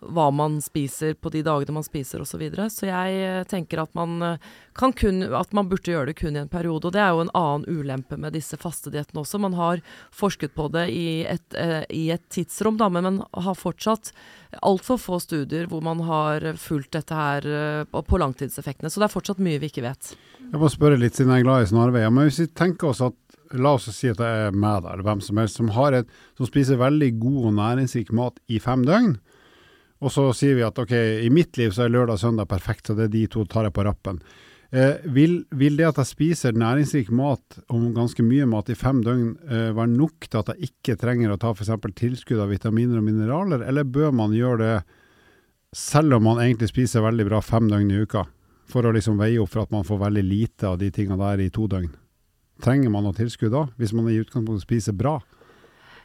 hva 0.00 0.28
man 0.30 0.60
spiser 0.62 1.16
på 1.18 1.32
de 1.34 1.42
dagene 1.46 1.78
man 1.78 1.86
spiser 1.86 2.22
osv. 2.22 2.28
Så, 2.28 2.40
videre. 2.40 2.68
så 2.70 2.86
jeg 2.86 3.20
eh, 3.24 3.44
tenker 3.50 3.82
at 3.82 3.94
man, 3.98 4.38
kan 4.78 4.92
kun, 4.94 5.24
at 5.34 5.54
man 5.56 5.70
burde 5.70 5.90
gjøre 5.90 6.12
det 6.12 6.18
kun 6.20 6.36
i 6.36 6.42
en 6.44 6.50
periode. 6.50 6.86
Og 6.86 6.94
det 6.94 7.02
er 7.02 7.14
jo 7.14 7.24
en 7.24 7.34
annen 7.34 7.66
ulempe 7.66 8.18
med 8.20 8.36
disse 8.36 8.58
fastediettene 8.60 9.24
også. 9.24 9.40
Man 9.42 9.56
har 9.58 9.82
forsket 10.14 10.54
på 10.54 10.68
det 10.74 10.86
i 10.94 11.24
et, 11.26 11.56
i 11.90 12.08
et 12.14 12.22
tidsrom, 12.30 12.78
da, 12.78 12.90
men 12.92 13.22
har 13.32 13.58
fortsatt 13.58 14.12
altfor 14.64 14.98
få 15.00 15.18
studier 15.20 15.68
hvor 15.68 15.82
man 15.84 16.00
har 16.06 16.44
fulgt 16.60 16.94
dette 16.96 17.14
her 17.14 17.46
eh, 17.46 18.02
på 18.02 18.20
langtidseffektene. 18.20 18.90
Så 18.90 19.00
det 19.00 19.08
er 19.08 19.14
fortsatt 19.14 19.42
mye 19.44 19.60
vi 19.60 19.70
ikke 19.72 19.84
vet. 19.84 20.14
Jeg 20.48 20.60
må 20.60 20.70
spørre 20.72 21.00
litt, 21.00 21.16
siden 21.16 21.34
jeg 21.34 21.44
er 21.44 21.48
glad 21.48 21.64
i 21.64 21.72
snarveier. 21.72 22.12
Men 22.14 22.28
hvis 22.28 22.42
vi 22.44 22.52
tenker 22.52 22.92
oss 22.92 23.04
at 23.04 23.16
La 23.56 23.70
oss 23.78 23.86
si 23.96 24.10
at 24.10 24.18
det 24.20 24.26
er 24.28 24.52
meg 24.52 24.84
eller 24.84 25.00
hvem 25.06 25.22
som 25.24 25.38
helst, 25.40 25.56
som, 25.56 25.70
et, 25.96 26.10
som 26.36 26.44
spiser 26.44 26.76
veldig 26.76 27.06
god 27.16 27.46
og 27.48 27.54
næringsrik 27.56 28.10
mat 28.12 28.36
i 28.52 28.58
fem 28.60 28.82
døgn. 28.84 29.14
Og 29.98 30.12
så 30.14 30.28
sier 30.36 30.58
vi 30.58 30.66
at 30.66 30.78
ok, 30.78 30.92
i 31.26 31.30
mitt 31.34 31.58
liv 31.58 31.72
så 31.74 31.86
er 31.86 31.94
lørdag 31.94 32.18
og 32.18 32.22
søndag 32.22 32.50
perfekt, 32.50 32.86
så 32.86 32.94
det 32.94 33.08
er 33.08 33.14
de 33.16 33.24
to 33.32 33.42
tar 33.50 33.66
jeg 33.66 33.74
på 33.74 33.86
rappen. 33.86 34.20
Eh, 34.70 35.00
vil, 35.08 35.40
vil, 35.56 35.78
det 35.78 35.86
at 35.88 35.98
jeg 36.02 36.10
spiser 36.10 36.58
næringsrik 36.58 37.08
mat 37.08 37.56
og 37.72 37.86
ganske 37.96 38.20
mye 38.20 38.44
mat 38.46 38.68
i 38.68 38.76
fem 38.76 39.00
døgn 39.00 39.30
eh, 39.48 39.70
være 39.72 39.94
nok 39.94 40.26
til 40.28 40.42
at 40.42 40.50
jeg 40.52 40.68
ikke 40.68 40.98
trenger 41.00 41.32
å 41.32 41.38
ta 41.40 41.54
f.eks. 41.54 41.72
tilskudd 41.96 42.42
av 42.44 42.52
vitaminer 42.52 43.00
og 43.00 43.06
mineraler, 43.06 43.64
eller 43.64 43.88
bør 43.88 44.12
man 44.12 44.36
gjøre 44.36 44.58
det 44.60 44.74
selv 45.72 46.18
om 46.18 46.28
man 46.28 46.42
egentlig 46.42 46.68
spiser 46.68 47.04
veldig 47.04 47.26
bra 47.30 47.40
fem 47.44 47.70
døgn 47.70 47.94
i 47.96 48.02
uka, 48.04 48.26
for 48.68 48.84
å 48.84 48.92
liksom 48.92 49.16
veie 49.20 49.40
opp 49.40 49.54
for 49.54 49.64
at 49.64 49.72
man 49.72 49.88
får 49.88 50.02
veldig 50.04 50.26
lite 50.28 50.68
av 50.68 50.76
de 50.82 50.92
tingene 50.92 51.18
der 51.22 51.46
i 51.46 51.50
to 51.52 51.64
døgn? 51.68 51.88
Trenger 52.60 52.92
man 52.92 53.08
noe 53.08 53.16
tilskudd 53.16 53.54
da, 53.54 53.66
hvis 53.80 53.96
man 53.96 54.12
i 54.12 54.20
utgangspunktet 54.20 54.68
spiser 54.68 54.96
bra? 55.00 55.16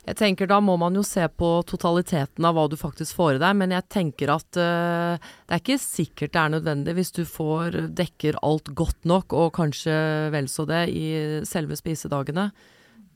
Jeg 0.03 0.17
tenker 0.19 0.49
Da 0.51 0.59
må 0.63 0.75
man 0.79 0.97
jo 0.97 1.03
se 1.07 1.23
på 1.31 1.49
totaliteten 1.67 2.43
av 2.47 2.57
hva 2.57 2.65
du 2.67 2.75
faktisk 2.79 3.15
får 3.15 3.37
i 3.37 3.41
deg, 3.43 3.55
men 3.61 3.71
jeg 3.75 3.87
tenker 3.93 4.33
at 4.33 4.59
uh, 4.59 5.15
det 5.15 5.55
er 5.55 5.63
ikke 5.63 5.79
sikkert 5.79 6.33
det 6.35 6.41
er 6.41 6.53
nødvendig 6.57 6.97
hvis 6.97 7.13
du 7.15 7.23
får 7.27 7.79
dekker 7.95 8.41
alt 8.43 8.73
godt 8.75 9.07
nok, 9.07 9.35
og 9.37 9.53
kanskje 9.55 9.95
vel 10.33 10.49
så 10.51 10.67
det, 10.67 10.83
i 10.91 11.07
selve 11.47 11.79
spisedagene. 11.79 12.49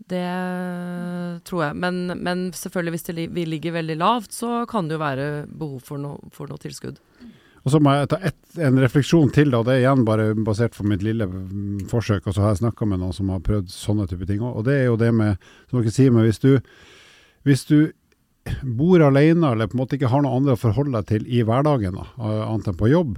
Det 0.07 0.23
tror 1.49 1.63
jeg. 1.65 1.75
Men, 1.83 2.13
men 2.23 2.47
selvfølgelig, 2.55 2.93
hvis 2.95 3.07
det, 3.09 3.27
vi 3.35 3.45
ligger 3.49 3.75
veldig 3.75 3.97
lavt, 3.99 4.31
så 4.31 4.63
kan 4.69 4.87
det 4.87 4.95
jo 4.95 5.03
være 5.03 5.27
behov 5.49 5.81
for, 5.83 5.99
no, 5.99 6.15
for 6.31 6.47
noe 6.47 6.61
tilskudd. 6.61 7.01
Og 7.67 7.71
Så 7.73 7.81
må 7.83 7.91
jeg 7.91 8.07
ta 8.07 8.17
et, 8.23 8.37
en 8.63 8.79
refleksjon 8.79 9.31
til, 9.35 9.49
da. 9.51 9.59
det 9.67 9.73
er 9.73 9.81
igjen 9.81 10.05
bare 10.07 10.29
basert 10.39 10.77
på 10.77 10.85
mitt 10.87 11.01
lille 11.03 11.27
forsøk. 11.91 12.23
og 12.23 12.35
Så 12.35 12.39
har 12.39 12.53
jeg 12.53 12.61
snakka 12.61 12.87
med 12.87 13.01
noen 13.01 13.15
som 13.15 13.27
har 13.33 13.43
prøvd 13.43 13.73
sånne 13.73 14.05
type 14.07 14.23
ting 14.29 14.39
òg. 14.39 14.61
Og 14.61 14.67
det 14.69 14.77
er 14.77 14.85
jo 14.87 14.99
det 15.01 15.09
med, 15.11 15.49
som 15.67 15.81
dere 15.81 15.91
sier, 15.91 16.15
hvis 16.15 16.39
du, 16.39 16.53
hvis 17.43 17.65
du 17.67 17.91
bor 18.63 19.03
alene 19.03 19.51
eller 19.51 19.67
på 19.67 19.75
en 19.75 19.81
måte 19.81 19.97
ikke 19.97 20.13
har 20.13 20.23
noe 20.23 20.39
andre 20.39 20.55
å 20.55 20.61
forholde 20.61 20.95
deg 20.95 21.09
til 21.09 21.27
i 21.27 21.41
hverdagen, 21.43 21.99
da, 21.99 22.07
annet 22.47 22.71
enn 22.71 22.79
på 22.79 22.87
jobb, 22.93 23.17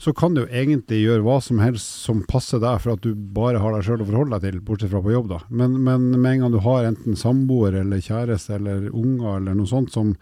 så 0.00 0.14
kan 0.16 0.32
du 0.34 0.46
egentlig 0.46 1.02
gjøre 1.02 1.22
hva 1.26 1.36
som 1.44 1.60
helst 1.62 2.00
som 2.06 2.24
passer 2.26 2.62
deg, 2.64 2.80
for 2.82 2.96
at 2.96 3.04
du 3.04 3.12
bare 3.12 3.60
har 3.62 3.76
deg 3.76 3.84
sjøl 3.86 4.00
å 4.02 4.08
forholde 4.08 4.38
deg 4.38 4.48
til, 4.48 4.62
bortsett 4.64 4.90
fra 4.94 5.02
på 5.04 5.12
jobb. 5.12 5.28
da. 5.30 5.42
Men, 5.52 5.76
men 5.84 6.08
med 6.16 6.30
en 6.30 6.46
gang 6.46 6.56
du 6.56 6.62
har 6.64 6.88
enten 6.88 7.20
samboer 7.20 7.76
eller 7.84 8.00
kjæreste 8.02 8.56
eller 8.56 8.88
unger 8.88 9.36
eller 9.36 9.60
noe 9.60 9.68
sånt 9.68 9.92
som 9.92 10.16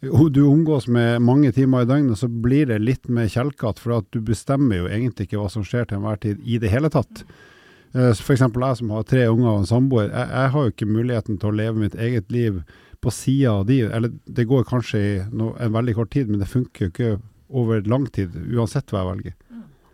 du 0.00 0.42
omgås 0.44 0.86
med 0.88 1.22
mange 1.22 1.52
timer 1.52 1.82
i 1.82 1.88
døgnet, 1.88 2.18
så 2.18 2.28
blir 2.28 2.66
det 2.66 2.82
litt 2.82 3.08
mer 3.08 3.28
kjelkete. 3.32 3.80
For 3.80 3.98
at 3.98 4.08
du 4.12 4.20
bestemmer 4.20 4.82
jo 4.82 4.88
egentlig 4.90 5.28
ikke 5.28 5.40
hva 5.40 5.50
som 5.52 5.64
skjer 5.64 5.88
til 5.88 6.00
enhver 6.00 6.20
tid 6.20 6.42
i 6.44 6.58
det 6.62 6.72
hele 6.72 6.90
tatt. 6.92 7.24
Eh, 7.96 8.12
F.eks. 8.12 8.42
jeg 8.44 8.80
som 8.80 8.92
har 8.92 9.06
tre 9.08 9.24
unger 9.30 9.52
og 9.52 9.62
en 9.62 9.70
samboer. 9.70 10.10
Jeg, 10.10 10.28
jeg, 10.28 10.52
har 10.52 10.66
jo 10.66 10.74
ikke 10.74 10.90
muligheten 10.90 11.40
til 11.40 11.48
å 11.48 11.56
leve 11.62 11.80
mitt 11.80 11.96
eget 11.96 12.30
liv 12.32 12.60
på 13.00 13.12
sida 13.14 13.54
av 13.60 13.66
de. 13.70 13.80
Eller 13.88 14.12
det 14.26 14.48
går 14.50 14.68
kanskje 14.68 15.00
i 15.00 15.16
no, 15.32 15.54
en 15.60 15.72
veldig 15.72 15.96
kort 15.96 16.12
tid, 16.12 16.28
men 16.28 16.42
det 16.42 16.50
funker 16.50 16.86
jo 16.86 16.92
ikke 16.92 17.16
over 17.56 17.84
lang 17.86 18.08
tid, 18.10 18.34
uansett 18.52 18.90
hva 18.90 19.02
jeg 19.04 19.10
velger. 19.12 19.34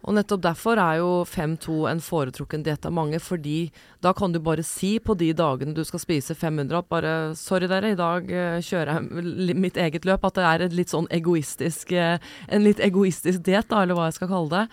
Og 0.02 0.16
nettopp 0.16 0.42
derfor 0.42 0.80
er 0.82 0.98
jo 0.98 1.10
5-2 1.28 1.76
en 1.92 2.00
foretrukken 2.02 2.64
diett 2.66 2.86
av 2.88 2.94
mange, 2.96 3.20
fordi 3.22 3.70
da 4.02 4.10
kan 4.16 4.34
du 4.34 4.40
bare 4.42 4.64
si 4.66 4.96
på 4.98 5.14
de 5.18 5.30
dagene 5.38 5.76
du 5.76 5.84
skal 5.86 6.02
spise 6.02 6.34
500 6.34 6.80
at 6.80 6.88
bare 6.90 7.12
Sorry 7.38 7.68
dere, 7.70 7.92
i 7.92 7.98
dag 7.98 8.26
uh, 8.26 8.58
kjører 8.58 8.96
jeg 8.96 9.56
mitt 9.62 9.78
eget 9.78 10.08
løp. 10.08 10.26
At 10.26 10.40
det 10.40 10.48
er 10.48 10.74
litt 10.74 10.90
sånn 10.90 11.06
egoistisk, 11.14 11.94
uh, 11.94 12.18
en 12.48 12.66
litt 12.66 12.82
egoistisk 12.82 13.44
diett, 13.46 13.70
da, 13.70 13.84
eller 13.84 13.98
hva 13.98 14.08
jeg 14.10 14.18
skal 14.18 14.32
kalle 14.32 14.52
det. 14.56 14.64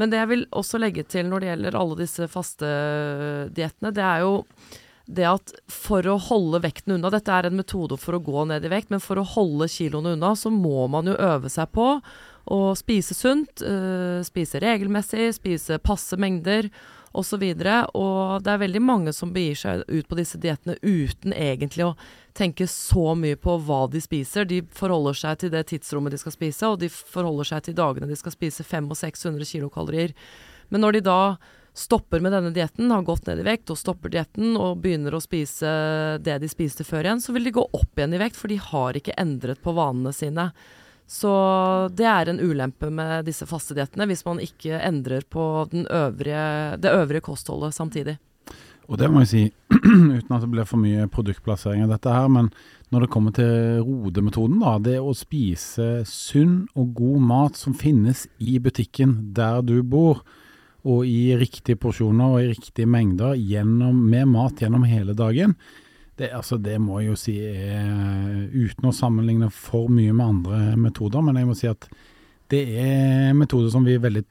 Men 0.00 0.12
det 0.12 0.20
jeg 0.20 0.30
vil 0.30 0.46
også 0.56 0.78
legge 0.80 1.04
til 1.04 1.26
når 1.28 1.42
det 1.42 1.50
gjelder 1.50 1.80
alle 1.80 1.98
disse 1.98 2.30
faste 2.30 2.70
diettene, 3.56 3.90
det 3.92 4.06
er 4.06 4.22
jo 4.22 4.38
det 5.10 5.26
at 5.26 5.52
for 5.70 6.06
å 6.06 6.14
holde 6.22 6.60
vekten 6.62 6.94
unna 6.94 7.10
Dette 7.12 7.34
er 7.34 7.48
en 7.48 7.58
metode 7.58 7.98
for 7.98 8.14
å 8.14 8.22
gå 8.22 8.44
ned 8.48 8.64
i 8.64 8.70
vekt, 8.70 8.92
men 8.94 9.02
for 9.02 9.18
å 9.18 9.26
holde 9.26 9.68
kiloene 9.72 10.14
unna, 10.14 10.36
så 10.38 10.52
må 10.54 10.86
man 10.92 11.10
jo 11.10 11.18
øve 11.18 11.50
seg 11.50 11.72
på 11.74 11.96
å 12.50 12.72
spise 12.78 13.14
sunt, 13.14 13.62
uh, 13.62 14.20
spise 14.26 14.60
regelmessig, 14.62 15.28
spise 15.36 15.78
passe 15.82 16.18
mengder 16.20 16.70
osv. 17.12 17.42
Og, 17.42 17.62
så 17.62 17.76
og 17.98 18.42
det 18.44 18.52
er 18.52 18.62
veldig 18.64 18.82
mange 18.82 19.14
som 19.14 19.32
begir 19.34 19.58
seg 19.58 19.84
ut 19.88 20.08
på 20.08 20.18
disse 20.18 20.38
diettene 20.38 20.76
uten 20.82 21.34
egentlig 21.34 21.88
å 21.88 21.94
tenke 22.36 22.66
så 22.70 23.14
mye 23.18 23.38
på 23.38 23.56
hva 23.66 23.84
de 23.90 24.02
spiser. 24.02 24.46
De 24.46 24.62
forholder 24.74 25.18
seg 25.18 25.40
til 25.42 25.54
det 25.54 25.66
tidsrommet 25.70 26.14
de 26.14 26.20
skal 26.22 26.34
spise, 26.34 26.66
og 26.66 26.82
de 26.82 26.90
forholder 26.90 27.50
seg 27.52 27.64
til 27.66 27.78
dagene 27.78 28.10
de 28.10 28.18
skal 28.18 28.34
spise 28.34 28.66
500 28.66 28.94
og 28.94 29.00
600 29.00 29.50
kilokalorier. 29.54 30.14
Men 30.70 30.86
når 30.86 30.98
de 30.98 31.06
da 31.10 31.22
stopper 31.74 32.22
med 32.22 32.34
denne 32.34 32.50
dietten, 32.54 32.90
har 32.90 33.06
gått 33.06 33.28
ned 33.28 33.42
i 33.42 33.46
vekt 33.46 33.70
og 33.70 33.78
stopper 33.78 34.10
dietten 34.12 34.56
og 34.58 34.80
begynner 34.82 35.14
å 35.14 35.22
spise 35.22 35.70
det 36.22 36.40
de 36.42 36.50
spiste 36.50 36.86
før 36.86 37.06
igjen, 37.06 37.22
så 37.22 37.34
vil 37.34 37.46
de 37.46 37.54
gå 37.54 37.62
opp 37.62 37.98
igjen 37.98 38.14
i 38.16 38.22
vekt, 38.22 38.38
for 38.38 38.50
de 38.50 38.58
har 38.60 38.98
ikke 38.98 39.16
endret 39.20 39.62
på 39.62 39.74
vanene 39.76 40.12
sine. 40.14 40.50
Så 41.10 41.30
det 41.98 42.06
er 42.06 42.28
en 42.30 42.38
ulempe 42.38 42.86
med 42.94 43.26
disse 43.26 43.46
faste 43.50 43.74
diettene, 43.74 44.06
hvis 44.06 44.22
man 44.28 44.38
ikke 44.42 44.78
endrer 44.78 45.24
på 45.26 45.42
øvrige, 45.74 46.42
det 46.78 46.92
øvrige 46.94 47.24
kostholdet 47.26 47.74
samtidig. 47.74 48.14
Og 48.90 48.98
det 48.98 49.08
må 49.10 49.24
jeg 49.24 49.30
si, 49.30 49.42
uten 50.18 50.34
at 50.34 50.44
det 50.44 50.50
blir 50.50 50.66
for 50.66 50.82
mye 50.82 51.08
produktplassering 51.10 51.82
av 51.82 51.96
dette 51.96 52.14
her, 52.14 52.30
men 52.30 52.52
når 52.94 53.04
det 53.04 53.10
kommer 53.10 53.34
til 53.34 53.82
rodemetoden, 53.86 54.58
da, 54.62 54.76
det 54.82 54.96
å 55.02 55.14
spise 55.14 56.04
sunn 56.06 56.64
og 56.78 56.94
god 56.98 57.26
mat 57.26 57.58
som 57.58 57.74
finnes 57.74 58.24
i 58.38 58.58
butikken 58.62 59.16
der 59.34 59.62
du 59.66 59.80
bor, 59.82 60.24
og 60.86 61.04
i 61.06 61.34
riktige 61.36 61.78
porsjoner 61.78 62.34
og 62.34 62.42
i 62.42 62.50
riktige 62.54 62.88
mengder 62.88 63.34
gjennom, 63.36 63.98
med 64.10 64.30
mat 64.30 64.62
gjennom 64.62 64.86
hele 64.88 65.14
dagen, 65.18 65.58
det, 66.20 66.30
altså, 66.36 66.58
det 66.60 66.76
må 66.82 67.00
jeg 67.00 67.10
jo 67.10 67.18
si 67.18 67.36
er 67.40 68.50
Uten 68.52 68.90
å 68.90 68.94
sammenligne 68.94 69.48
for 69.54 69.88
mye 69.92 70.12
med 70.12 70.26
andre 70.26 70.76
metoder, 70.80 71.24
men 71.24 71.38
jeg 71.40 71.48
må 71.48 71.56
si 71.58 71.70
at 71.70 71.88
det 72.50 72.64
er 72.82 73.32
metoder 73.38 73.70
som 73.72 73.86
vi 73.86 73.94
er 73.94 74.02
veldig 74.02 74.24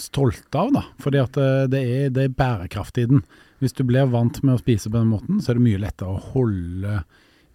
stolte 0.00 0.58
av, 0.58 0.72
da. 0.72 0.84
Fordi 1.00 1.20
at 1.20 1.36
eh, 1.40 1.64
det 1.70 1.80
er, 1.80 2.12
det 2.14 2.26
er 2.26 2.36
bærekraft 2.36 3.00
i 3.00 3.06
den. 3.10 3.24
Hvis 3.60 3.76
du 3.76 3.84
blir 3.88 4.08
vant 4.12 4.40
med 4.42 4.56
å 4.56 4.62
spise 4.62 4.90
på 4.90 4.96
den 4.98 5.10
måten, 5.12 5.40
så 5.40 5.52
er 5.52 5.60
det 5.60 5.66
mye 5.66 5.82
lettere 5.82 6.14
å 6.14 6.22
holde 6.34 7.02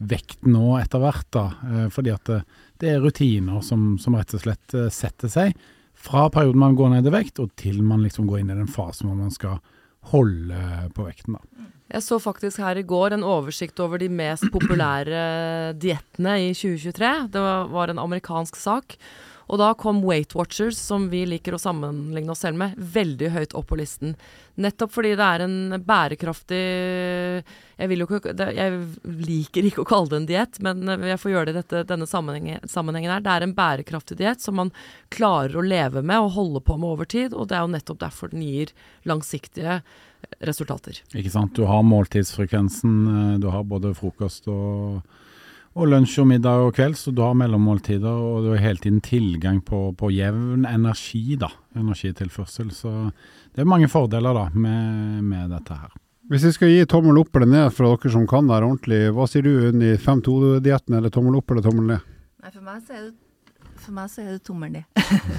vekt 0.06 0.46
nå 0.46 0.76
etter 0.78 1.02
hvert, 1.02 1.30
da. 1.34 1.46
Eh, 1.70 1.88
fordi 1.94 2.14
at 2.14 2.34
eh, 2.34 2.46
det 2.82 2.92
er 2.92 3.02
rutiner 3.04 3.64
som, 3.66 3.96
som, 4.02 4.18
rett 4.18 4.36
og 4.36 4.44
slett 4.44 4.78
setter 4.94 5.32
seg 5.32 5.56
fra 6.06 6.28
perioden 6.30 6.60
man 6.60 6.76
går 6.78 6.92
ned 6.92 7.08
i 7.08 7.14
vekt, 7.14 7.40
og 7.42 7.54
til 7.58 7.80
man 7.86 8.04
liksom 8.04 8.28
går 8.30 8.42
inn 8.42 8.52
i 8.52 8.58
den 8.58 8.70
fasen 8.70 9.08
hvor 9.10 9.18
man 9.18 9.34
skal 9.34 9.62
holde 10.12 10.90
på 10.94 11.06
vekten, 11.08 11.40
da. 11.40 11.70
Jeg 11.94 12.02
så 12.02 12.18
faktisk 12.18 12.60
her 12.64 12.80
i 12.82 12.86
går 12.88 13.14
en 13.14 13.24
oversikt 13.26 13.80
over 13.84 14.02
de 14.02 14.10
mest 14.10 14.48
populære 14.54 15.20
diettene 15.84 16.34
i 16.48 16.54
2023. 16.58 17.12
Det 17.34 17.44
var, 17.46 17.94
en 17.94 18.02
amerikansk 18.02 18.58
sak. 18.58 18.98
Og 19.46 19.60
da 19.62 19.74
kom 19.78 20.00
Weight 20.06 20.34
Watchers, 20.34 20.78
som 20.82 21.10
vi 21.12 21.24
liker 21.30 21.54
å 21.54 21.62
sammenligne 21.62 22.32
oss 22.34 22.42
selv 22.46 22.58
med, 22.58 22.74
veldig 22.78 23.30
høyt 23.36 23.54
opp 23.58 23.68
på 23.70 23.78
listen. 23.78 24.16
Nettopp 24.58 24.94
fordi 24.96 25.12
det 25.20 25.26
er 25.26 25.44
en 25.46 25.76
bærekraftig 25.84 26.62
Jeg, 27.76 27.92
ikke, 28.00 28.34
jeg 28.56 28.80
liker 29.28 29.68
ikke 29.68 29.84
å 29.84 29.88
kalle 29.90 30.10
det 30.14 30.20
en 30.22 30.28
diett, 30.30 30.60
men 30.64 30.88
jeg 31.12 31.20
får 31.20 31.32
gjøre 31.34 31.46
det 31.50 31.54
i 31.54 31.60
dette, 31.60 31.84
denne 31.92 32.08
sammenhengen, 32.08 32.64
sammenhengen 32.72 33.12
her. 33.12 33.24
Det 33.26 33.34
er 33.36 33.46
en 33.46 33.56
bærekraftig 33.58 34.18
diett 34.22 34.42
som 34.42 34.56
man 34.62 34.72
klarer 35.14 35.60
å 35.60 35.66
leve 35.66 36.02
med 36.02 36.24
og 36.24 36.34
holde 36.38 36.64
på 36.64 36.78
med 36.80 36.94
over 36.96 37.10
tid. 37.12 37.36
Og 37.36 37.50
det 37.52 37.58
er 37.60 37.66
jo 37.66 37.74
nettopp 37.76 38.00
derfor 38.06 38.32
den 38.32 38.46
gir 38.48 38.72
langsiktige 39.06 39.82
resultater. 40.42 41.04
Ikke 41.14 41.34
sant. 41.34 41.54
Du 41.54 41.68
har 41.70 41.84
måltidsfrekvensen. 41.86 42.96
eh, 43.12 43.40
Du 43.40 43.50
har 43.52 43.64
både 43.64 43.94
frokost 43.94 44.48
og, 44.48 45.04
og 45.76 45.90
lunsj 45.92 46.22
og 46.24 46.30
middag 46.30 46.64
og 46.64 46.74
kveld, 46.78 46.96
så 46.96 47.12
du 47.12 47.20
har 47.26 47.36
mellommåltider, 47.36 48.08
og 48.08 48.46
du 48.46 48.54
har 48.54 48.64
hele 48.64 48.80
tiden 48.80 49.02
tilgang 49.04 49.60
på, 49.66 49.90
på 50.00 50.12
jevn 50.16 50.64
energi, 50.70 51.36
da. 51.40 51.50
Energitilførsel. 51.76 52.72
Så 52.72 52.94
det 53.52 53.64
er 53.64 53.68
mange 53.68 53.90
fordeler 53.92 54.38
da 54.38 54.48
med, 54.54 55.20
med 55.28 55.52
dette 55.52 55.76
her. 55.76 55.92
Hvis 56.32 56.48
vi 56.48 56.54
skal 56.56 56.72
gi 56.72 56.88
tommel 56.90 57.20
opp 57.22 57.36
eller 57.38 57.52
ned 57.52 57.74
fra 57.76 57.92
dere 57.92 58.14
som 58.16 58.24
kan 58.30 58.48
det 58.48 58.56
her 58.56 58.66
ordentlig, 58.66 59.02
hva 59.14 59.28
sier 59.30 59.46
du 59.46 59.52
Unni? 59.68 59.92
5-2-dietten 60.02 60.96
eller 60.98 61.14
tommel 61.14 61.38
opp 61.42 61.52
eller 61.54 61.68
tommel 61.68 61.92
ned? 61.92 62.12
Nei, 62.42 62.54
for 62.56 62.66
meg 62.66 62.80
så 62.88 62.96
er 62.96 63.04
det, 63.10 63.74
for 63.76 63.98
meg 64.00 64.14
så 64.14 64.24
er 64.24 64.32
det 64.32 64.46
tommel 64.48 64.78
ned. 64.80 64.88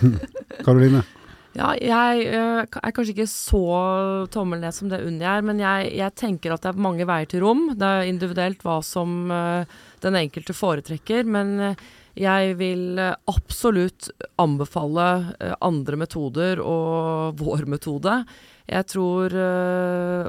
Karoline? 0.66 1.02
Ja, 1.56 1.72
jeg 1.80 2.26
jeg, 2.28 2.68
er 2.68 2.92
kanskje 2.92 3.14
ikke 3.14 3.28
så 3.30 3.64
tommel 4.32 4.60
ned 4.60 4.76
som 4.76 4.90
det 4.92 5.00
Unni 5.06 5.24
er, 5.24 5.44
men 5.46 5.60
jeg, 5.62 5.88
jeg 5.96 6.14
tenker 6.18 6.52
at 6.52 6.64
det 6.64 6.74
er 6.74 6.86
mange 6.86 7.06
veier 7.08 7.28
til 7.30 7.42
rom. 7.46 7.70
Det 7.72 7.88
er 7.88 8.10
individuelt 8.10 8.60
hva 8.66 8.76
som 8.84 9.32
øh, 9.32 9.78
den 10.06 10.18
enkelte 10.18 10.56
foretrekker, 10.56 11.26
men 11.28 11.54
øh, 11.60 11.86
jeg 12.16 12.56
vil 12.56 12.98
øh, 13.02 13.14
absolutt 13.28 14.10
anbefale 14.40 15.08
øh, 15.36 15.54
andre 15.60 16.00
metoder 16.00 16.62
og 16.64 17.36
vår 17.42 17.66
metode. 17.70 18.22
Jeg 18.66 18.86
tror 18.90 19.30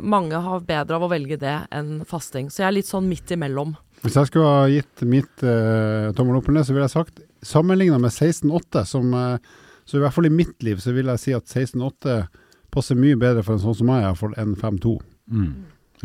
mange 0.06 0.38
har 0.46 0.60
bedre 0.62 1.00
av 1.00 1.08
å 1.08 1.10
velge 1.10 1.40
det 1.42 1.56
enn 1.74 2.04
fasting. 2.06 2.52
Så 2.54 2.62
jeg 2.62 2.68
er 2.68 2.76
litt 2.76 2.90
sånn 2.92 3.08
midt 3.10 3.32
imellom. 3.34 3.72
Hvis 4.04 4.18
jeg 4.18 4.30
skulle 4.30 4.50
ha 4.52 4.68
gitt 4.70 5.02
mitt 5.10 5.46
eh, 5.46 6.12
tommel 6.18 6.38
opp 6.38 6.50
eller 6.50 6.60
ned, 6.60 6.68
så 6.68 6.76
ville 6.76 6.86
jeg 6.86 6.94
sagt 6.94 7.24
sammenligna 7.46 7.98
med 8.02 8.14
16-8, 8.14 8.84
som 8.86 9.14
eh, 9.18 9.56
Så 9.88 9.98
i 9.98 10.04
hvert 10.04 10.14
fall 10.14 10.28
i 10.28 10.34
mitt 10.34 10.64
liv 10.68 10.82
så 10.84 10.92
vil 10.92 11.08
jeg 11.14 11.22
si 11.22 11.34
at 11.34 11.48
16-8 11.48 12.18
passer 12.74 12.98
mye 13.00 13.16
bedre 13.16 13.44
for 13.46 13.56
en 13.56 13.62
sånn 13.64 13.78
som 13.80 13.88
meg, 13.88 14.04
iallfall, 14.04 14.34
enn 14.38 14.54
5-2. 14.60 14.98
Mm. 15.32 15.54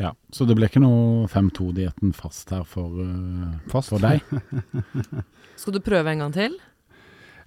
Ja, 0.01 0.15
Så 0.33 0.47
det 0.49 0.57
ble 0.57 0.69
ikke 0.71 0.81
noe 0.81 1.27
5-2-dietten 1.29 2.15
fast 2.17 2.53
her 2.55 2.65
for, 2.65 2.97
uh, 2.97 3.57
Fast. 3.69 3.93
for 3.93 4.01
deg? 4.01 4.23
Skal 5.61 5.77
du 5.77 5.83
prøve 5.85 6.15
en 6.15 6.25
gang 6.25 6.37
til? 6.37 6.55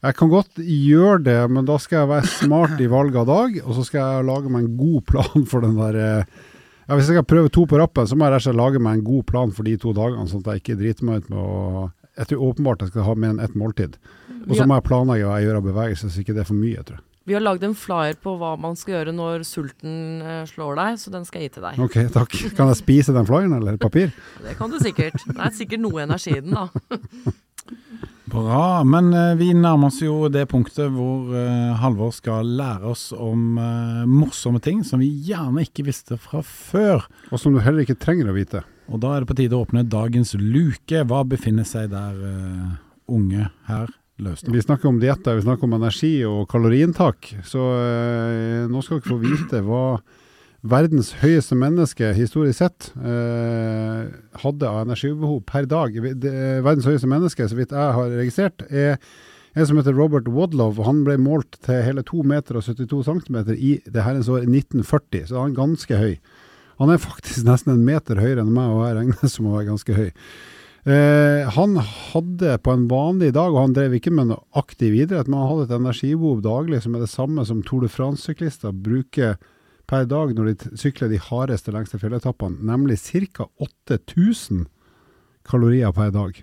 Jeg 0.05 0.17
kan 0.19 0.29
godt 0.29 0.59
gjøre 0.61 1.23
det, 1.25 1.39
men 1.49 1.65
da 1.65 1.79
skal 1.81 2.03
jeg 2.03 2.11
være 2.11 2.29
smart 2.29 2.81
i 2.83 2.89
valget 2.91 3.23
av 3.23 3.29
dag, 3.31 3.55
og 3.63 3.71
så 3.77 3.85
skal 3.87 4.03
jeg 4.03 4.27
lage 4.27 4.51
meg 4.53 4.67
en 4.67 4.75
god 4.77 5.05
plan 5.09 5.47
for 5.49 5.65
den 5.65 5.79
der 5.79 5.97
uh, 5.97 6.43
ja, 6.85 6.93
Hvis 6.93 7.09
jeg 7.09 7.17
skal 7.17 7.25
prøve 7.25 7.49
to 7.49 7.65
på 7.65 7.79
rappen, 7.81 8.05
så 8.05 8.17
må 8.17 8.27
jeg 8.27 8.35
rett 8.35 8.43
og 8.43 8.47
slett 8.49 8.59
lage 8.59 8.83
meg 8.83 8.99
en 8.99 9.07
god 9.07 9.25
plan 9.31 9.55
for 9.55 9.65
de 9.65 9.73
to 9.81 9.95
dagene, 9.97 10.27
sånn 10.29 10.45
at 10.45 10.51
jeg 10.53 10.61
ikke 10.61 10.77
driter 10.83 11.09
meg 11.09 11.23
ut 11.23 11.33
med 11.33 11.41
å 11.41 11.89
Jeg 12.15 12.29
tror 12.29 12.45
åpenbart 12.51 12.85
jeg 12.85 12.93
skal 12.93 13.09
ha 13.09 13.17
mer 13.17 13.33
enn 13.33 13.41
ett 13.43 13.57
måltid. 13.59 13.97
Og 14.45 14.53
så 14.53 14.61
ja. 14.61 14.69
må 14.69 14.77
jeg 14.77 14.85
planlegge 14.85 15.25
hva 15.25 15.39
jeg 15.39 15.49
gjør 15.49 15.57
av 15.57 15.65
bevegelse, 15.65 16.11
så 16.11 16.21
ikke 16.21 16.35
det 16.37 16.45
er 16.45 16.47
for 16.47 16.59
mye, 16.59 16.83
tror 16.85 16.99
jeg. 17.01 17.07
Vi 17.25 17.33
har 17.33 17.41
lagd 17.41 17.63
en 17.65 17.73
flyer 17.77 18.17
på 18.21 18.35
hva 18.37 18.53
man 18.61 18.77
skal 18.77 18.99
gjøre 18.99 19.13
når 19.15 19.45
sulten 19.47 20.21
øh, 20.21 20.43
slår 20.49 20.77
deg, 20.77 20.99
så 21.01 21.13
den 21.13 21.25
skal 21.25 21.41
jeg 21.41 21.49
gi 21.49 21.55
til 21.57 21.65
deg. 21.65 21.79
Ok, 21.81 21.97
takk. 22.13 22.35
Kan 22.57 22.69
jeg 22.69 22.81
spise 22.83 23.15
den 23.15 23.25
flyeren, 23.25 23.55
eller 23.57 23.79
papir? 23.81 24.13
Det 24.45 24.53
kan 24.59 24.69
du 24.69 24.77
sikkert. 24.81 25.17
Det 25.25 25.39
er 25.41 25.55
sikkert 25.55 25.81
noe 25.87 26.05
energi 26.05 26.37
i 26.37 26.43
den, 26.45 26.53
da. 26.53 26.69
Bra. 28.35 28.83
Men 28.83 29.13
eh, 29.13 29.33
vi 29.39 29.51
nærmer 29.53 29.91
oss 29.91 30.01
jo 30.03 30.27
det 30.33 30.47
punktet 30.51 30.89
hvor 30.93 31.33
eh, 31.37 31.73
Halvor 31.81 32.13
skal 32.13 32.47
lære 32.57 32.89
oss 32.89 33.07
om 33.13 33.57
eh, 33.61 34.05
morsomme 34.09 34.61
ting 34.63 34.81
som 34.85 35.01
vi 35.01 35.11
gjerne 35.27 35.65
ikke 35.65 35.85
visste 35.87 36.17
fra 36.21 36.41
før. 36.45 37.05
Og 37.31 37.41
som 37.41 37.53
du 37.53 37.61
heller 37.61 37.85
ikke 37.85 37.99
trenger 38.01 38.31
å 38.31 38.37
vite. 38.37 38.63
Og 38.89 39.01
da 39.01 39.13
er 39.15 39.23
det 39.23 39.29
på 39.29 39.37
tide 39.37 39.57
å 39.57 39.65
åpne 39.65 39.85
dagens 39.89 40.35
luke. 40.41 41.05
Hva 41.09 41.21
befinner 41.25 41.65
seg 41.69 41.93
der 41.93 42.17
eh, 42.29 42.73
unge 43.13 43.49
her 43.69 43.93
løst? 44.23 44.47
Vi 44.51 44.61
snakker 44.63 44.89
om 44.89 44.99
dietter, 45.01 45.37
vi 45.37 45.45
snakker 45.45 45.67
om 45.67 45.75
energi 45.77 46.13
og 46.27 46.45
kaloriinntak. 46.51 47.33
Så 47.47 47.63
eh, 47.79 48.65
nå 48.71 48.83
skal 48.85 49.01
dere 49.01 49.11
få 49.11 49.19
vite 49.23 49.63
hva 49.65 49.85
verdens 50.65 51.11
høyeste 51.21 51.57
menneske 51.59 52.09
historisk 52.17 52.57
sett 52.57 52.89
eh, 52.97 54.07
hadde 54.41 54.71
av 54.71 54.81
energibehov 54.85 55.43
per 55.49 55.69
dag. 55.69 55.93
Verdens 56.01 56.89
høyeste 56.89 57.09
menneske, 57.11 57.47
så 57.49 57.57
vidt 57.57 57.75
jeg 57.75 57.97
har 57.99 58.15
registrert, 58.17 58.65
er 58.71 58.97
en 59.55 59.67
som 59.67 59.77
heter 59.79 59.95
Robert 59.95 60.27
Wadlow. 60.27 60.73
Han 60.87 61.03
ble 61.07 61.15
målt 61.21 61.59
til 61.63 61.83
hele 61.85 62.03
2 62.05 62.25
meter 62.27 62.59
og 62.59 62.65
72 62.65 63.05
cm 63.07 63.37
i 63.55 63.77
det 63.85 64.03
herrens 64.03 64.31
år 64.31 64.43
1940, 64.43 65.29
så 65.29 65.39
han 65.39 65.53
er 65.53 65.61
ganske 65.61 66.01
høy. 66.01 66.17
Han 66.81 66.91
er 66.91 66.99
faktisk 66.99 67.45
nesten 67.47 67.71
en 67.71 67.85
meter 67.87 68.19
høyere 68.19 68.43
enn 68.43 68.51
meg, 68.51 68.73
og 68.73 68.83
jeg 68.83 68.97
regnes 68.97 69.37
som 69.37 69.47
å 69.47 69.55
være 69.55 69.69
ganske 69.69 69.95
høy. 69.95 70.09
Eh, 70.85 71.49
han 71.49 71.77
hadde 71.81 72.57
på 72.61 72.73
en 72.75 72.83
vanlig 72.87 73.31
dag, 73.33 73.49
og 73.55 73.63
han 73.63 73.73
drev 73.73 73.95
ikke 73.97 74.11
med 74.13 74.29
noe 74.29 74.43
aktiv 74.59 74.93
idrett, 74.93 75.25
men 75.25 75.39
han 75.41 75.49
hadde 75.49 75.65
et 75.65 75.79
energibehov 75.79 76.43
daglig 76.45 76.83
som 76.83 76.93
er 76.93 77.01
det 77.01 77.09
samme 77.09 77.45
som 77.49 77.63
Tour 77.65 77.81
de 77.81 77.89
France-syklister 77.89 78.75
bruker 78.85 79.39
per 79.89 80.05
dag 80.09 80.33
når 80.37 80.51
de 80.51 80.69
sykler 80.77 81.09
de 81.09 81.21
hardeste, 81.21 81.73
lengste 81.73 81.97
fjelletappene, 82.01 82.61
nemlig 82.69 82.99
ca. 83.01 83.47
8000 83.65 84.67
kalorier 85.45 85.93
per 85.93 86.13
dag. 86.13 86.37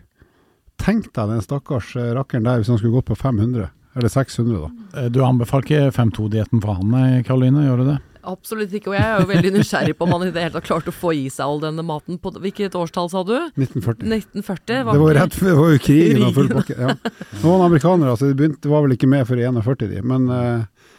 Tenk 0.83 1.13
deg 1.15 1.31
den 1.31 1.45
stakkars 1.47 1.95
eh, 1.95 2.11
rakkeren 2.19 2.47
der 2.49 2.59
hvis 2.59 2.73
han 2.73 2.83
skulle 2.83 2.99
gått 2.99 3.13
på 3.13 3.19
500, 3.23 3.71
eller 3.95 4.11
600 4.11 4.59
da. 4.59 4.73
Eh, 5.05 5.11
Du 5.15 5.23
anbefaler 5.23 5.71
ikke 5.71 5.95
5-2-dietten 6.01 6.63
for 6.65 6.83
han, 6.83 7.23
Karoline, 7.23 7.63
gjør 7.69 7.85
du 7.85 7.91
det? 7.93 7.99
Absolutt 8.23 8.73
ikke. 8.77 8.93
Og 8.93 8.97
jeg 8.97 9.05
er 9.05 9.23
jo 9.23 9.29
veldig 9.31 9.51
nysgjerrig 9.57 9.95
på 9.99 10.07
om 10.07 10.15
han 10.15 10.29
i 10.29 10.33
det 10.35 10.45
hele 10.45 10.55
tatt 10.55 10.69
klarte 10.69 10.93
å 10.93 10.95
få 10.95 11.13
i 11.19 11.25
seg 11.33 11.45
all 11.47 11.63
denne 11.63 11.85
maten. 11.87 12.19
På, 12.23 12.31
hvilket 12.43 12.77
årstall 12.79 13.11
sa 13.13 13.25
du? 13.27 13.35
1940. 13.59 14.07
1940? 14.07 14.67
Det 14.93 15.03
var 15.03 15.17
rett 15.19 15.39
før 15.39 15.51
det 15.51 15.59
var 15.59 15.73
jo 15.75 15.83
krigen 15.89 16.27
og 16.29 16.37
full 16.37 16.51
Krigen. 16.53 16.63
pakke. 16.63 16.77
Ja. 16.79 17.41
Noen 17.43 17.67
amerikanere, 17.67 18.15
altså, 18.15 18.31
de 18.31 18.39
begynte, 18.39 18.71
var 18.71 18.87
vel 18.87 18.95
ikke 18.97 19.11
med 19.11 19.27
før 19.29 19.43
i 19.43 19.49
41, 19.49 19.91
de, 19.91 20.05
men, 20.07 20.29
eh, 20.37 20.93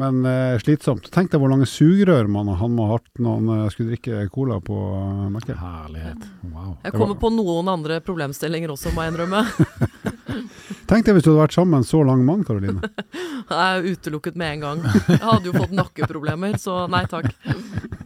men 0.00 0.22
eh, 0.28 0.56
slitsomt. 0.62 1.10
Tenk 1.12 1.32
deg 1.34 1.42
hvor 1.42 1.52
lange 1.52 1.68
sugerør 1.68 2.30
man, 2.32 2.54
han 2.56 2.72
må 2.76 2.88
ha 2.88 2.96
hatt 2.96 3.10
når 3.20 3.38
han 3.40 3.52
eh, 3.58 3.68
skulle 3.74 3.92
drikke 3.92 4.24
cola 4.32 4.56
på 4.64 4.78
uh, 4.96 5.52
Herlighet. 5.52 6.24
Wow. 6.48 6.74
Jeg 6.86 6.96
kommer 6.96 7.20
på 7.20 7.32
noen 7.36 7.68
andre 7.72 8.00
problemstillinger 8.04 8.72
også, 8.72 8.94
må 8.96 9.04
jeg 9.04 9.14
innrømme. 9.14 9.44
Tenk 10.90 11.06
deg 11.06 11.16
hvis 11.16 11.26
du 11.26 11.30
hadde 11.32 11.42
vært 11.42 11.56
sammen 11.56 11.74
med 11.74 11.82
en 11.82 11.88
så 11.88 12.02
lang 12.06 12.24
mann, 12.26 12.42
Karoline. 12.46 12.90
Jeg 13.52 13.60
er 13.60 13.86
utelukket 13.92 14.38
med 14.38 14.56
en 14.56 14.64
gang. 14.64 14.82
Jeg 15.08 15.20
hadde 15.22 15.50
jo 15.50 15.54
fått 15.56 15.74
nakkeproblemer, 15.76 16.56
så 16.62 16.86
nei 16.90 17.02
takk. 17.10 17.28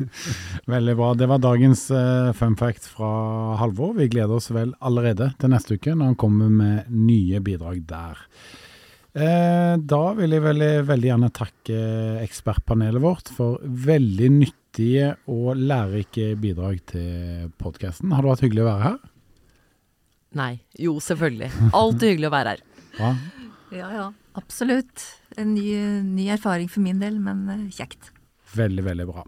Veldig 0.75 0.97
bra. 0.99 1.13
Det 1.19 1.29
var 1.31 1.43
dagens 1.45 1.87
uh, 1.95 2.33
fun 2.37 2.57
fact 2.59 2.89
fra 2.91 3.11
Halvor. 3.61 3.95
Vi 4.01 4.09
gleder 4.11 4.39
oss 4.39 4.51
vel 4.55 4.75
allerede 4.81 5.33
til 5.41 5.53
neste 5.53 5.79
uke 5.79 5.95
når 5.95 6.13
han 6.13 6.21
kommer 6.21 6.53
med 6.53 6.91
nye 6.91 7.43
bidrag 7.45 7.85
der. 7.89 8.25
Eh, 9.17 9.75
da 9.81 10.03
vil 10.19 10.35
jeg 10.35 10.45
veldig, 10.45 10.73
veldig 10.91 11.09
gjerne 11.09 11.33
takke 11.33 11.77
ekspertpanelet 12.21 13.01
vårt 13.01 13.31
for 13.33 13.63
veldig 13.65 14.29
nyttige 14.35 15.15
og 15.33 15.57
lærerike 15.57 16.35
bidrag 16.41 16.83
til 16.93 17.47
podkasten. 17.57 18.13
Har 18.13 18.27
det 18.27 18.35
vært 18.35 18.45
hyggelig 18.45 18.67
å 18.67 18.69
være 18.69 18.91
her? 18.91 18.99
Nei. 20.37 20.53
Jo, 20.79 20.99
selvfølgelig. 21.03 21.51
Alltid 21.77 22.13
hyggelig 22.13 22.31
å 22.31 22.35
være 22.37 22.55
her. 22.55 22.65
Bra. 22.97 23.15
Ja, 23.75 23.89
ja. 23.95 24.11
Absolutt. 24.37 25.07
En 25.41 25.55
ny, 25.57 25.71
ny 26.05 26.29
erfaring 26.35 26.69
for 26.73 26.85
min 26.85 27.01
del, 27.01 27.17
men 27.23 27.47
eh, 27.53 27.65
kjekt. 27.75 28.13
Veldig, 28.57 28.85
veldig 28.87 29.09
bra. 29.09 29.25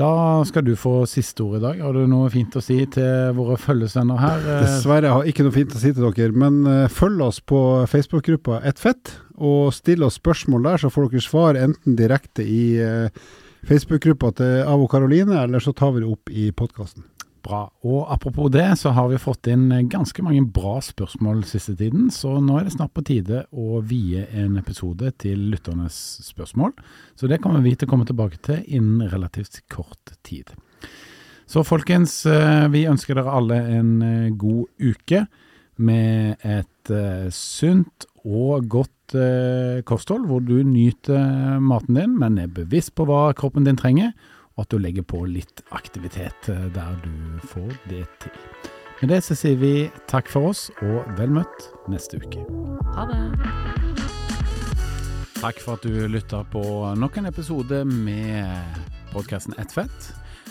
Da 0.00 0.10
skal 0.48 0.64
du 0.64 0.72
få 0.78 1.02
siste 1.10 1.42
ord 1.44 1.58
i 1.58 1.62
dag. 1.64 1.80
Har 1.82 1.96
du 1.96 2.06
noe 2.08 2.30
fint 2.32 2.54
å 2.56 2.62
si 2.64 2.78
til 2.94 3.34
våre 3.36 3.58
følgesvenner 3.60 4.20
her? 4.20 4.38
Dessverre 4.38 4.62
Dessverre 4.64 5.08
jeg 5.08 5.16
har 5.16 5.30
ikke 5.32 5.46
noe 5.46 5.56
fint 5.56 5.74
å 5.76 5.82
si 5.82 5.92
til 5.92 6.06
dere, 6.06 6.36
men 6.44 6.60
eh, 6.70 6.86
følg 6.92 7.24
oss 7.26 7.40
på 7.42 7.60
Facebook-gruppa 7.90 8.62
Ett 8.68 8.80
fett, 8.80 9.16
og 9.40 9.74
still 9.76 10.06
oss 10.06 10.20
spørsmål 10.20 10.68
der, 10.68 10.84
så 10.84 10.92
får 10.92 11.10
dere 11.10 11.24
svar 11.24 11.58
enten 11.60 11.98
direkte 11.98 12.46
i 12.46 12.64
eh, 12.80 13.24
Facebook-gruppa 13.68 14.32
til 14.40 14.62
Avo 14.68 14.88
Karoline, 14.88 15.42
eller 15.42 15.64
så 15.64 15.74
tar 15.76 15.96
vi 15.96 16.04
det 16.04 16.12
opp 16.12 16.32
i 16.32 16.48
podkasten. 16.56 17.04
Bra. 17.40 17.62
Og 17.86 18.04
apropos 18.12 18.50
det, 18.52 18.66
så 18.76 18.92
har 18.96 19.08
vi 19.08 19.20
fått 19.20 19.48
inn 19.48 19.70
ganske 19.88 20.22
mange 20.24 20.42
bra 20.52 20.76
spørsmål 20.84 21.44
siste 21.48 21.72
tiden, 21.78 22.10
så 22.12 22.34
nå 22.42 22.58
er 22.58 22.66
det 22.66 22.74
snart 22.74 22.92
på 22.96 23.04
tide 23.06 23.44
å 23.50 23.80
vie 23.80 24.26
en 24.36 24.58
episode 24.60 25.12
til 25.22 25.46
lytternes 25.52 25.96
spørsmål. 26.26 26.74
Så 27.16 27.30
det 27.30 27.40
kommer 27.40 27.64
vi 27.64 27.72
til 27.76 27.88
å 27.88 27.94
komme 27.94 28.08
tilbake 28.08 28.42
til 28.44 28.60
innen 28.68 29.08
relativt 29.12 29.62
kort 29.72 30.12
tid. 30.26 30.52
Så 31.50 31.64
folkens, 31.66 32.26
eh, 32.30 32.68
vi 32.70 32.86
ønsker 32.86 33.16
dere 33.18 33.32
alle 33.34 33.56
en 33.74 33.94
eh, 34.06 34.30
god 34.38 34.68
uke 34.78 35.24
med 35.80 36.44
et 36.46 36.92
eh, 36.92 37.26
sunt 37.34 38.06
og 38.22 38.68
godt 38.70 39.16
eh, 39.16 39.80
kosthold, 39.88 40.28
hvor 40.28 40.44
du 40.44 40.60
nyter 40.62 41.58
maten 41.64 41.96
din, 41.96 42.18
men 42.20 42.38
er 42.38 42.52
bevisst 42.52 42.94
på 42.94 43.08
hva 43.08 43.30
kroppen 43.34 43.66
din 43.66 43.80
trenger, 43.80 44.12
og 44.60 44.66
at 44.66 44.74
du 44.74 44.80
legger 44.82 45.06
på 45.08 45.22
litt 45.24 45.62
aktivitet 45.72 46.50
eh, 46.52 46.66
der 46.74 46.98
du 47.00 47.40
får 47.48 47.72
det 47.88 48.04
til. 48.20 48.34
Med 49.00 49.14
det 49.14 49.22
så 49.24 49.32
sier 49.38 49.56
vi 49.56 49.88
takk 50.10 50.28
for 50.28 50.50
oss, 50.50 50.66
og 50.84 51.08
vel 51.16 51.32
møtt 51.32 51.70
neste 51.88 52.20
uke. 52.20 52.44
Ha 52.92 53.06
det. 53.08 53.20
Takk 55.40 55.62
for 55.64 55.78
at 55.78 55.86
du 55.88 56.04
lytta 56.12 56.42
på 56.52 56.62
nok 57.00 57.16
en 57.16 57.30
episode 57.30 57.80
med 57.88 58.84
podkasten 59.14 59.56
Ett 59.56 59.72
fett. 59.72 60.10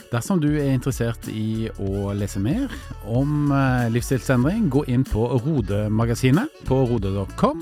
Dersom 0.10 0.41
du 0.41 0.49
er 0.55 0.74
interessert 0.74 1.30
i 1.30 1.70
å 1.78 2.10
lese 2.18 2.41
mer 2.41 2.74
om 3.05 3.53
eh, 3.53 3.91
livsstilsendring, 3.93 4.72
gå 4.74 4.88
inn 4.89 5.05
på 5.05 5.30
Rode-magasinet 5.45 6.66
på 6.66 6.82
rode.com. 6.89 7.62